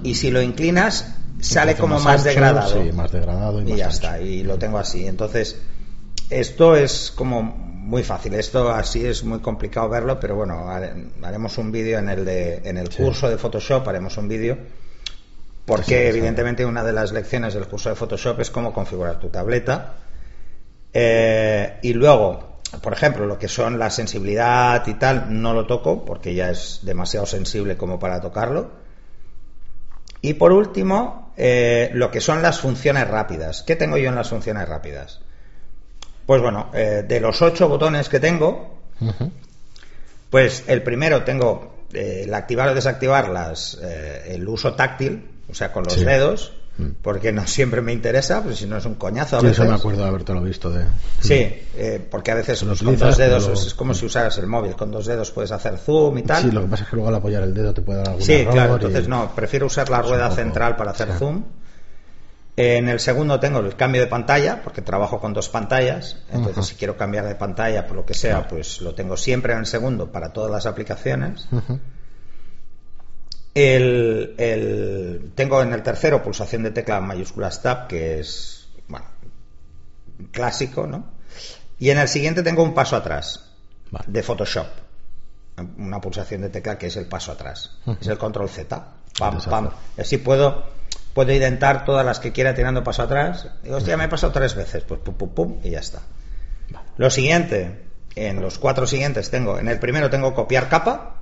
Y 0.04 0.16
si 0.16 0.32
lo 0.32 0.42
inclinas, 0.42 1.16
sale 1.40 1.76
como 1.76 2.00
más 2.00 2.20
ancho, 2.20 2.24
degradado. 2.26 2.84
Sí, 2.84 2.92
más 2.92 3.12
degradado 3.12 3.62
y, 3.62 3.64
y 3.64 3.70
más 3.70 3.78
ya 3.78 3.86
ancho. 3.86 3.96
está, 3.96 4.20
y 4.22 4.44
lo 4.44 4.58
tengo 4.58 4.78
así. 4.78 5.08
Entonces, 5.08 5.60
esto 6.30 6.76
es 6.76 7.12
como 7.16 7.73
muy 7.84 8.04
fácil. 8.04 8.34
Esto 8.34 8.72
así 8.72 9.06
es 9.06 9.24
muy 9.24 9.40
complicado 9.40 9.90
verlo, 9.90 10.20
pero 10.20 10.36
bueno, 10.36 10.70
hare- 10.70 11.10
haremos 11.22 11.58
un 11.58 11.72
vídeo 11.72 12.00
en 12.00 12.10
el 12.10 12.26
de, 12.26 12.62
en 12.64 12.78
el 12.78 12.92
Sí. 12.92 13.04
curso 13.04 13.30
de 13.30 13.38
Photoshop, 13.38 13.88
haremos 13.88 14.18
un 14.18 14.28
vídeo. 14.28 14.58
Porque 15.66 15.86
sí. 16.04 16.08
evidentemente 16.10 16.66
una 16.66 16.84
de 16.84 16.92
las 16.94 17.12
lecciones 17.14 17.54
del 17.54 17.68
curso 17.68 17.90
de 17.90 17.96
Photoshop 17.96 18.40
es 18.42 18.50
cómo 18.52 18.74
configurar 18.74 19.20
tu 19.20 19.30
tableta. 19.30 19.94
Eh, 20.94 21.80
y 21.82 21.94
luego, 21.94 22.60
por 22.82 22.94
ejemplo, 22.94 23.26
lo 23.26 23.38
que 23.40 23.48
son 23.48 23.80
la 23.80 23.90
sensibilidad 23.90 24.86
y 24.88 24.94
tal, 24.96 25.42
no 25.42 25.54
lo 25.54 25.66
toco 25.66 26.04
porque 26.06 26.34
ya 26.36 26.50
es 26.50 26.80
demasiado 26.84 27.26
sensible 27.26 27.78
como 27.78 28.00
para 28.00 28.20
tocarlo. 28.22 28.72
Y 30.22 30.36
por 30.36 30.52
último, 30.52 31.34
eh, 31.38 31.90
lo 31.94 32.12
que 32.12 32.22
son 32.22 32.42
las 32.42 32.60
funciones 32.60 33.08
rápidas. 33.10 33.64
¿Qué 33.64 33.76
tengo 33.76 33.98
yo 33.98 34.10
en 34.10 34.16
las 34.16 34.30
funciones 34.30 34.68
rápidas? 34.70 35.20
Pues 36.26 36.42
bueno, 36.42 36.70
eh, 36.74 37.04
de 37.08 37.20
los 37.20 37.42
ocho 37.42 37.68
botones 37.68 38.08
que 38.10 38.20
tengo, 38.20 38.80
pues 40.30 40.64
el 40.68 40.82
primero 40.84 41.24
tengo 41.24 41.74
eh, 41.94 42.24
el 42.26 42.34
activar 42.34 42.70
o 42.70 42.74
desactivar 42.76 43.30
las, 43.30 43.78
eh, 43.82 44.24
el 44.36 44.48
uso 44.48 44.74
táctil, 44.74 45.30
o 45.50 45.54
sea, 45.54 45.72
con 45.72 45.84
los 45.84 45.94
Sí. 45.94 46.04
dedos, 46.06 46.54
Mm. 46.76 46.88
porque 47.04 47.32
no 47.32 47.46
siempre 47.48 47.82
me 47.82 47.94
interesa, 47.94 48.42
pues 48.42 48.58
si 48.58 48.66
no 48.66 48.78
es 48.78 48.86
un 48.86 48.96
coñazo 48.96 49.38
a 49.38 49.42
Sí, 49.42 49.48
eso 49.48 49.64
me 49.66 49.76
acuerdo 49.76 50.02
de 50.02 50.08
habértelo 50.08 50.42
visto. 50.42 50.72
De... 50.72 50.86
Sí, 51.22 51.34
eh, 51.76 52.02
porque 52.10 52.32
a 52.32 52.36
veces 52.36 52.58
Se 52.58 52.66
lo 52.66 52.72
pues, 52.72 52.82
con 52.84 52.98
dos 52.98 53.18
dedos 53.18 53.44
pero- 53.46 53.54
es, 53.60 53.74
como 53.76 53.94
si 53.94 54.08
usaras 54.08 54.36
el 54.40 54.48
móvil, 54.48 54.76
con 54.76 54.90
dos 54.90 55.06
dedos 55.06 55.30
puedes 55.30 55.52
hacer 55.52 55.78
zoom 55.78 56.18
y 56.18 56.24
tal. 56.24 56.42
Sí, 56.42 56.50
lo 56.52 56.62
que 56.64 56.68
pasa 56.70 56.84
es 56.86 56.90
que 56.90 56.96
luego 56.96 57.10
al 57.10 57.16
apoyar 57.16 57.44
el 57.44 57.54
dedo 57.54 57.76
te 57.76 57.82
puede 57.84 58.00
dar 58.00 58.08
algún 58.10 58.24
Sí, 58.24 58.34
error 58.34 58.54
claro, 58.54 58.72
y- 58.72 58.76
entonces 58.78 59.08
no, 59.08 59.36
prefiero 59.36 59.68
usar 59.68 59.88
la 59.90 60.02
rueda 60.02 60.32
central 60.32 60.76
para 60.76 60.92
hacer 60.92 61.10
sí. 61.10 61.14
zoom. 61.20 61.44
En 62.56 62.88
el 62.88 63.00
segundo 63.00 63.40
tengo 63.40 63.60
el 63.60 63.76
cambio 63.76 64.02
de 64.02 64.08
pantalla, 64.08 64.62
porque 64.64 64.82
trabajo 64.84 65.20
con 65.20 65.34
dos 65.34 65.50
pantallas, 65.50 66.18
entonces 66.32 66.68
si 66.68 66.76
quiero 66.76 66.96
cambiar 66.98 67.26
de 67.28 67.34
pantalla 67.34 67.88
por 67.88 67.96
lo 67.96 68.06
que 68.06 68.14
sea, 68.14 68.48
pues 68.48 68.80
lo 68.82 68.94
tengo 68.94 69.18
siempre 69.18 69.54
en 69.54 69.60
el 69.60 69.66
segundo 69.66 70.12
para 70.12 70.34
todas 70.34 70.52
las 70.52 70.68
aplicaciones. 70.68 71.48
El, 73.56 74.36
el- 74.38 75.32
tengo 75.36 75.62
en 75.62 75.74
el 75.74 75.84
tercero 75.84 76.24
pulsación 76.24 76.64
de 76.64 76.72
tecla 76.72 77.00
mayúsculas 77.02 77.62
tab, 77.62 77.88
que 77.88 78.20
es, 78.20 78.68
bueno, 78.88 79.06
clásico, 80.32 80.88
¿no? 80.88 81.06
Y 81.80 81.90
en 81.92 82.00
el 82.00 82.08
siguiente 82.08 82.42
tengo 82.44 82.64
un 82.64 82.74
paso 82.74 82.96
atrás 82.96 83.50
Vale. 83.92 84.06
de 84.08 84.24
Photoshop. 84.24 84.68
Una 85.78 86.02
pulsación 86.02 86.42
de 86.42 86.50
tecla 86.50 86.78
que 86.80 86.88
es 86.88 86.96
el 86.98 87.06
paso 87.06 87.32
atrás. 87.32 87.78
Es 88.02 88.08
el 88.08 88.18
control 88.18 88.50
Z. 88.50 88.88
Pam, 89.20 89.40
pam. 89.44 89.70
Y 89.98 90.02
así 90.02 90.18
puedo, 90.18 90.64
puedo 91.14 91.32
identar 91.32 91.86
todas 91.86 92.06
las 92.06 92.20
que 92.20 92.32
quiera 92.32 92.54
tirando 92.56 92.84
paso 92.84 93.04
atrás. 93.04 93.48
Digo, 93.64 93.78
hostia, 93.78 93.98
me 93.98 94.06
he 94.06 94.08
pasado 94.10 94.34
tres 94.34 94.56
veces. 94.56 94.84
Pues 94.84 95.00
pum, 95.02 95.14
pum, 95.16 95.30
pum, 95.30 95.56
y 95.64 95.70
ya 95.72 95.80
está. 95.80 96.00
Vale. 96.72 96.86
Lo 96.98 97.10
siguiente, 97.10 97.82
en 98.16 98.42
los 98.42 98.58
cuatro 98.58 98.88
siguientes 98.88 99.30
tengo, 99.30 99.60
en 99.60 99.68
el 99.68 99.80
primero 99.80 100.10
tengo 100.10 100.34
copiar 100.34 100.70
capa, 100.70 101.16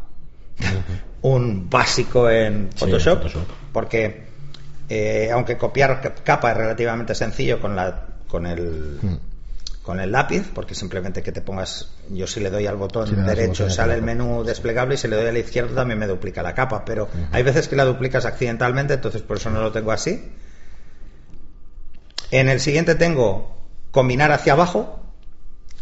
un 1.21 1.69
básico 1.69 2.29
en 2.29 2.69
Sí, 2.73 2.79
Photoshop, 2.79 3.13
en 3.23 3.29
Photoshop. 3.29 3.47
porque 3.73 4.23
eh, 4.89 5.29
aunque 5.31 5.57
copiar 5.57 6.01
ca- 6.01 6.13
capa 6.23 6.51
es 6.51 6.57
relativamente 6.57 7.15
sencillo 7.15 7.59
con 7.61 7.75
la 7.75 8.05
con 8.27 8.45
el 8.45 8.99
Mm. 9.01 9.15
Con 9.81 9.99
el 9.99 10.11
lápiz, 10.11 10.49
porque 10.53 10.75
simplemente 10.75 11.23
que 11.23 11.31
te 11.31 11.41
pongas, 11.41 11.89
yo 12.09 12.27
si 12.27 12.39
le 12.39 12.51
doy 12.51 12.67
al 12.67 12.75
botón 12.75 13.25
derecho 13.25 13.69
sale 13.69 13.95
el 13.95 14.03
menú 14.03 14.43
desplegable 14.43 14.95
y 14.95 14.97
si 14.97 15.07
le 15.07 15.15
doy 15.15 15.27
a 15.27 15.31
la 15.31 15.39
izquierda 15.39 15.75
también 15.75 15.99
me 15.99 16.07
duplica 16.07 16.43
la 16.43 16.53
capa, 16.53 16.85
pero 16.85 17.09
hay 17.31 17.41
veces 17.41 17.67
que 17.67 17.75
la 17.75 17.85
duplicas 17.85 18.25
accidentalmente, 18.25 18.93
entonces 18.93 19.21
por 19.23 19.37
eso 19.37 19.49
no 19.49 19.61
lo 19.61 19.71
tengo 19.71 19.91
así. 19.91 20.31
En 22.29 22.47
el 22.47 22.59
siguiente 22.59 22.95
tengo 22.95 23.57
combinar 23.89 24.31
hacia 24.31 24.53
abajo, 24.53 24.99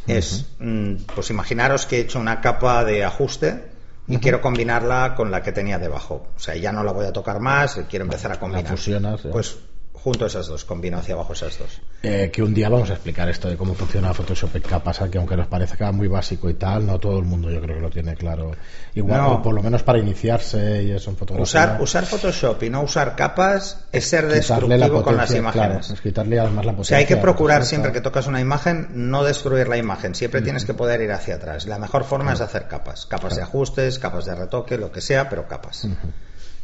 es, 0.07 0.47
mm, 0.59 0.95
pues 1.13 1.29
imaginaros 1.29 1.85
que 1.85 1.97
he 1.97 1.99
hecho 2.01 2.19
una 2.19 2.41
capa 2.41 2.83
de 2.85 3.03
ajuste 3.03 3.65
y 4.07 4.17
quiero 4.17 4.41
combinarla 4.41 5.13
con 5.15 5.29
la 5.29 5.43
que 5.43 5.51
tenía 5.51 5.77
debajo. 5.77 6.29
O 6.35 6.39
sea, 6.39 6.55
ya 6.55 6.71
no 6.71 6.83
la 6.83 6.91
voy 6.91 7.05
a 7.05 7.13
tocar 7.13 7.39
más, 7.39 7.79
quiero 7.89 8.05
empezar 8.05 8.31
a 8.31 8.39
combinar. 8.39 8.71
fusionas, 8.71 9.21
ya. 9.23 9.29
Pues 9.29 9.57
junto 10.03 10.25
esas 10.25 10.47
dos, 10.47 10.63
combino 10.65 10.97
hacia 10.97 11.13
abajo 11.15 11.33
esas 11.33 11.57
dos. 11.57 11.81
Eh, 12.03 12.29
que 12.31 12.41
un 12.41 12.53
día 12.53 12.69
vamos 12.69 12.89
a 12.89 12.93
explicar 12.93 13.27
esto 13.29 13.49
de 13.49 13.57
cómo 13.57 13.73
funciona 13.73 14.13
Photoshop 14.13 14.55
en 14.55 14.62
capas, 14.62 14.99
que 15.12 15.17
aunque 15.17 15.35
nos 15.35 15.47
parezca 15.47 15.91
muy 15.91 16.07
básico 16.07 16.49
y 16.49 16.53
tal, 16.53 16.85
no 16.85 16.99
todo 16.99 17.19
el 17.19 17.25
mundo 17.25 17.49
yo 17.51 17.59
creo 17.62 17.75
que 17.75 17.81
lo 17.81 17.89
tiene 17.89 18.15
claro. 18.15 18.51
Igual, 18.95 19.21
No. 19.21 19.33
o 19.35 19.41
por 19.41 19.53
lo 19.53 19.62
menos 19.62 19.83
para 19.83 19.99
iniciarse 19.99 20.83
y 20.83 20.91
eso 20.91 21.09
en 21.09 21.17
fotografía. 21.17 21.43
Usar, 21.43 21.81
usar 21.81 22.05
Photoshop 22.05 22.63
y 22.63 22.69
no 22.69 22.81
usar 22.81 23.15
capas 23.15 23.85
es 23.91 24.05
ser 24.05 24.27
destructivo 24.27 24.77
la 24.77 25.03
con 25.03 25.17
las 25.17 25.31
imágenes. 25.35 25.53
claro, 25.88 25.93
es 25.93 26.01
quitarle 26.01 26.39
además 26.39 26.65
la 26.65 26.71
O 26.71 26.75
potencia. 26.75 26.89
sea, 26.89 26.97
hay 26.99 27.05
que 27.05 27.15
a 27.15 27.21
procurar 27.21 27.65
siempre 27.65 27.91
que 27.91 27.99
claro. 27.99 28.12
tocas 28.12 28.27
una 28.27 28.39
imagen 28.41 28.88
no 28.93 29.23
destruir 29.23 29.67
la 29.67 29.77
imagen. 29.77 30.15
Siempre 30.15 30.41
tienes 30.41 30.65
que 30.65 30.73
poder 30.73 31.01
ir 31.01 31.12
hacia 31.12 31.35
atrás. 31.35 31.65
La 31.67 31.77
mejor 31.77 32.03
forma 32.05 32.33
es 32.33 32.41
hacer 32.41 32.67
capas. 32.67 33.05
Capas 33.05 33.35
de 33.35 33.41
ajustes, 33.41 33.99
capas 33.99 34.25
de 34.25 34.35
retoque, 34.35 34.77
lo 34.77 34.91
que 34.91 35.01
sea, 35.01 35.29
pero 35.29 35.47
capas. 35.47 35.88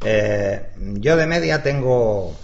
Eh, 0.04 0.62
yo 0.78 1.16
de 1.18 1.26
media 1.26 1.64
tengo 1.64 2.36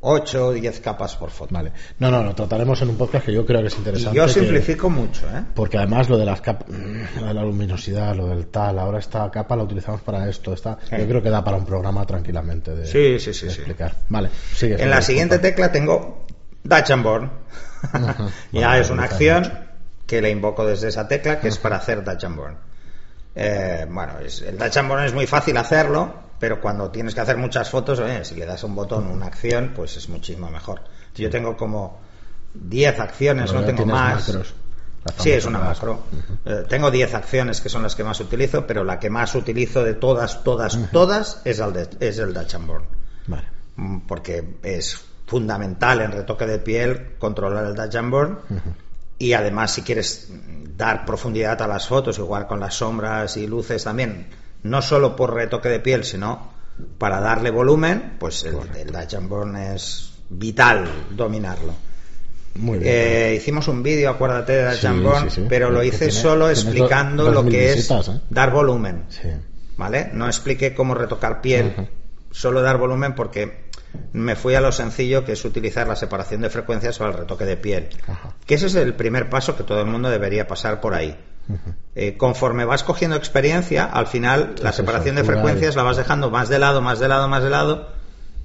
8 0.00 0.46
o 0.48 0.52
10 0.52 0.80
capas 0.80 1.16
por 1.16 1.30
foto. 1.30 1.54
Vale. 1.54 1.72
No, 1.98 2.10
no, 2.10 2.22
lo 2.22 2.34
trataremos 2.34 2.80
en 2.82 2.90
un 2.90 2.96
podcast 2.96 3.24
que 3.26 3.32
yo 3.32 3.44
creo 3.46 3.60
que 3.60 3.68
es 3.68 3.74
Y 3.74 3.78
interesante. 3.78 4.16
yo 4.16 4.26
que- 4.26 4.32
simplifico 4.32 4.90
mucho, 4.90 5.26
¿eh? 5.28 5.42
Porque 5.54 5.78
además 5.78 6.08
lo 6.08 6.16
de 6.18 6.24
las 6.26 6.40
capas, 6.40 6.68
lo 6.68 7.26
de 7.26 7.34
la 7.34 7.42
luminosidad, 7.42 8.14
lo 8.14 8.26
del 8.28 8.46
tal, 8.48 8.78
ahora 8.78 8.98
esta 8.98 9.30
capa 9.30 9.56
la 9.56 9.64
utilizamos 9.64 10.02
para 10.02 10.28
esto, 10.28 10.52
esta, 10.52 10.78
Sí. 10.88 10.96
yo 10.98 11.06
creo 11.08 11.22
que 11.22 11.30
da 11.30 11.42
para 11.42 11.56
un 11.56 11.64
programa 11.64 12.04
tranquilamente 12.06 12.74
de, 12.74 12.86
Sí, 12.86 13.18
sí, 13.18 13.32
sí, 13.34 13.46
de 13.46 13.52
sí. 13.52 13.58
explicar. 13.58 13.96
Vale, 14.08 14.30
sigue. 14.54 14.80
En 14.82 14.90
la 14.90 15.00
siguiente 15.02 15.38
tecla 15.38 15.72
tengo 15.72 16.26
Dutch 16.62 16.90
and 16.90 17.02
Born. 17.02 17.30
Ajá. 17.92 18.28
ya 18.52 18.68
Vale, 18.68 18.80
es 18.82 18.90
una 18.90 19.04
acción 19.04 19.50
que 20.06 20.20
le 20.22 20.30
invoco 20.30 20.64
desde 20.66 20.88
esa 20.88 21.08
tecla, 21.08 21.40
que 21.40 21.48
es 21.48 21.58
para 21.58 21.76
hacer 21.76 22.04
Dutch 22.04 22.24
and 22.24 22.36
Born. 22.36 22.56
Eh, 23.34 23.86
bueno, 23.90 24.18
es- 24.24 24.42
el 24.42 24.56
Dutch 24.56 24.76
and 24.76 24.88
Born 24.88 25.04
es 25.04 25.12
muy 25.14 25.26
fácil 25.26 25.56
hacerlo, 25.56 26.14
pero 26.38 26.60
cuando 26.60 26.90
tienes 26.90 27.14
que 27.14 27.20
hacer 27.20 27.36
muchas 27.36 27.70
fotos, 27.70 27.98
oye, 27.98 28.24
si 28.24 28.34
le 28.34 28.46
das 28.46 28.62
un 28.64 28.74
botón, 28.74 29.06
una 29.06 29.26
acción, 29.26 29.72
pues 29.74 29.96
es 29.96 30.08
muchísimo 30.08 30.50
mejor. 30.50 30.80
Yo 31.14 31.30
tengo 31.30 31.56
como 31.56 31.98
10 32.54 32.98
acciones, 33.00 33.50
Pero 33.50 33.60
no 33.60 33.66
tengo 33.66 33.86
más. 33.86 34.28
macros, 34.28 34.54
Sí, 35.18 35.30
es 35.30 35.44
una 35.46 35.60
macro. 35.60 36.02
Eh, 36.44 36.64
tengo 36.68 36.90
10 36.90 37.14
acciones 37.14 37.60
que 37.60 37.68
son 37.68 37.82
las 37.84 37.94
que 37.94 38.02
más 38.02 38.18
utilizo, 38.20 38.66
pero 38.66 38.82
la 38.82 38.98
que 38.98 39.08
más 39.08 39.34
utilizo 39.36 39.84
de 39.84 39.94
todas, 39.94 40.42
todas, 40.42 40.76
todas 40.90 41.40
es 41.44 41.60
el, 41.60 41.72
de- 41.72 41.88
es 42.00 42.18
el 42.18 42.34
Dutch 42.34 42.54
and 42.56 42.66
Born. 42.66 42.84
Vale. 43.28 43.44
Mm, 43.76 43.98
porque 44.00 44.56
es 44.64 45.00
fundamental 45.26 46.00
en 46.00 46.10
retoque 46.12 46.46
de 46.46 46.58
piel 46.58 47.14
controlar 47.18 47.66
el 47.66 47.74
Dutch 47.76 47.94
and 47.94 48.10
Burn 48.10 48.38
y 49.18 49.32
además 49.32 49.72
si 49.74 49.82
quieres 49.82 50.28
dar 50.76 51.04
profundidad 51.04 51.60
a 51.62 51.68
las 51.68 51.86
fotos, 51.86 52.18
igual 52.18 52.46
con 52.48 52.58
las 52.60 52.74
sombras 52.74 53.36
y 53.36 53.46
luces 53.46 53.84
también, 53.84 54.26
no 54.68 54.82
solo 54.82 55.16
por 55.16 55.34
retoque 55.34 55.68
de 55.68 55.80
piel, 55.80 56.04
sino 56.04 56.52
para 56.98 57.20
darle 57.20 57.50
volumen, 57.50 58.16
pues 58.18 58.44
el, 58.44 58.56
el 58.76 58.92
Dutch 58.92 59.14
es 59.74 60.12
vital 60.28 60.86
dominarlo. 61.10 61.74
Muy 62.56 62.78
bien. 62.78 62.90
Eh, 62.94 63.34
hicimos 63.36 63.68
un 63.68 63.82
vídeo, 63.82 64.10
acuérdate 64.10 64.52
de 64.52 64.64
Dutch 64.64 65.30
Sí, 65.30 65.44
pero 65.48 65.70
lo 65.70 65.82
hice 65.82 66.06
tiene- 66.08 66.12
solo 66.12 66.50
explicando 66.50 67.24
dos- 67.24 67.34
lo 67.34 67.42
dos 67.42 67.50
que 67.50 67.72
es 67.72 67.90
¿eh? 67.90 68.20
dar 68.30 68.50
volumen. 68.50 69.04
¿vale? 69.76 70.10
No 70.12 70.26
expliqué 70.26 70.74
cómo 70.74 70.94
retocar 70.94 71.40
piel, 71.42 71.88
solo 72.30 72.62
dar 72.62 72.78
volumen 72.78 73.14
porque 73.14 73.66
me 74.12 74.36
fui 74.36 74.54
a 74.54 74.60
lo 74.60 74.72
sencillo 74.72 75.24
que 75.24 75.32
es 75.32 75.44
utilizar 75.44 75.86
la 75.86 75.96
separación 75.96 76.40
de 76.42 76.50
frecuencias 76.50 76.98
para 76.98 77.10
el 77.12 77.16
retoque 77.18 77.44
de 77.44 77.56
piel. 77.56 77.88
Que 78.46 78.54
ese 78.54 78.66
es 78.66 78.74
el 78.74 78.94
primer 78.94 79.28
paso 79.30 79.56
que 79.56 79.62
todo 79.64 79.80
el 79.80 79.86
mundo 79.86 80.08
debería 80.10 80.46
pasar 80.46 80.80
por 80.80 80.94
ahí. 80.94 81.16
Eh, 81.94 82.16
conforme 82.16 82.64
vas 82.64 82.84
cogiendo 82.84 83.16
experiencia, 83.16 83.84
al 83.84 84.06
final 84.06 84.56
la 84.62 84.72
separación 84.72 85.16
de 85.16 85.24
frecuencias 85.24 85.76
la 85.76 85.82
vas 85.82 85.96
dejando 85.96 86.30
más 86.30 86.48
de 86.48 86.58
lado, 86.58 86.82
más 86.82 86.98
de 86.98 87.08
lado, 87.08 87.28
más 87.28 87.42
de 87.42 87.50
lado, 87.50 87.88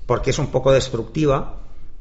porque 0.06 0.30
es 0.30 0.39
un 0.39 0.52
poco 0.52 0.72
destructiva 0.72 1.58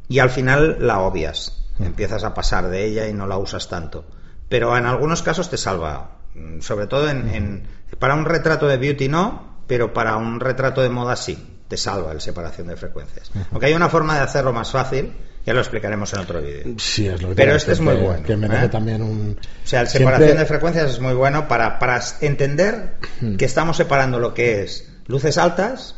y 0.09 0.19
al 0.19 0.31
final 0.31 0.77
la 0.81 1.01
obvias. 1.01 1.57
Empiezas 1.79 2.25
a 2.25 2.35
pasar 2.35 2.69
de 2.69 2.85
ella 2.85 3.09
y 3.09 3.15
no 3.15 3.27
la 3.27 3.39
usas 3.39 3.69
tanto. 3.69 4.05
Pero 4.49 4.77
en 4.77 4.85
algunos 4.85 5.23
casos 5.23 5.49
te 5.49 5.57
salva. 5.57 6.19
Mm, 6.35 6.61
sobre 6.61 6.87
todo 6.87 7.09
en, 7.09 7.67
para 7.99 8.15
un 8.15 8.27
retrato 8.27 8.67
de 8.69 8.77
beauty 8.77 9.09
no, 9.09 9.63
pero 9.67 9.95
para 9.95 10.17
un 10.17 10.41
retrato 10.41 10.83
de 10.83 10.91
moda 10.91 11.17
sí 11.17 11.61
te 11.69 11.77
salva 11.77 12.13
el 12.13 12.21
separación 12.21 12.67
de 12.67 12.77
frecuencias. 12.77 13.31
Aunque 13.53 13.67
hay 13.67 13.75
una 13.75 13.89
forma 13.89 14.17
de 14.17 14.21
hacerlo 14.21 14.53
más 14.53 14.73
fácil, 14.73 15.15
ya 15.47 15.55
lo 15.55 15.61
explicaremos 15.61 16.13
en 16.13 16.19
otro 16.21 16.41
vídeo. 16.43 16.75
Sí, 16.79 17.09
es 17.09 17.23
lo 17.23 17.31
que 17.31 17.35
Pero 17.35 17.55
este 17.55 17.73
es 17.73 17.81
muy 17.81 17.95
bueno. 17.95 18.23
Que 18.23 18.37
merece 18.37 18.67
¿eh? 18.67 18.69
también 18.69 19.03
un. 19.03 19.39
O 19.65 19.67
sea, 19.67 19.83
la 19.85 19.89
separación 19.89 20.37
de 20.37 20.47
frecuencias 20.47 20.91
es 20.91 21.01
muy 21.01 21.15
bueno 21.15 21.49
para, 21.49 21.79
para 21.79 22.01
entender 22.21 22.95
Hmm. 23.21 23.37
que 23.37 23.45
estamos 23.45 23.77
separando 23.77 24.19
lo 24.19 24.35
que 24.35 24.63
es 24.63 24.89
luces 25.07 25.39
altas, 25.39 25.97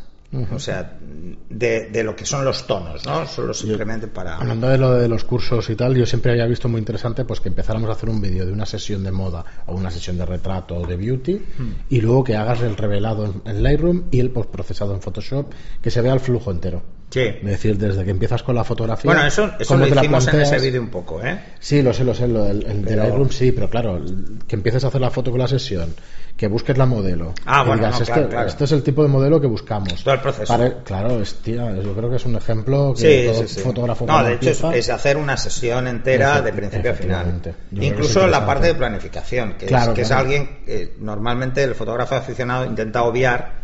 o 0.51 0.59
sea, 0.59 0.97
de, 1.49 1.89
de 1.89 2.03
lo 2.03 2.15
que 2.15 2.25
son 2.25 2.43
los 2.43 2.65
tonos, 2.65 3.05
¿no? 3.05 3.27
Solo 3.27 3.53
simplemente 3.53 4.07
para. 4.07 4.37
Hablando 4.37 4.67
de 4.69 4.77
lo 4.77 4.93
de 4.93 5.07
los 5.07 5.23
cursos 5.23 5.69
y 5.69 5.75
tal, 5.75 5.95
yo 5.95 6.05
siempre 6.05 6.31
había 6.31 6.45
visto 6.47 6.67
muy 6.67 6.79
interesante 6.79 7.25
pues 7.25 7.39
que 7.39 7.49
empezáramos 7.49 7.89
a 7.89 7.93
hacer 7.93 8.09
un 8.09 8.19
vídeo 8.21 8.45
de 8.45 8.51
una 8.51 8.65
sesión 8.65 9.03
de 9.03 9.11
moda 9.11 9.43
o 9.67 9.75
una 9.75 9.91
sesión 9.91 10.17
de 10.17 10.25
retrato 10.25 10.75
o 10.75 10.87
de 10.87 10.95
beauty 10.95 11.33
Hmm. 11.57 11.71
y 11.89 12.01
luego 12.01 12.23
que 12.23 12.35
hagas 12.35 12.61
el 12.61 12.75
revelado 12.75 13.41
en, 13.45 13.63
Lightroom 13.63 14.03
y 14.11 14.19
el 14.19 14.31
postprocesado 14.31 14.93
en 14.93 15.01
Photoshop, 15.01 15.51
que 15.81 15.91
se 15.91 16.01
vea 16.01 16.13
el 16.13 16.19
flujo 16.19 16.51
entero. 16.51 16.81
Sí. 17.09 17.21
Es 17.21 17.43
decir, 17.43 17.77
desde 17.77 18.03
que 18.03 18.09
empiezas 18.09 18.41
con 18.41 18.55
la 18.55 18.63
fotografía. 18.63 19.11
Bueno, 19.11 19.27
eso, 19.27 19.51
eso 19.59 19.77
lo 19.77 19.87
hicimos 19.87 20.27
en 20.27 20.41
ese 20.41 20.57
vídeo 20.57 20.81
un 20.81 20.89
poco, 20.89 21.21
¿eh? 21.23 21.39
Sí, 21.59 21.83
lo 21.83 21.93
sé, 21.93 22.03
lo 22.03 22.15
sé, 22.15 22.27
lo 22.27 22.47
el 22.47 22.83
de 22.83 22.95
Lightroom 22.95 23.29
sí, 23.29 23.51
pero 23.51 23.69
claro, 23.69 24.01
que 24.47 24.55
empieces 24.55 24.83
a 24.83 24.87
hacer 24.87 24.99
la 24.99 25.11
foto 25.11 25.29
con 25.29 25.39
la 25.39 25.47
sesión, 25.47 25.93
que 26.43 26.49
busques 26.49 26.77
la 26.77 26.85
modelo. 26.85 27.33
Ah, 27.45 27.63
bueno, 27.63 27.77
digas, 27.77 27.99
no, 27.99 28.03
este, 28.03 28.27
claro, 28.27 28.47
este 28.49 28.63
es 28.65 28.71
el 28.73 28.83
tipo 28.83 29.01
de 29.01 29.07
modelo 29.07 29.39
que 29.39 29.47
buscamos. 29.47 30.03
Todo 30.03 30.13
el 30.15 30.19
proceso. 30.19 30.51
Para- 30.51 30.83
claro, 30.83 31.21
es, 31.21 31.35
tía, 31.35 31.73
yo 31.81 31.93
creo 31.93 32.09
que 32.09 32.17
es 32.17 32.25
un 32.25 32.35
ejemplo 32.35 32.93
que 32.93 32.99
Sí, 32.99 33.31
todo 33.31 33.47
sí, 33.47 33.55
sí. 33.55 33.61
fotógrafo 33.61 34.05
No, 34.05 34.21
de 34.25 34.33
hecho 34.33 34.73
es, 34.73 34.89
hacer 34.89 35.15
una 35.15 35.37
sesión 35.37 35.87
entera 35.87 36.41
de 36.41 36.51
principio 36.51 36.91
a 36.91 36.95
final. 36.95 37.41
Incluso 37.71 38.27
la 38.27 38.45
parte 38.45 38.67
de 38.67 38.75
planificación, 38.75 39.53
que, 39.53 39.67
Claro, 39.67 39.91
es, 39.91 39.95
que 39.95 40.01
es 40.01 40.11
alguien 40.11 40.59
que 40.65 40.95
normalmente 40.99 41.63
el 41.63 41.75
fotógrafo 41.75 42.15
aficionado 42.15 42.65
intenta 42.65 43.03
obviar 43.03 43.62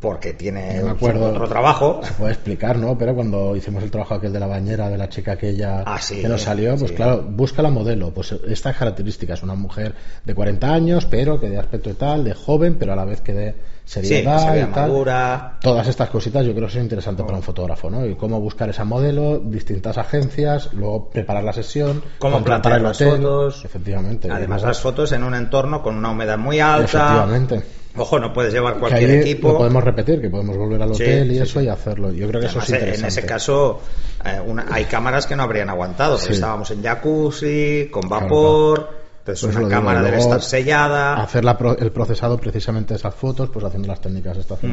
porque 0.00 0.32
tiene 0.32 0.80
me 0.82 0.90
acuerdo- 0.90 1.28
otro 1.30 1.46
trabajo. 1.48 2.00
Se 2.02 2.12
puede 2.14 2.32
explicar, 2.32 2.76
¿no? 2.78 2.96
Pero 2.96 3.14
cuando 3.14 3.54
hicimos 3.54 3.82
el 3.82 3.90
trabajo 3.90 4.14
aquel 4.14 4.32
de 4.32 4.40
la 4.40 4.46
bañera 4.46 4.88
de 4.88 4.96
la 4.98 5.08
chica 5.08 5.32
aquella 5.32 5.82
Ah, 5.86 6.00
sí, 6.00 6.22
que 6.22 6.28
nos 6.28 6.42
salió, 6.42 6.76
pues 6.76 6.90
sí. 6.90 6.96
claro, 6.96 7.22
busca 7.22 7.60
la 7.62 7.70
modelo. 7.70 8.10
Pues 8.12 8.32
estas 8.48 8.76
características, 8.76 9.42
una 9.42 9.54
mujer 9.54 9.94
de 10.24 10.34
40 10.34 10.72
años, 10.72 11.06
pero 11.06 11.38
que 11.38 11.50
de 11.50 11.58
aspecto 11.58 11.90
y 11.90 11.94
tal, 11.94 12.24
de 12.24 12.34
joven, 12.34 12.76
pero 12.78 12.92
a 12.94 12.96
la 12.96 13.04
vez 13.04 13.20
que 13.20 13.34
de 13.34 13.54
Sí, 13.84 14.00
seriedad 14.00 14.52
se 14.52 14.60
y 14.60 14.64
tal. 14.66 14.88
madura. 14.88 15.58
Todas 15.60 15.86
estas 15.88 16.08
cositas 16.10 16.46
yo 16.46 16.54
creo 16.54 16.68
que 16.68 16.74
son 16.74 16.82
interesantes 16.82 17.24
para 17.26 17.36
un 17.36 17.42
fotógrafo, 17.42 17.90
¿no? 17.90 18.06
Y 18.06 18.14
cómo 18.14 18.40
buscar 18.40 18.70
esa 18.70 18.84
modelo, 18.84 19.38
distintas 19.38 19.98
agencias, 19.98 20.72
luego 20.74 21.10
preparar 21.10 21.42
la 21.42 21.52
sesión, 21.52 22.02
Cómo 22.18 22.38
el 22.38 22.44
las 22.84 23.00
hotel. 23.00 23.16
fotos. 23.20 23.64
Efectivamente. 23.64 24.28
Además, 24.30 24.60
luego- 24.62 24.68
las 24.68 24.80
fotos 24.80 25.12
en 25.12 25.24
un 25.24 25.34
entorno 25.34 25.82
con 25.82 25.96
una 25.96 26.10
humedad 26.10 26.38
muy 26.38 26.60
alta. 26.60 26.84
Efectivamente. 26.84 27.62
Ojo, 27.96 28.18
no 28.20 28.32
puedes 28.32 28.52
llevar 28.52 28.78
cualquier 28.78 29.10
equipo. 29.10 29.48
Lo 29.52 29.58
podemos 29.58 29.82
repetir, 29.82 30.20
que 30.20 30.30
podemos 30.30 30.56
volver 30.56 30.80
al 30.82 30.94
Sí, 30.94 31.02
hotel 31.02 31.32
y 31.32 31.34
sí, 31.36 31.42
eso 31.42 31.58
sí. 31.60 31.66
y 31.66 31.68
hacerlo. 31.68 32.12
Yo 32.12 32.28
creo 32.28 32.40
que 32.40 32.46
eso 32.46 32.58
es 32.60 32.68
interesante. 32.70 33.00
en 33.00 33.06
ese 33.06 33.26
caso, 33.26 33.80
eh, 34.24 34.40
una- 34.46 34.66
hay 34.70 34.84
cámaras 34.84 35.26
que 35.26 35.34
no 35.34 35.42
habrían 35.42 35.68
aguantado, 35.70 36.16
estábamos 36.16 36.70
en 36.70 36.82
jacuzzi, 36.82 37.88
con 37.90 38.02
Claro, 38.02 38.24
vapor. 38.26 39.00
Entonces, 39.20 39.54
una 39.54 39.68
cámara 39.68 40.02
debe 40.02 40.16
estar 40.18 40.40
sellada. 40.40 41.14
Hacer 41.22 41.44
la 41.44 41.56
pro- 41.58 41.76
el 41.76 41.92
procesado 41.92 42.38
precisamente 42.38 42.94
de 42.94 42.98
esas 42.98 43.14
fotos, 43.14 43.50
pues 43.52 43.64
haciendo 43.64 43.86
las 43.86 44.00
técnicas 44.00 44.36
estas. 44.38 44.60
Yo 44.62 44.68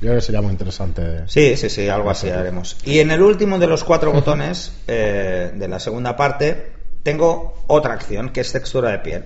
creo 0.00 0.14
que 0.16 0.20
sería 0.20 0.42
muy 0.42 0.50
interesante. 0.50 1.02
Mm. 1.02 1.28
Sí, 1.28 1.56
sí, 1.56 1.70
sí, 1.70 1.88
algo 1.88 2.10
así 2.10 2.28
haremos. 2.28 2.76
Y 2.84 2.98
en 2.98 3.10
el 3.12 3.22
último 3.22 3.58
de 3.58 3.66
los 3.68 3.84
cuatro 3.84 4.12
botones 4.12 4.72
eh, 4.88 5.52
de 5.54 5.68
la 5.68 5.78
segunda 5.78 6.16
parte, 6.16 6.72
tengo 7.04 7.54
otra 7.68 7.94
acción 7.94 8.30
que 8.30 8.40
es 8.40 8.50
textura 8.52 8.90
de 8.90 8.98
piel. 8.98 9.24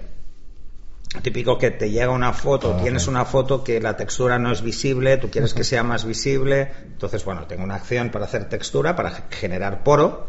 Típico 1.22 1.58
que 1.58 1.72
te 1.72 1.90
llega 1.90 2.10
una 2.10 2.32
foto, 2.32 2.76
Ah, 2.78 2.82
tienes 2.82 3.08
una 3.08 3.24
foto 3.24 3.64
que 3.64 3.80
la 3.80 3.96
textura 3.96 4.38
no 4.38 4.52
es 4.52 4.62
visible, 4.62 5.16
tú 5.16 5.28
quieres 5.28 5.54
que 5.54 5.64
sea 5.64 5.82
más 5.82 6.04
visible, 6.04 6.70
entonces 6.84 7.24
bueno, 7.24 7.46
tengo 7.48 7.64
una 7.64 7.74
acción 7.74 8.10
para 8.10 8.26
hacer 8.26 8.48
textura, 8.48 8.94
para 8.94 9.10
ge- 9.10 9.22
generar 9.30 9.82
poro, 9.82 10.28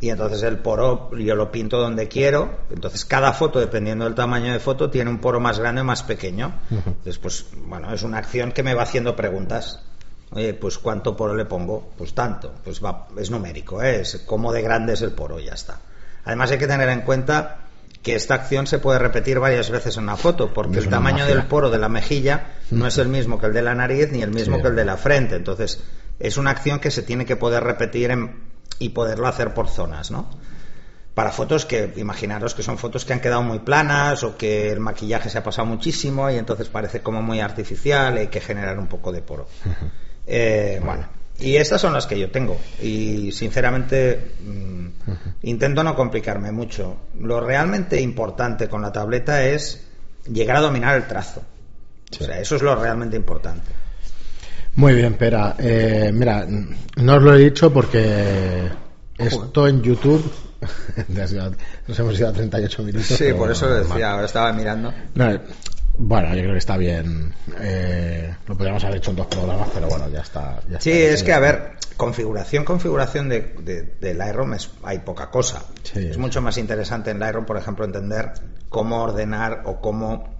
y 0.00 0.10
entonces 0.10 0.42
el 0.42 0.58
poro 0.58 1.10
yo 1.16 1.34
lo 1.34 1.50
pinto 1.50 1.78
donde 1.80 2.08
quiero, 2.08 2.50
entonces 2.70 3.06
cada 3.06 3.32
foto, 3.32 3.58
dependiendo 3.58 4.04
del 4.04 4.14
tamaño 4.14 4.52
de 4.52 4.60
foto, 4.60 4.90
tiene 4.90 5.08
un 5.10 5.18
poro 5.18 5.40
más 5.40 5.58
grande 5.58 5.80
o 5.80 5.84
más 5.84 6.02
pequeño. 6.02 6.52
Entonces, 6.70 7.18
pues 7.18 7.46
bueno, 7.64 7.92
es 7.92 8.02
una 8.02 8.18
acción 8.18 8.52
que 8.52 8.62
me 8.62 8.74
va 8.74 8.82
haciendo 8.82 9.16
preguntas. 9.16 9.80
Oye, 10.30 10.52
pues 10.54 10.76
¿cuánto 10.78 11.16
poro 11.16 11.34
le 11.34 11.46
pongo? 11.46 11.90
Pues 11.96 12.12
tanto, 12.12 12.52
pues 12.64 12.84
va, 12.84 13.08
es 13.18 13.30
numérico, 13.30 13.82
¿eh? 13.82 14.02
es 14.02 14.22
cómo 14.26 14.52
de 14.52 14.60
grande 14.60 14.92
es 14.92 15.00
el 15.02 15.12
poro, 15.12 15.40
y 15.40 15.46
ya 15.46 15.54
está. 15.54 15.80
Además 16.24 16.50
hay 16.50 16.58
que 16.58 16.66
tener 16.68 16.88
en 16.90 17.00
cuenta 17.00 17.60
que 18.06 18.14
esta 18.14 18.34
acción 18.34 18.68
se 18.68 18.78
puede 18.78 19.00
repetir 19.00 19.40
varias 19.40 19.68
veces 19.68 19.96
en 19.96 20.04
una 20.04 20.16
foto, 20.16 20.54
porque 20.54 20.78
el 20.78 20.88
tamaño 20.88 21.24
magia. 21.24 21.34
del 21.34 21.46
poro 21.46 21.70
de 21.70 21.78
la 21.78 21.88
mejilla 21.88 22.52
no 22.70 22.86
es 22.86 22.98
el 22.98 23.08
mismo 23.08 23.40
que 23.40 23.46
el 23.46 23.52
de 23.52 23.62
la 23.62 23.74
nariz 23.74 24.12
ni 24.12 24.22
el 24.22 24.30
mismo 24.30 24.56
Sí. 24.56 24.62
que 24.62 24.68
el 24.68 24.76
de 24.76 24.84
la 24.84 24.96
frente. 24.96 25.34
Entonces, 25.34 25.82
es 26.20 26.36
una 26.36 26.52
acción 26.52 26.78
que 26.78 26.92
se 26.92 27.02
tiene 27.02 27.26
que 27.26 27.34
poder 27.34 27.64
repetir 27.64 28.12
en- 28.12 28.44
y 28.78 28.90
poderlo 28.90 29.26
hacer 29.26 29.52
por 29.54 29.68
zonas, 29.68 30.12
¿no? 30.12 30.30
Para 31.14 31.32
fotos 31.32 31.66
que, 31.66 31.94
imaginaros 31.96 32.54
que 32.54 32.62
son 32.62 32.78
fotos 32.78 33.04
que 33.04 33.12
han 33.12 33.20
quedado 33.20 33.42
muy 33.42 33.58
planas 33.58 34.22
o 34.22 34.36
que 34.36 34.70
el 34.70 34.78
maquillaje 34.78 35.28
se 35.28 35.38
ha 35.38 35.42
pasado 35.42 35.66
muchísimo 35.66 36.30
y 36.30 36.36
entonces 36.36 36.68
parece 36.68 37.00
como 37.00 37.22
muy 37.22 37.40
artificial 37.40 38.14
y 38.16 38.20
hay 38.20 38.26
que 38.28 38.40
generar 38.40 38.78
un 38.78 38.86
poco 38.86 39.10
de 39.10 39.22
poro. 39.22 39.48
Eh, 40.28 40.80
bueno, 40.84 41.06
y 41.38 41.56
estas 41.56 41.80
son 41.80 41.92
las 41.92 42.06
que 42.06 42.18
yo 42.18 42.30
tengo. 42.30 42.58
Y 42.82 43.30
sinceramente 43.32 44.32
mm, 44.44 44.86
intento 45.42 45.82
no 45.82 45.94
complicarme 45.94 46.50
mucho. 46.52 46.96
Lo 47.20 47.40
realmente 47.40 48.00
importante 48.00 48.68
con 48.68 48.82
la 48.82 48.92
tableta 48.92 49.44
es 49.44 49.86
llegar 50.30 50.56
a 50.56 50.60
dominar 50.60 50.96
el 50.96 51.06
trazo. 51.06 51.42
O 52.18 52.24
sea, 52.24 52.38
eso 52.38 52.56
es 52.56 52.62
lo 52.62 52.74
realmente 52.76 53.16
importante. 53.16 53.66
Muy 54.76 54.94
bien, 54.94 55.14
Pera. 55.14 55.56
Eh, 55.58 56.10
mira, 56.12 56.46
no 56.96 57.14
os 57.14 57.22
lo 57.22 57.34
he 57.34 57.38
dicho 57.38 57.72
porque 57.72 58.68
esto 59.18 59.68
en 59.68 59.82
YouTube. 59.82 60.30
Nos 61.08 61.98
hemos 61.98 62.18
ido 62.18 62.28
a 62.28 62.32
38 62.32 62.82
minutos. 62.82 63.14
pero 63.18 63.36
bueno, 63.36 63.54
normal. 63.54 64.02
ahora 64.02 64.26
estaba 64.26 64.52
mirando. 64.52 64.92
No, 65.14 65.38
bueno, 65.98 66.28
yo 66.34 66.40
creo 66.40 66.52
que 66.52 66.58
está 66.58 66.76
bien. 66.76 67.34
Eh, 67.60 68.34
lo 68.46 68.56
podríamos 68.56 68.84
haber 68.84 68.96
hecho 68.98 69.10
en 69.10 69.16
dos 69.16 69.26
programas, 69.26 69.68
pero 69.74 69.88
bueno, 69.88 70.08
ya 70.08 70.20
está. 70.20 70.60
ya 70.68 70.80
Sí, 70.80 70.90
está. 70.92 71.14
es 71.14 71.22
que 71.22 71.32
a 71.32 71.38
ver, 71.38 71.72
configuración, 71.96 72.64
configuración 72.64 73.28
de, 73.28 73.40
de, 73.60 73.82
de 74.00 74.14
Lightroom 74.14 74.54
es, 74.54 74.70
hay 74.82 74.98
poca 75.00 75.30
cosa. 75.30 75.62
Sí. 75.82 76.06
es 76.08 76.18
mucho 76.18 76.40
más 76.42 76.58
interesante 76.58 77.10
en 77.10 77.18
Lightroom, 77.20 77.46
por 77.46 77.56
ejemplo, 77.56 77.84
entender 77.84 78.32
cómo 78.68 79.02
ordenar 79.02 79.62
o 79.66 79.80
cómo 79.80 80.36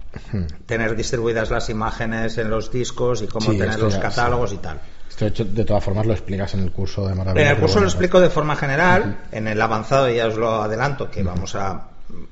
tener 0.65 0.95
distribuidas 0.95 1.49
las 1.51 1.69
imágenes 1.69 2.37
en 2.37 2.49
los 2.49 2.71
discos 2.71 3.21
y 3.21 3.27
cómo 3.27 3.51
Sí, 3.51 3.57
tener 3.57 3.77
los 3.79 3.97
catálogos 3.97 4.53
y 4.53 4.57
tal. 4.57 4.79
Esto, 5.09 5.25
de 5.25 5.29
hecho, 5.29 5.45
de 5.45 5.65
todas 5.65 5.83
formas, 5.83 6.05
lo 6.05 6.13
explicas 6.13 6.53
en 6.53 6.61
el 6.61 6.71
curso 6.71 7.05
de 7.05 7.11
En 7.11 7.17
Maravilla. 7.17 7.49
el 7.49 7.55
pero 7.55 7.61
curso 7.67 7.79
lo 7.79 7.85
explico 7.87 8.19
de 8.19 8.29
forma 8.29 8.55
general, 8.55 9.25
en 9.31 9.47
el 9.47 9.61
avanzado 9.61 10.09
ya 10.09 10.27
os 10.27 10.35
lo 10.35 10.61
adelanto, 10.61 11.09
que 11.11 11.23
vamos 11.23 11.55
a... 11.55 11.87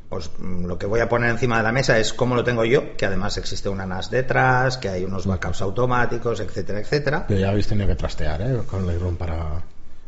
Pues 0.10 0.30
mm, 0.38 0.66
lo 0.66 0.78
que 0.78 0.86
voy 0.86 1.02
a 1.02 1.10
poner 1.10 1.30
encima 1.30 1.58
de 1.58 1.64
la 1.64 1.72
mesa 1.72 2.00
es 2.00 2.14
cómo 2.14 2.36
lo 2.36 2.44
tengo 2.44 2.64
yo, 2.64 2.96
que 2.96 3.06
además 3.06 3.38
existe 3.38 3.70
una 3.70 3.86
NAS 3.86 4.10
detrás, 4.10 4.78
que 4.78 4.90
hay 4.90 5.04
unos 5.04 5.26
backups 5.26 5.62
automáticos, 5.62 6.40
etcétera, 6.40 6.80
etcétera. 6.80 7.26
Pero 7.28 7.40
ya 7.40 7.50
habéis 7.50 7.68
tenido 7.68 7.88
que 7.88 7.96
trastear 7.96 8.42
¿eh? 8.42 8.62
con 8.66 8.88
Lightroom 8.88 9.18
para, 9.18 9.62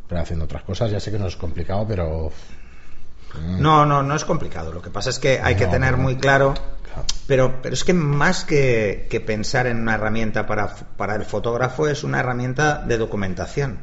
para 0.07 0.21
haciendo 0.21 0.45
otras 0.45 0.63
cosas. 0.63 0.91
Ya 0.91 0.99
sé 0.99 1.11
que 1.11 1.19
no 1.19 1.27
es 1.27 1.35
complicado, 1.35 1.85
pero. 1.87 2.31
No, 3.59 3.85
no, 3.85 4.03
no 4.03 4.15
es 4.15 4.23
complicado. 4.23 4.71
Lo 4.71 4.81
que 4.81 4.89
pasa 4.89 5.09
es 5.09 5.19
que 5.19 5.41
hay 5.41 5.55
que 5.55 5.67
tener 5.67 5.97
muy 5.97 6.15
claro. 6.15 6.53
Claro. 6.53 7.03
Pero, 7.27 7.61
pero 7.61 7.73
es 7.73 7.83
que 7.83 7.93
más 7.93 8.45
que, 8.45 9.07
que 9.09 9.19
pensar 9.19 9.67
en 9.67 9.77
una 9.77 9.95
herramienta 9.95 10.47
para, 10.47 10.73
para 10.73 11.15
el 11.15 11.25
fotógrafo 11.25 11.87
es 11.87 12.03
una 12.05 12.21
herramienta 12.21 12.79
de 12.79 12.97
documentación. 12.97 13.79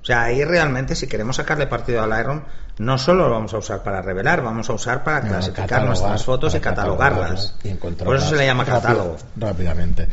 O 0.00 0.04
sea, 0.04 0.24
ahí 0.24 0.44
realmente 0.44 0.94
si 0.94 1.06
queremos 1.06 1.36
sacarle 1.36 1.66
partido 1.66 2.02
al 2.02 2.10
Lightroom, 2.10 2.42
no 2.78 2.98
solo 2.98 3.28
lo 3.28 3.34
vamos 3.34 3.52
a 3.54 3.58
usar 3.58 3.82
para 3.82 4.02
revelar, 4.02 4.42
vamos 4.42 4.68
a 4.70 4.72
usar 4.72 5.04
para 5.04 5.20
clasificar 5.20 5.84
nuestras 5.84 6.24
fotos 6.24 6.54
y 6.54 6.60
catalogarlas. 6.60 7.56
y 7.64 7.74
Por 7.74 8.16
eso 8.16 8.30
se 8.30 8.36
le 8.36 8.46
llama 8.46 8.64
catálogo. 8.64 9.16
rápidamente. 9.36 10.08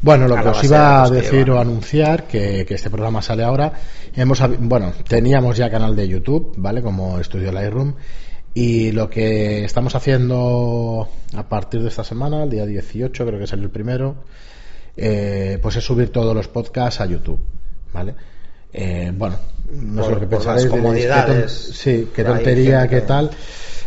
Bueno, 0.00 0.26
lo 0.26 0.36
que 0.36 0.44
la 0.44 0.50
os 0.50 0.64
iba 0.64 1.04
a 1.04 1.10
decir 1.10 1.48
o 1.50 1.60
anunciar, 1.60 2.24
que, 2.24 2.66
que 2.66 2.74
este 2.74 2.90
programa 2.90 3.22
sale 3.22 3.44
ahora, 3.44 3.72
hemos, 4.14 4.42
bueno, 4.58 4.92
teníamos 5.06 5.56
ya 5.56 5.70
canal 5.70 5.94
de 5.94 6.08
YouTube, 6.08 6.54
¿vale? 6.56 6.82
Como 6.82 7.20
Estudio 7.20 7.52
Lightroom, 7.52 7.94
y 8.54 8.92
lo 8.92 9.08
que 9.08 9.64
estamos 9.64 9.94
haciendo 9.94 11.08
a 11.36 11.48
partir 11.48 11.82
de 11.82 11.88
esta 11.88 12.04
semana, 12.04 12.42
el 12.42 12.50
día 12.50 12.66
18, 12.66 13.24
creo 13.24 13.38
que 13.38 13.44
es 13.44 13.52
el 13.52 13.70
primero, 13.70 14.16
eh, 14.96 15.58
pues 15.62 15.76
es 15.76 15.84
subir 15.84 16.10
todos 16.10 16.34
los 16.34 16.48
podcasts 16.48 17.00
a 17.00 17.06
YouTube, 17.06 17.38
¿vale? 17.94 18.14
Eh, 18.72 19.12
bueno, 19.14 19.36
no 19.72 20.04
sé 20.04 20.10
lo 20.10 20.20
que 20.20 20.26
diréis, 20.26 20.66
comodidades. 20.66 21.66
qué 21.68 21.74
sí, 21.74 22.08
qué 22.14 22.24
tontería, 22.24 22.88
qué 22.88 23.02
tal. 23.02 23.30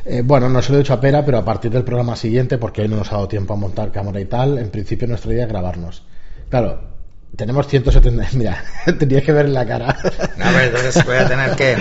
Eh, 0.05 0.21
bueno, 0.23 0.47
no 0.49 0.61
se 0.61 0.71
lo 0.71 0.77
he 0.77 0.81
dicho 0.81 0.93
a 0.93 1.01
Pera, 1.01 1.25
pero 1.25 1.39
a 1.39 1.45
partir 1.45 1.71
del 1.71 1.83
programa 1.83 2.15
siguiente, 2.15 2.57
porque 2.57 2.83
hoy 2.83 2.87
no 2.87 2.97
nos 2.97 3.11
ha 3.11 3.15
dado 3.15 3.27
tiempo 3.27 3.53
a 3.53 3.57
montar 3.57 3.91
cámara 3.91 4.19
y 4.19 4.25
tal, 4.25 4.59
en 4.59 4.69
principio 4.69 5.07
nuestra 5.07 5.33
idea 5.33 5.45
es 5.45 5.49
grabarnos. 5.49 6.03
Claro, 6.49 6.94
tenemos 7.35 7.67
170. 7.67 8.27
Mira, 8.33 8.63
tenías 8.99 9.23
que 9.23 9.31
ver 9.31 9.49
la 9.49 9.65
cara. 9.65 9.95
A 10.41 10.51
ver, 10.51 10.67
entonces 10.75 11.05
voy 11.05 11.15
a 11.17 11.27
tener 11.27 11.55
que. 11.55 11.75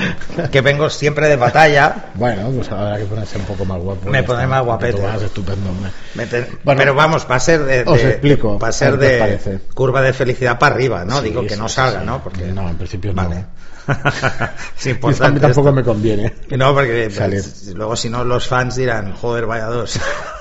que 0.51 0.61
vengo 0.61 0.89
siempre 0.91 1.29
de 1.29 1.37
batalla. 1.37 2.07
Bueno, 2.15 2.51
pues 2.51 2.71
habrá 2.71 2.99
que 2.99 3.05
ponerse 3.05 3.39
un 3.39 3.45
poco 3.45 3.65
más 3.65 3.81
guapo. 3.81 4.09
Me 4.11 4.23
pondré 4.23 4.47
más 4.47 4.65
guapete. 4.65 5.01
vas 5.01 5.23
estupendo. 5.23 5.71
Me 6.15 6.27
te- 6.27 6.47
Bueno, 6.63 6.79
pero 6.79 6.95
vamos, 6.95 7.27
va 7.31 7.37
a 7.37 7.41
ser 7.41 7.65
de, 7.65 7.83
os 7.87 8.01
explico, 8.03 8.59
va 8.59 8.69
a 8.69 8.73
ser 8.73 8.97
de 8.97 9.19
parece. 9.19 9.59
curva 9.75 10.03
de 10.03 10.13
felicidad 10.13 10.59
para 10.59 10.75
arriba, 10.75 11.05
¿no? 11.05 11.19
Sí, 11.21 11.25
Digo 11.29 11.43
que 11.43 11.55
sí, 11.55 11.61
no 11.61 11.69
sí, 11.69 11.75
salga, 11.77 12.01
sí. 12.01 12.07
¿no? 12.07 12.23
Porque 12.23 12.45
No, 12.47 12.69
en 12.69 12.77
principio 12.77 13.13
vale. 13.15 13.37
no. 13.37 13.65
es 14.79 14.87
Y 14.87 14.91
a 14.93 15.29
mí 15.29 15.41
tampoco 15.41 15.69
esto. 15.69 15.73
me 15.73 15.83
conviene. 15.85 16.33
No, 16.57 16.73
porque 16.73 17.11
pues, 17.15 17.73
luego 17.75 17.95
si 17.97 18.09
no 18.09 18.25
los 18.25 18.47
fans 18.49 18.77
dirán, 18.77 19.13
joder, 19.13 19.45
vaya 19.47 19.67
dos. 19.67 19.99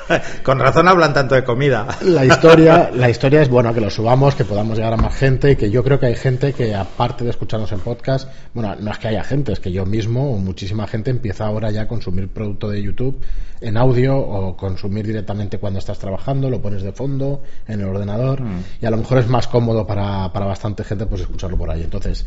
Con 0.44 0.60
razón 0.60 0.88
hablan 0.88 1.14
tanto 1.14 1.36
de 1.36 1.44
comida. 1.44 1.88
La 2.02 2.26
historia, 2.26 2.90
la 2.94 3.10
historia 3.10 3.42
es 3.42 3.50
bueno 3.50 3.74
que 3.74 3.82
lo 3.82 3.90
subamos, 3.90 4.36
que 4.36 4.46
podamos 4.46 4.78
llegar 4.78 4.94
a 4.94 4.98
más 4.98 5.16
gente 5.16 5.52
y 5.52 5.56
que 5.56 5.70
yo 5.70 5.84
creo 5.84 6.00
que 6.00 6.08
hay 6.08 6.16
gente 6.16 6.54
que 6.54 6.76
aparte 6.76 7.24
de 7.24 7.30
escucharnos 7.30 7.72
en 7.72 7.80
podcast, 7.80 8.30
bueno, 8.54 8.76
no 8.80 8.92
es 8.92 8.98
que 8.98 9.08
haya 9.08 9.24
gente, 9.24 9.54
es 9.54 9.60
que 9.60 9.72
yo 9.72 9.86
mismo 9.86 10.34
o 10.34 10.38
muchísima 10.38 10.88
gente 10.88 11.12
empieza 11.12 11.46
ahora 11.46 11.72
ya 11.72 11.84
a 11.84 11.88
consumir 11.88 12.30
producto 12.30 12.70
de 12.70 12.82
YouTube 12.82 13.24
en 13.62 13.78
audio 13.78 14.18
o 14.18 14.58
consumir 14.58 15.08
directamente 15.08 15.58
cuando 15.58 15.80
estás 15.80 15.98
trabajando, 15.98 16.50
lo 16.50 16.62
pones 16.62 16.84
de 16.84 16.92
fondo 16.92 17.42
en 17.68 17.80
el 17.80 17.88
ordenador 17.88 18.24
Mm. 18.42 18.64
y 18.82 18.86
a 18.86 18.90
lo 18.90 18.98
mejor 18.98 19.20
es 19.20 19.28
más 19.28 19.48
cómodo 19.48 19.86
para, 19.86 20.32
para 20.32 20.46
bastante 20.46 20.84
gente 20.84 21.06
pues 21.06 21.22
escucharlo 21.22 21.58
por 21.58 21.70
ahí. 21.70 21.84
Entonces, 21.84 22.26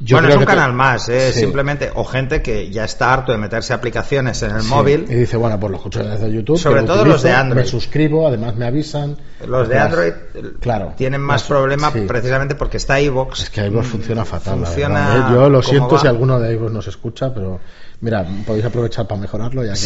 yo 0.00 0.16
bueno, 0.16 0.28
es 0.28 0.36
un 0.36 0.44
canal 0.44 0.72
más, 0.72 1.08
¿eh? 1.08 1.32
Sí. 1.32 1.40
simplemente, 1.40 1.90
o 1.94 2.04
gente 2.04 2.42
que 2.42 2.70
ya 2.70 2.84
está 2.84 3.12
harto 3.12 3.32
de 3.32 3.38
meterse 3.38 3.72
aplicaciones 3.72 4.42
en 4.42 4.50
el 4.56 4.62
Sí, 4.62 4.68
móvil. 4.68 5.06
Y 5.08 5.14
dice, 5.14 5.36
bueno, 5.36 5.58
pues 5.60 5.70
lo 5.70 5.76
escucho 5.76 6.02
desde 6.02 6.32
YouTube. 6.32 6.58
Sobre 6.58 6.82
todo 6.82 7.04
los 7.04 7.22
de 7.22 7.32
Android. 7.32 7.62
Me 7.64 7.68
suscribo, 7.68 8.26
además 8.26 8.56
me 8.56 8.66
avisan. 8.66 9.16
Los 9.46 9.68
de 9.68 9.78
Android 9.78 10.12
claro, 10.60 10.94
tienen 10.96 11.20
más 11.20 11.42
las- 11.42 11.48
problema 11.48 11.90
sí. 11.92 12.00
precisamente 12.08 12.54
porque 12.54 12.78
está 12.78 13.00
iVoox. 13.00 13.40
Es 13.42 13.50
que 13.50 13.66
iVoox 13.66 13.86
funciona 13.86 14.24
fatal, 14.24 14.58
funciona 14.64 15.08
verdad, 15.08 15.30
¿eh? 15.30 15.34
Yo 15.34 15.48
lo 15.48 15.62
siento 15.62 15.90
va. 15.94 16.00
si 16.00 16.06
alguno 16.06 16.40
de 16.40 16.52
iVoox 16.54 16.72
nos 16.72 16.86
escucha, 16.88 17.32
pero 17.32 17.60
mira, 18.04 18.24
podéis 18.46 18.64
aprovechar 18.66 19.06
para 19.08 19.20
mejorarlo 19.20 19.64
ya 19.64 19.72
que... 19.72 19.76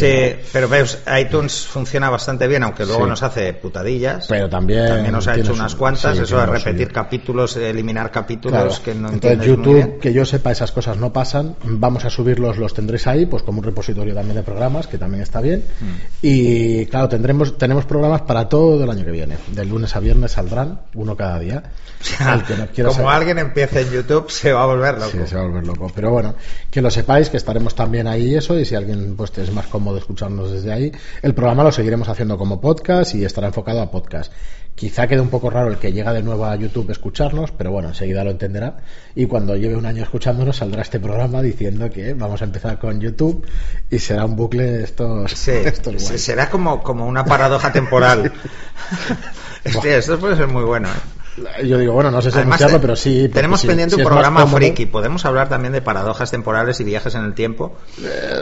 Sí, 0.42 0.48
pero 0.52 0.68
ves, 0.68 0.98
iTunes 1.20 1.66
funciona 1.66 2.10
bastante 2.10 2.46
bien, 2.48 2.62
aunque 2.64 2.84
luego 2.84 3.04
Sí. 3.04 3.08
nos 3.08 3.22
hace 3.22 3.52
putadillas. 3.54 4.26
Pero 4.28 4.48
también 4.48 4.86
También 4.88 5.12
nos 5.12 5.26
ha 5.28 5.36
hecho 5.36 5.52
unas 5.54 5.74
cuantas, 5.74 6.16
sí, 6.16 6.22
eso 6.24 6.38
de 6.38 6.46
repetir 6.46 6.92
capítulos, 6.92 7.56
eliminar 7.56 8.10
capítulos 8.10 8.80
Claro. 8.80 8.82
que 8.84 8.94
no 8.94 9.08
Entonces 9.10 9.38
muy 9.38 9.46
YouTube, 9.46 9.74
bien. 9.74 9.98
que 10.00 10.12
yo 10.12 10.24
sepa 10.24 10.50
esas 10.50 10.72
cosas 10.72 10.96
no 10.98 11.12
pasan, 11.12 11.54
vamos 11.64 12.04
a 12.04 12.10
subirlos, 12.10 12.58
los 12.58 12.74
tendréis 12.74 13.06
ahí, 13.06 13.26
pues 13.26 13.42
como 13.42 13.58
un 13.60 13.64
repositorio 13.64 14.14
también 14.14 14.36
de 14.36 14.42
programas, 14.42 14.86
que 14.88 14.98
también 14.98 15.22
está 15.22 15.40
bien. 15.40 15.62
Mm. 15.80 15.86
Y 16.22 16.86
claro, 16.86 17.08
tendremos, 17.08 17.56
tenemos 17.56 17.84
programas 17.86 18.22
para 18.22 18.48
todo 18.48 18.82
el 18.82 18.90
año 18.90 19.04
que 19.04 19.10
viene. 19.12 19.36
De 19.52 19.64
lunes 19.64 19.94
a 19.94 20.00
viernes 20.00 20.32
saldrán, 20.32 20.80
uno 20.94 21.16
cada 21.16 21.38
día. 21.38 21.62
Que 22.74 22.82
no 22.82 22.90
Como 22.90 23.02
saber- 23.08 23.16
alguien 23.16 23.38
empiece 23.38 23.80
en 23.82 23.90
YouTube, 23.90 24.30
se 24.30 24.52
va 24.52 24.62
a 24.62 24.66
volver 24.66 24.94
loco. 24.98 25.10
Sí, 25.12 25.18
se 25.26 25.34
va 25.36 25.42
a 25.42 25.44
volver 25.44 25.66
loco. 25.66 25.90
Pero 25.94 26.10
bueno, 26.10 26.34
que 26.70 26.80
lo 26.82 26.90
sepáis, 26.90 27.28
que 27.30 27.36
estaremos 27.36 27.74
también 27.74 28.06
ahí 28.09 28.34
eso, 28.34 28.59
y 28.59 28.64
si 28.64 28.74
alguien 28.74 29.16
pues 29.16 29.36
es 29.38 29.52
más 29.52 29.66
cómodo 29.66 29.98
escucharnos 29.98 30.50
desde 30.50 30.72
ahí, 30.72 30.92
el 31.22 31.34
programa 31.34 31.64
lo 31.64 31.72
seguiremos 31.72 32.09
haciendo 32.09 32.38
como 32.38 32.61
podcast 32.61 33.14
y 33.14 33.24
estará 33.24 33.48
enfocado 33.48 33.80
a 33.80 33.90
podcast. 33.90 34.32
Quizá 34.74 35.09
quede 35.09 35.20
un 35.20 35.28
poco 35.28 35.50
raro 35.50 35.68
el 35.70 35.78
que 35.78 35.92
llega 35.92 36.12
de 36.12 36.22
nuevo 36.22 36.44
a 36.44 36.54
YouTube 36.54 36.88
escucharnos, 36.90 37.50
pero 37.50 37.72
bueno, 37.72 37.88
enseguida 37.88 38.22
lo 38.22 38.30
entenderá. 38.30 38.76
Y 39.16 39.26
cuando 39.26 39.56
lleve 39.56 39.74
un 39.74 39.86
año 39.86 40.04
escuchándonos, 40.04 40.56
saldrá 40.56 40.82
este 40.82 41.00
programa 41.00 41.42
diciendo 41.42 41.90
que 41.90 42.14
vamos 42.14 42.42
a 42.42 42.44
empezar 42.44 42.78
con 42.78 43.00
YouTube 43.00 43.44
y 43.90 43.98
será 43.98 44.24
un 44.24 44.36
bucle 44.36 44.62
de 44.62 44.84
estos, 44.84 45.32
Sí, 45.32 45.50
estos 45.64 46.00
será 46.00 46.48
como, 46.48 46.80
como 46.80 47.06
una 47.06 47.24
paradoja 47.24 47.72
temporal. 47.72 48.32
Hostia, 49.64 49.96
esto 49.98 50.16
puede 50.20 50.36
ser 50.36 50.46
muy 50.46 50.62
bueno. 50.62 50.88
¿eh? 50.88 51.17
Yo 51.64 51.78
digo, 51.78 51.93
bueno, 51.93 52.11
no 52.11 52.20
sé 52.22 52.30
si 52.30 52.36
Además, 52.39 52.61
anunciarlo, 52.61 52.80
pero 52.80 52.97
sí. 52.97 53.28
tenemos 53.32 53.61
sí, 53.61 53.66
pendiente 53.66 53.97
un 53.97 54.03
programa 54.05 54.47
friki. 54.47 54.86
Podemos 54.86 55.24
hablar 55.24 55.49
también 55.49 55.72
de 55.72 55.82
paradojas 55.82 56.30
temporales 56.30 56.78
y 56.80 56.84
viajes 56.84 57.14
en 57.14 57.24
el 57.24 57.34
tiempo. 57.34 57.76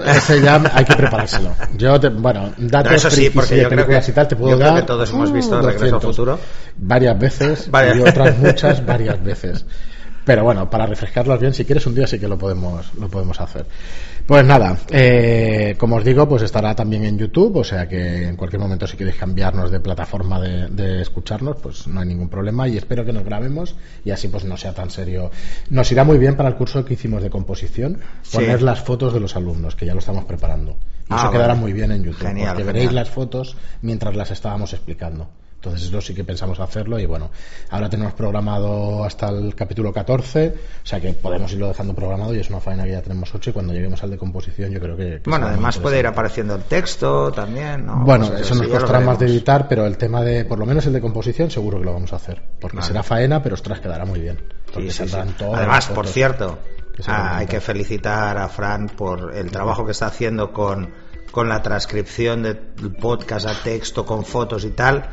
Ese 0.07 0.41
ya 0.41 0.63
hay 0.75 0.85
que 0.85 0.95
preparárselo. 0.97 1.55
Yo, 1.77 1.99
te, 2.01 2.09
bueno, 2.09 2.53
datos 2.57 2.91
No, 2.93 2.97
eso 2.97 3.11
sí, 3.11 3.31
porque 3.31 3.57
yo 3.57 3.69
creo 3.69 3.87
películas 3.87 4.05
que- 4.07 4.11
y 4.11 4.15
tal, 4.15 4.29
te 4.29 4.37
puedo 4.37 4.51
yo 4.53 4.57
creo 4.59 4.71
dar. 4.73 4.81
que 4.81 4.87
todos 4.87 5.11
hemos 5.11 5.31
uh, 5.31 5.33
visto 5.33 5.61
Regreso 5.61 5.85
al 5.85 5.91
200. 6.01 6.17
Futuro. 6.17 6.39
Varias 6.77 7.19
veces 7.19 7.71
Varias- 7.71 7.97
y 7.97 8.01
otras 8.01 8.39
muchas, 8.39 8.85
varias 8.87 9.23
veces. 9.25 9.65
Pero 10.25 10.43
bueno, 10.43 10.69
para 10.69 10.87
refrescarlas 10.87 11.39
bien, 11.39 11.55
si 11.55 11.65
quieres 11.65 11.87
un 11.87 11.95
día 11.95 12.07
sí 12.07 12.19
que 12.19 12.27
lo 12.27 12.37
podemos, 12.37 12.93
lo 12.99 13.09
podemos 13.09 13.41
hacer. 13.41 13.65
Pues 14.27 14.45
nada, 14.45 14.77
eh, 14.91 15.77
como 15.79 15.97
os 15.97 16.05
digo, 16.05 16.29
pues 16.29 16.43
estará 16.43 16.75
también 16.75 17.05
en 17.05 17.17
YouTube, 17.17 17.59
o 17.59 17.65
sea 17.65 17.87
que 17.87 18.25
en 18.27 18.35
cualquier 18.37 18.61
momento 18.61 18.85
si 18.89 18.97
queréis 18.97 19.15
cambiarnos 19.17 19.71
de 19.71 19.79
plataforma 19.79 20.41
de, 20.41 20.67
de 20.69 21.01
escucharnos, 21.01 21.59
pues 21.63 21.87
no 21.87 22.01
hay 22.01 22.07
ningún 22.09 22.29
problema 22.29 22.67
y 22.67 22.77
espero 22.77 23.05
que 23.05 23.13
nos 23.13 23.25
grabemos 23.25 23.77
y 24.05 24.11
así 24.11 24.27
pues 24.27 24.45
no 24.45 24.57
sea 24.57 24.73
tan 24.75 24.91
serio. 24.91 25.31
Nos 25.71 25.93
irá 25.93 26.03
muy 26.03 26.19
bien 26.19 26.37
para 26.37 26.49
el 26.49 26.57
curso 26.57 26.85
que 26.85 26.95
hicimos 26.95 27.23
de 27.23 27.31
composición 27.31 28.01
Sí. 28.23 28.39
poner 28.39 28.63
las 28.63 28.81
fotos 28.81 29.15
de 29.15 29.21
los 29.21 29.37
alumnos, 29.37 29.77
que 29.77 29.87
ya 29.87 29.93
lo 29.93 30.01
estamos 30.01 30.25
preparando. 30.25 30.73
Y 30.73 31.11
Ah, 31.11 31.19
eso 31.21 31.31
quedará 31.31 31.55
muy 31.55 31.73
bien 31.73 31.93
en 31.93 32.03
YouTube, 32.03 32.27
Genial, 32.27 32.49
porque 32.49 32.63
genial. 32.65 32.75
veréis 32.75 32.93
las 32.93 33.09
fotos 33.11 33.57
mientras 33.83 34.17
las 34.17 34.33
estábamos 34.33 34.73
explicando. 34.73 35.29
Entonces 35.57 35.89
eso 35.89 36.01
sí 36.01 36.15
que 36.15 36.23
pensamos 36.23 36.61
hacerlo 36.61 36.99
y 36.99 37.07
bueno, 37.07 37.31
ahora 37.71 37.89
tenemos 37.89 38.15
programado 38.15 39.05
hasta 39.05 39.31
el 39.31 39.55
capítulo 39.55 39.93
14, 39.93 40.55
o 40.85 40.87
sea 40.87 41.01
que 41.01 41.13
podemos 41.13 41.53
irlo 41.53 41.69
dejando 41.69 41.95
programado 41.95 42.35
y 42.35 42.39
es 42.39 42.49
una 42.51 42.61
faena 42.61 42.85
que 42.85 42.93
ya 42.93 43.03
tenemos 43.03 43.35
8 43.35 43.51
y 43.51 43.53
cuando 43.53 43.73
lleguemos 43.73 44.03
al 44.03 44.11
de 44.11 44.19
composición 44.19 44.71
yo 44.71 44.81
creo 44.81 44.97
que... 44.97 45.21
que 45.23 45.31
Bueno, 45.31 45.49
además 45.49 45.79
puede 45.79 45.99
ir 45.99 46.07
apareciendo 46.07 46.55
el 46.55 46.63
texto 46.63 47.33
también, 47.33 47.87
¿no? 47.87 48.05
Bueno, 48.05 48.27
Cosas 48.27 48.43
eso 48.43 48.55
nos 48.55 48.69
costará 48.69 49.01
más 49.01 49.19
de 49.19 49.27
editar, 49.27 49.67
pero 49.69 49.87
el 49.87 49.97
tema 49.97 50.23
de, 50.23 50.45
por 50.45 50.59
lo 50.59 50.67
menos 50.67 50.87
el 50.87 50.93
de 50.93 51.01
composición, 51.01 51.51
seguro 51.51 51.79
que 51.79 51.85
lo 51.85 51.93
vamos 51.93 52.13
a 52.13 52.17
hacer. 52.17 52.43
Porque 52.61 52.77
Vale. 52.77 52.87
será 52.87 53.03
faena, 53.03 53.43
pero 53.43 53.55
ostras, 53.55 53.81
quedará 53.81 54.05
muy 54.05 54.21
bien. 54.21 54.39
Porque 54.73 54.91
Sí, 54.91 55.05
sí, 55.05 55.09
saldrán 55.09 55.35
sí. 55.39 55.45
Además, 55.53 55.87
por 55.89 56.07
cierto, 56.07 56.59
que 56.95 57.03
ah, 57.07 57.39
hay 57.39 57.47
que 57.47 57.61
felicitar 57.61 58.39
a 58.39 58.49
Fran 58.49 58.89
por 58.89 59.35
el 59.35 59.51
trabajo 59.51 59.85
que 59.85 59.93
está 59.93 60.07
haciendo 60.07 60.53
con, 60.53 60.93
con 61.31 61.49
la 61.49 61.63
transcripción 61.63 62.43
del 62.43 62.57
podcast 63.01 63.47
a 63.47 63.63
texto, 63.63 64.07
con 64.07 64.25
fotos 64.25 64.65
y 64.65 64.71
tal. 64.71 65.09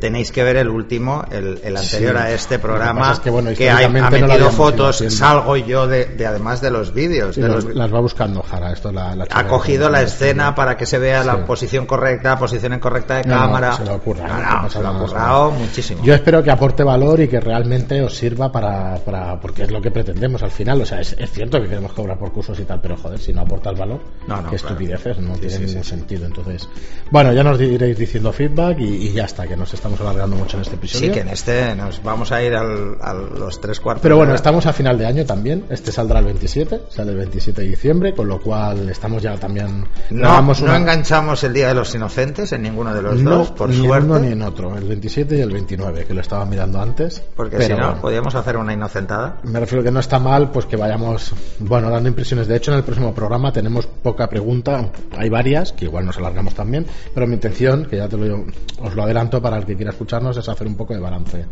Tenéis 0.00 0.32
que 0.32 0.42
ver 0.44 0.56
el 0.56 0.68
último, 0.68 1.24
el, 1.30 1.60
el 1.64 1.76
anterior 1.76 2.16
Sí. 2.16 2.22
a 2.22 2.30
este 2.32 2.54
que 2.56 2.58
programa, 2.58 3.12
es 3.12 3.20
que, 3.20 3.30
bueno, 3.30 3.50
ha, 3.50 3.88
metido 4.10 4.50
fotos, 4.50 5.02
salgo 5.08 5.56
yo 5.56 5.86
de, 5.86 6.06
de 6.06 6.26
además 6.26 6.60
de 6.60 6.70
los 6.70 6.92
vídeos. 6.92 7.34
Sí, 7.34 7.40
de 7.40 7.48
las, 7.48 7.64
los- 7.64 7.74
las 7.74 7.94
va 7.94 8.00
buscando 8.00 8.42
Jara, 8.42 8.72
esto 8.72 8.92
la, 8.92 9.16
ha 9.30 9.46
cogido 9.46 9.88
la 9.88 10.02
escena 10.02 10.54
para 10.54 10.76
que 10.76 10.84
se 10.86 10.98
vea 10.98 11.22
Sí. 11.22 11.26
la 11.28 11.46
posición 11.46 11.86
correcta, 11.86 12.30
la 12.30 12.38
posición 12.38 12.74
incorrecta 12.74 13.16
de 13.16 13.24
No, 13.28 13.34
no, 13.36 13.40
cámara. 13.42 13.72
se 13.72 13.84
lo 13.84 13.98
pasa 13.98 14.68
se 14.68 14.80
lo 14.82 14.88
ha 14.88 14.98
currado 14.98 15.50
muchísimo. 15.52 16.02
Yo 16.04 16.14
espero 16.14 16.42
que 16.42 16.50
aporte 16.50 16.82
valor 16.82 17.20
y 17.20 17.28
que 17.28 17.40
realmente 17.40 18.02
os 18.02 18.14
sirva 18.16 18.50
para, 18.52 18.96
para 18.96 19.40
porque 19.40 19.62
es 19.62 19.70
lo 19.70 19.80
que 19.80 19.90
pretendemos 19.90 20.42
al 20.42 20.50
final. 20.50 20.80
O 20.82 20.86
sea, 20.86 21.00
es, 21.00 21.14
es 21.18 21.30
cierto 21.30 21.60
que 21.60 21.68
queremos 21.68 21.92
cobrar 21.92 22.18
por 22.18 22.32
cursos 22.32 22.58
y 22.60 22.64
tal, 22.64 22.80
pero 22.80 22.96
joder, 22.96 23.18
si 23.18 23.32
no 23.32 23.40
aportas 23.42 23.78
valor, 23.78 24.00
qué 24.20 24.26
claro. 24.26 24.56
estupideces, 24.56 25.18
no 25.18 25.34
tiene 25.38 25.58
ningún 25.60 25.84
sentido. 25.84 26.26
Entonces, 26.26 26.68
bueno, 27.10 27.32
ya 27.32 27.42
nos 27.42 27.60
iréis 27.60 27.96
diciendo 27.98 28.32
feedback 28.32 28.78
y, 28.80 29.08
y 29.08 29.12
ya 29.12 29.24
está, 29.24 29.46
que 29.46 29.56
nos 29.56 29.72
estamos 29.84 30.00
alargando 30.00 30.36
mucho 30.36 30.56
en 30.56 30.62
este 30.62 30.76
episodio. 30.76 31.08
Sí, 31.08 31.12
que 31.12 31.20
en 31.20 31.28
este 31.28 31.74
nos 31.76 32.02
vamos 32.02 32.32
a 32.32 32.42
ir 32.42 32.54
al- 32.54 32.96
a 33.02 33.12
los 33.12 33.60
tres 33.60 33.80
cuartos. 33.80 34.00
Pero 34.02 34.16
bueno, 34.16 34.34
estamos 34.34 34.64
a 34.64 34.72
final 34.72 34.96
de 34.96 35.04
año 35.04 35.26
también. 35.26 35.66
Este 35.68 35.92
saldrá 35.92 36.20
el 36.20 36.24
27, 36.24 36.80
sale 36.88 37.10
el 37.10 37.18
27 37.18 37.60
de 37.60 37.68
diciembre, 37.68 38.14
con 38.14 38.26
lo 38.26 38.40
cual 38.40 38.88
estamos 38.88 39.22
ya 39.22 39.36
también. 39.36 39.84
No, 40.08 40.40
no 40.40 40.52
una- 40.62 40.78
enganchamos 40.78 41.44
el 41.44 41.52
Día 41.52 41.68
de 41.68 41.74
los 41.74 41.94
Inocentes 41.94 42.50
en 42.52 42.62
ninguno 42.62 42.94
de 42.94 43.02
los 43.02 43.20
no, 43.20 43.30
dos, 43.36 43.50
por 43.50 43.68
ni 43.68 43.76
suerte. 43.76 44.06
uno 44.06 44.18
ni 44.20 44.28
en 44.32 44.40
otro, 44.40 44.74
el 44.74 44.84
27 44.84 45.36
y 45.36 45.40
el 45.42 45.50
29, 45.50 46.06
que 46.06 46.14
lo 46.14 46.22
estaba 46.22 46.46
mirando 46.46 46.80
antes. 46.80 47.22
Porque 47.36 47.58
pero 47.58 47.74
si 47.74 47.80
no, 47.82 47.86
bueno. 47.88 48.00
podíamos 48.00 48.34
hacer 48.34 48.56
una 48.56 48.72
inocentada. 48.72 49.36
Me 49.42 49.60
refiero 49.60 49.84
que 49.84 49.90
no 49.90 50.00
está 50.00 50.18
mal, 50.18 50.50
pues 50.50 50.64
que 50.64 50.76
vayamos, 50.78 51.34
bueno, 51.58 51.90
dando 51.90 52.08
impresiones. 52.08 52.48
De 52.48 52.56
hecho, 52.56 52.70
en 52.72 52.78
el 52.78 52.84
próximo 52.84 53.12
programa 53.14 53.52
tenemos 53.52 53.86
poca 53.86 54.30
pregunta, 54.30 54.88
hay 55.14 55.28
varias, 55.28 55.74
que 55.74 55.84
igual 55.84 56.06
nos 56.06 56.16
alargamos 56.16 56.54
también, 56.54 56.86
pero 57.12 57.26
mi 57.26 57.34
intención, 57.34 57.84
que 57.84 57.98
ya 57.98 58.08
te 58.08 58.16
lo, 58.16 58.46
os 58.80 58.94
lo 58.94 59.02
adelanto 59.02 59.42
para 59.42 59.58
el 59.58 59.66
que 59.66 59.73
quiera 59.76 59.90
escucharnos, 59.92 60.36
es 60.36 60.48
hacer 60.48 60.66
un 60.66 60.76
poco 60.76 60.94
de 60.94 61.00
balance 61.00 61.44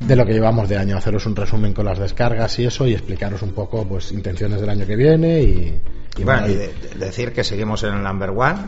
de 0.00 0.16
lo 0.16 0.26
que 0.26 0.32
llevamos 0.32 0.68
de 0.68 0.76
año, 0.76 0.96
haceros 0.98 1.24
un 1.26 1.36
resumen 1.36 1.72
con 1.72 1.86
las 1.86 1.98
descargas 1.98 2.58
y 2.58 2.66
eso, 2.66 2.86
y 2.86 2.92
explicaros 2.94 3.40
un 3.42 3.52
poco, 3.52 3.86
pues, 3.86 4.10
intenciones 4.12 4.60
del 4.60 4.68
año 4.70 4.86
que 4.86 4.96
viene 4.96 5.40
y... 5.40 5.80
y 6.18 6.24
bueno, 6.24 6.48
y- 6.48 6.54
de- 6.54 6.74
de- 6.74 6.98
decir 7.06 7.32
que 7.32 7.44
seguimos 7.44 7.82
en 7.84 7.94
el 7.94 8.02
number 8.02 8.30
one 8.30 8.58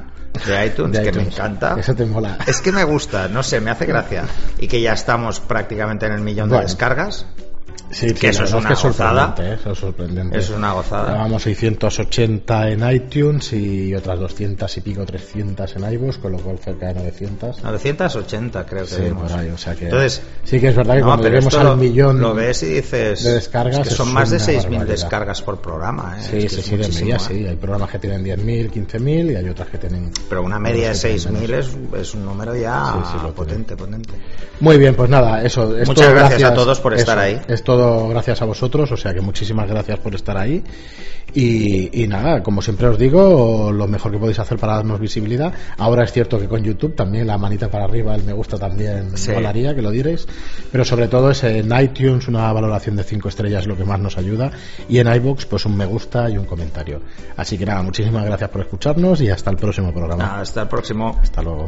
de 0.46 0.66
iTunes, 0.66 0.96
de 0.98 1.04
que 1.10 1.12
me 1.18 1.24
encanta. 1.24 1.76
Eso 1.78 1.94
te 1.94 2.06
mola. 2.06 2.38
Es 2.46 2.60
que 2.60 2.70
me 2.70 2.84
gusta, 2.84 3.26
no 3.28 3.42
sé, 3.42 3.60
me 3.60 3.70
hace 3.70 3.86
gracia. 3.86 4.24
Y 4.58 4.68
que 4.68 4.80
ya 4.80 4.92
estamos 4.92 5.40
prácticamente 5.40 6.06
en 6.06 6.12
el 6.12 6.20
millón 6.20 6.48
Bueno. 6.48 6.60
de 6.62 6.66
descargas. 6.68 7.26
Sí, 7.90 8.12
que 8.14 8.28
eso 8.30 8.40
la 8.42 8.48
es 8.48 8.52
una 8.54 8.68
que 8.70 8.74
gozada. 8.74 9.34
¿eh? 9.38 9.56
Eso 9.60 9.70
es 9.72 9.78
sorprendente. 9.78 10.38
Eso 10.38 10.52
es 10.52 10.58
una 10.58 10.72
gozada. 10.72 11.12
Llevamos 11.12 11.42
680 11.44 12.70
en 12.70 12.90
iTunes 12.92 13.52
y 13.52 13.94
otras 13.94 14.18
200 14.18 14.76
y 14.76 14.80
pico, 14.80 15.04
300 15.04 15.76
en 15.76 15.92
iVoox, 15.92 16.18
con 16.18 16.32
lo 16.32 16.38
cual 16.38 16.58
cerca 16.58 16.88
de 16.88 16.94
900. 16.94 17.62
980 17.62 18.66
creo 18.66 18.84
que 18.84 18.90
Sí, 18.90 19.02
por 19.14 19.32
ahí, 19.32 19.48
o 19.50 19.58
sea 19.58 19.74
que- 19.74 19.84
Entonces, 19.84 20.22
sí 20.44 20.58
que 20.60 20.68
es 20.68 20.76
verdad 20.76 20.94
que 20.94 21.00
no, 21.00 21.06
cuando 21.06 21.28
esto 21.28 21.60
al 21.60 21.66
lo, 21.66 21.76
millón 21.76 22.20
lo 22.20 22.34
ves 22.34 22.62
y 22.64 22.66
dices 22.66 23.22
de 23.22 23.32
descargas, 23.34 23.78
es 23.80 23.88
que 23.88 23.94
son 23.94 24.08
es 24.08 24.14
más 24.14 24.30
de 24.30 24.36
una 24.36 24.44
6.000 24.46 24.62
barbaridad. 24.78 24.86
descargas 24.86 25.42
por 25.42 25.60
programa. 25.60 26.16
¿eh? 26.18 26.22
Sí, 26.22 26.36
Es 26.38 26.42
que 26.42 26.48
sí, 26.48 26.56
es 26.60 26.64
sí, 26.66 26.76
de 26.76 26.88
media 27.00 27.16
¿eh? 27.16 27.20
sí. 27.20 27.46
Hay 27.46 27.56
programas 27.56 27.90
que 27.90 27.98
tienen 27.98 28.24
10.000, 28.24 28.70
15.000 28.70 29.30
y 29.32 29.36
hay 29.36 29.48
otras 29.48 29.68
que 29.68 29.78
tienen... 29.78 30.10
Pero 30.28 30.42
una 30.42 30.58
media 30.58 30.88
de 30.92 30.96
otros 30.96 31.02
que 31.02 31.08
tienen 31.18 31.42
6.000 31.42 31.48
menos. 31.48 31.66
es, 31.94 32.00
es 32.08 32.14
un 32.14 32.24
número 32.24 32.56
ya 32.56 32.92
Sí, 32.94 32.98
sí, 33.12 33.18
lo 33.22 33.32
potente, 33.34 33.76
potente. 33.76 34.14
Muy 34.60 34.78
bien, 34.78 34.94
pues 34.94 35.08
nada, 35.10 35.42
eso. 35.42 35.76
Es 35.76 35.86
Muchas 35.88 36.06
todo 36.06 36.14
gracias 36.16 36.50
a 36.50 36.54
todos 36.54 36.80
por 36.80 36.94
estar 36.94 37.18
eso, 37.18 37.24
ahí. 37.26 37.40
Es 37.46 37.62
todo 37.76 38.08
gracias 38.08 38.42
a 38.42 38.44
vosotros, 38.44 38.90
o 38.92 38.96
sea 38.96 39.12
que 39.14 39.20
muchísimas 39.20 39.68
gracias 39.68 39.98
por 39.98 40.14
estar 40.14 40.36
ahí. 40.36 40.62
Y, 41.34 42.02
y 42.02 42.06
nada, 42.06 42.42
como 42.42 42.62
siempre 42.62 42.86
os 42.86 42.98
digo, 42.98 43.70
lo 43.72 43.86
mejor 43.88 44.12
que 44.12 44.18
podéis 44.18 44.38
hacer 44.38 44.58
para 44.58 44.76
darnos 44.76 44.98
visibilidad. 45.00 45.52
Ahora 45.76 46.04
es 46.04 46.12
cierto 46.12 46.38
que 46.38 46.46
con 46.48 46.62
YouTube 46.62 46.94
también 46.94 47.26
la 47.26 47.36
manita 47.36 47.68
para 47.70 47.84
arriba, 47.84 48.14
el 48.14 48.24
me 48.24 48.32
gusta 48.32 48.58
también 48.58 49.16
Sí. 49.16 49.32
molaría 49.32 49.74
que 49.74 49.82
lo 49.82 49.90
dierais. 49.90 50.26
Pero 50.72 50.84
sobre 50.84 51.08
todo 51.08 51.30
es 51.30 51.42
en 51.44 51.70
iTunes 51.78 52.28
una 52.28 52.50
valoración 52.52 52.96
de 52.96 53.02
5 53.04 53.28
estrellas 53.28 53.66
lo 53.66 53.76
que 53.76 53.84
más 53.84 54.00
nos 54.00 54.16
ayuda. 54.16 54.50
Y 54.88 54.98
en 54.98 55.12
iBox 55.14 55.46
pues 55.46 55.66
un 55.66 55.76
me 55.76 55.84
gusta 55.84 56.30
y 56.30 56.38
un 56.38 56.46
comentario. 56.46 57.00
Así 57.36 57.58
que 57.58 57.66
nada, 57.66 57.82
muchísimas 57.82 58.24
gracias 58.24 58.48
por 58.50 58.62
escucharnos 58.62 59.20
y 59.20 59.28
hasta 59.28 59.50
el 59.50 59.56
próximo 59.56 59.92
programa. 59.92 60.40
Hasta 60.40 60.62
el 60.62 60.68
próximo. 60.68 61.18
Hasta 61.20 61.42
luego. 61.42 61.66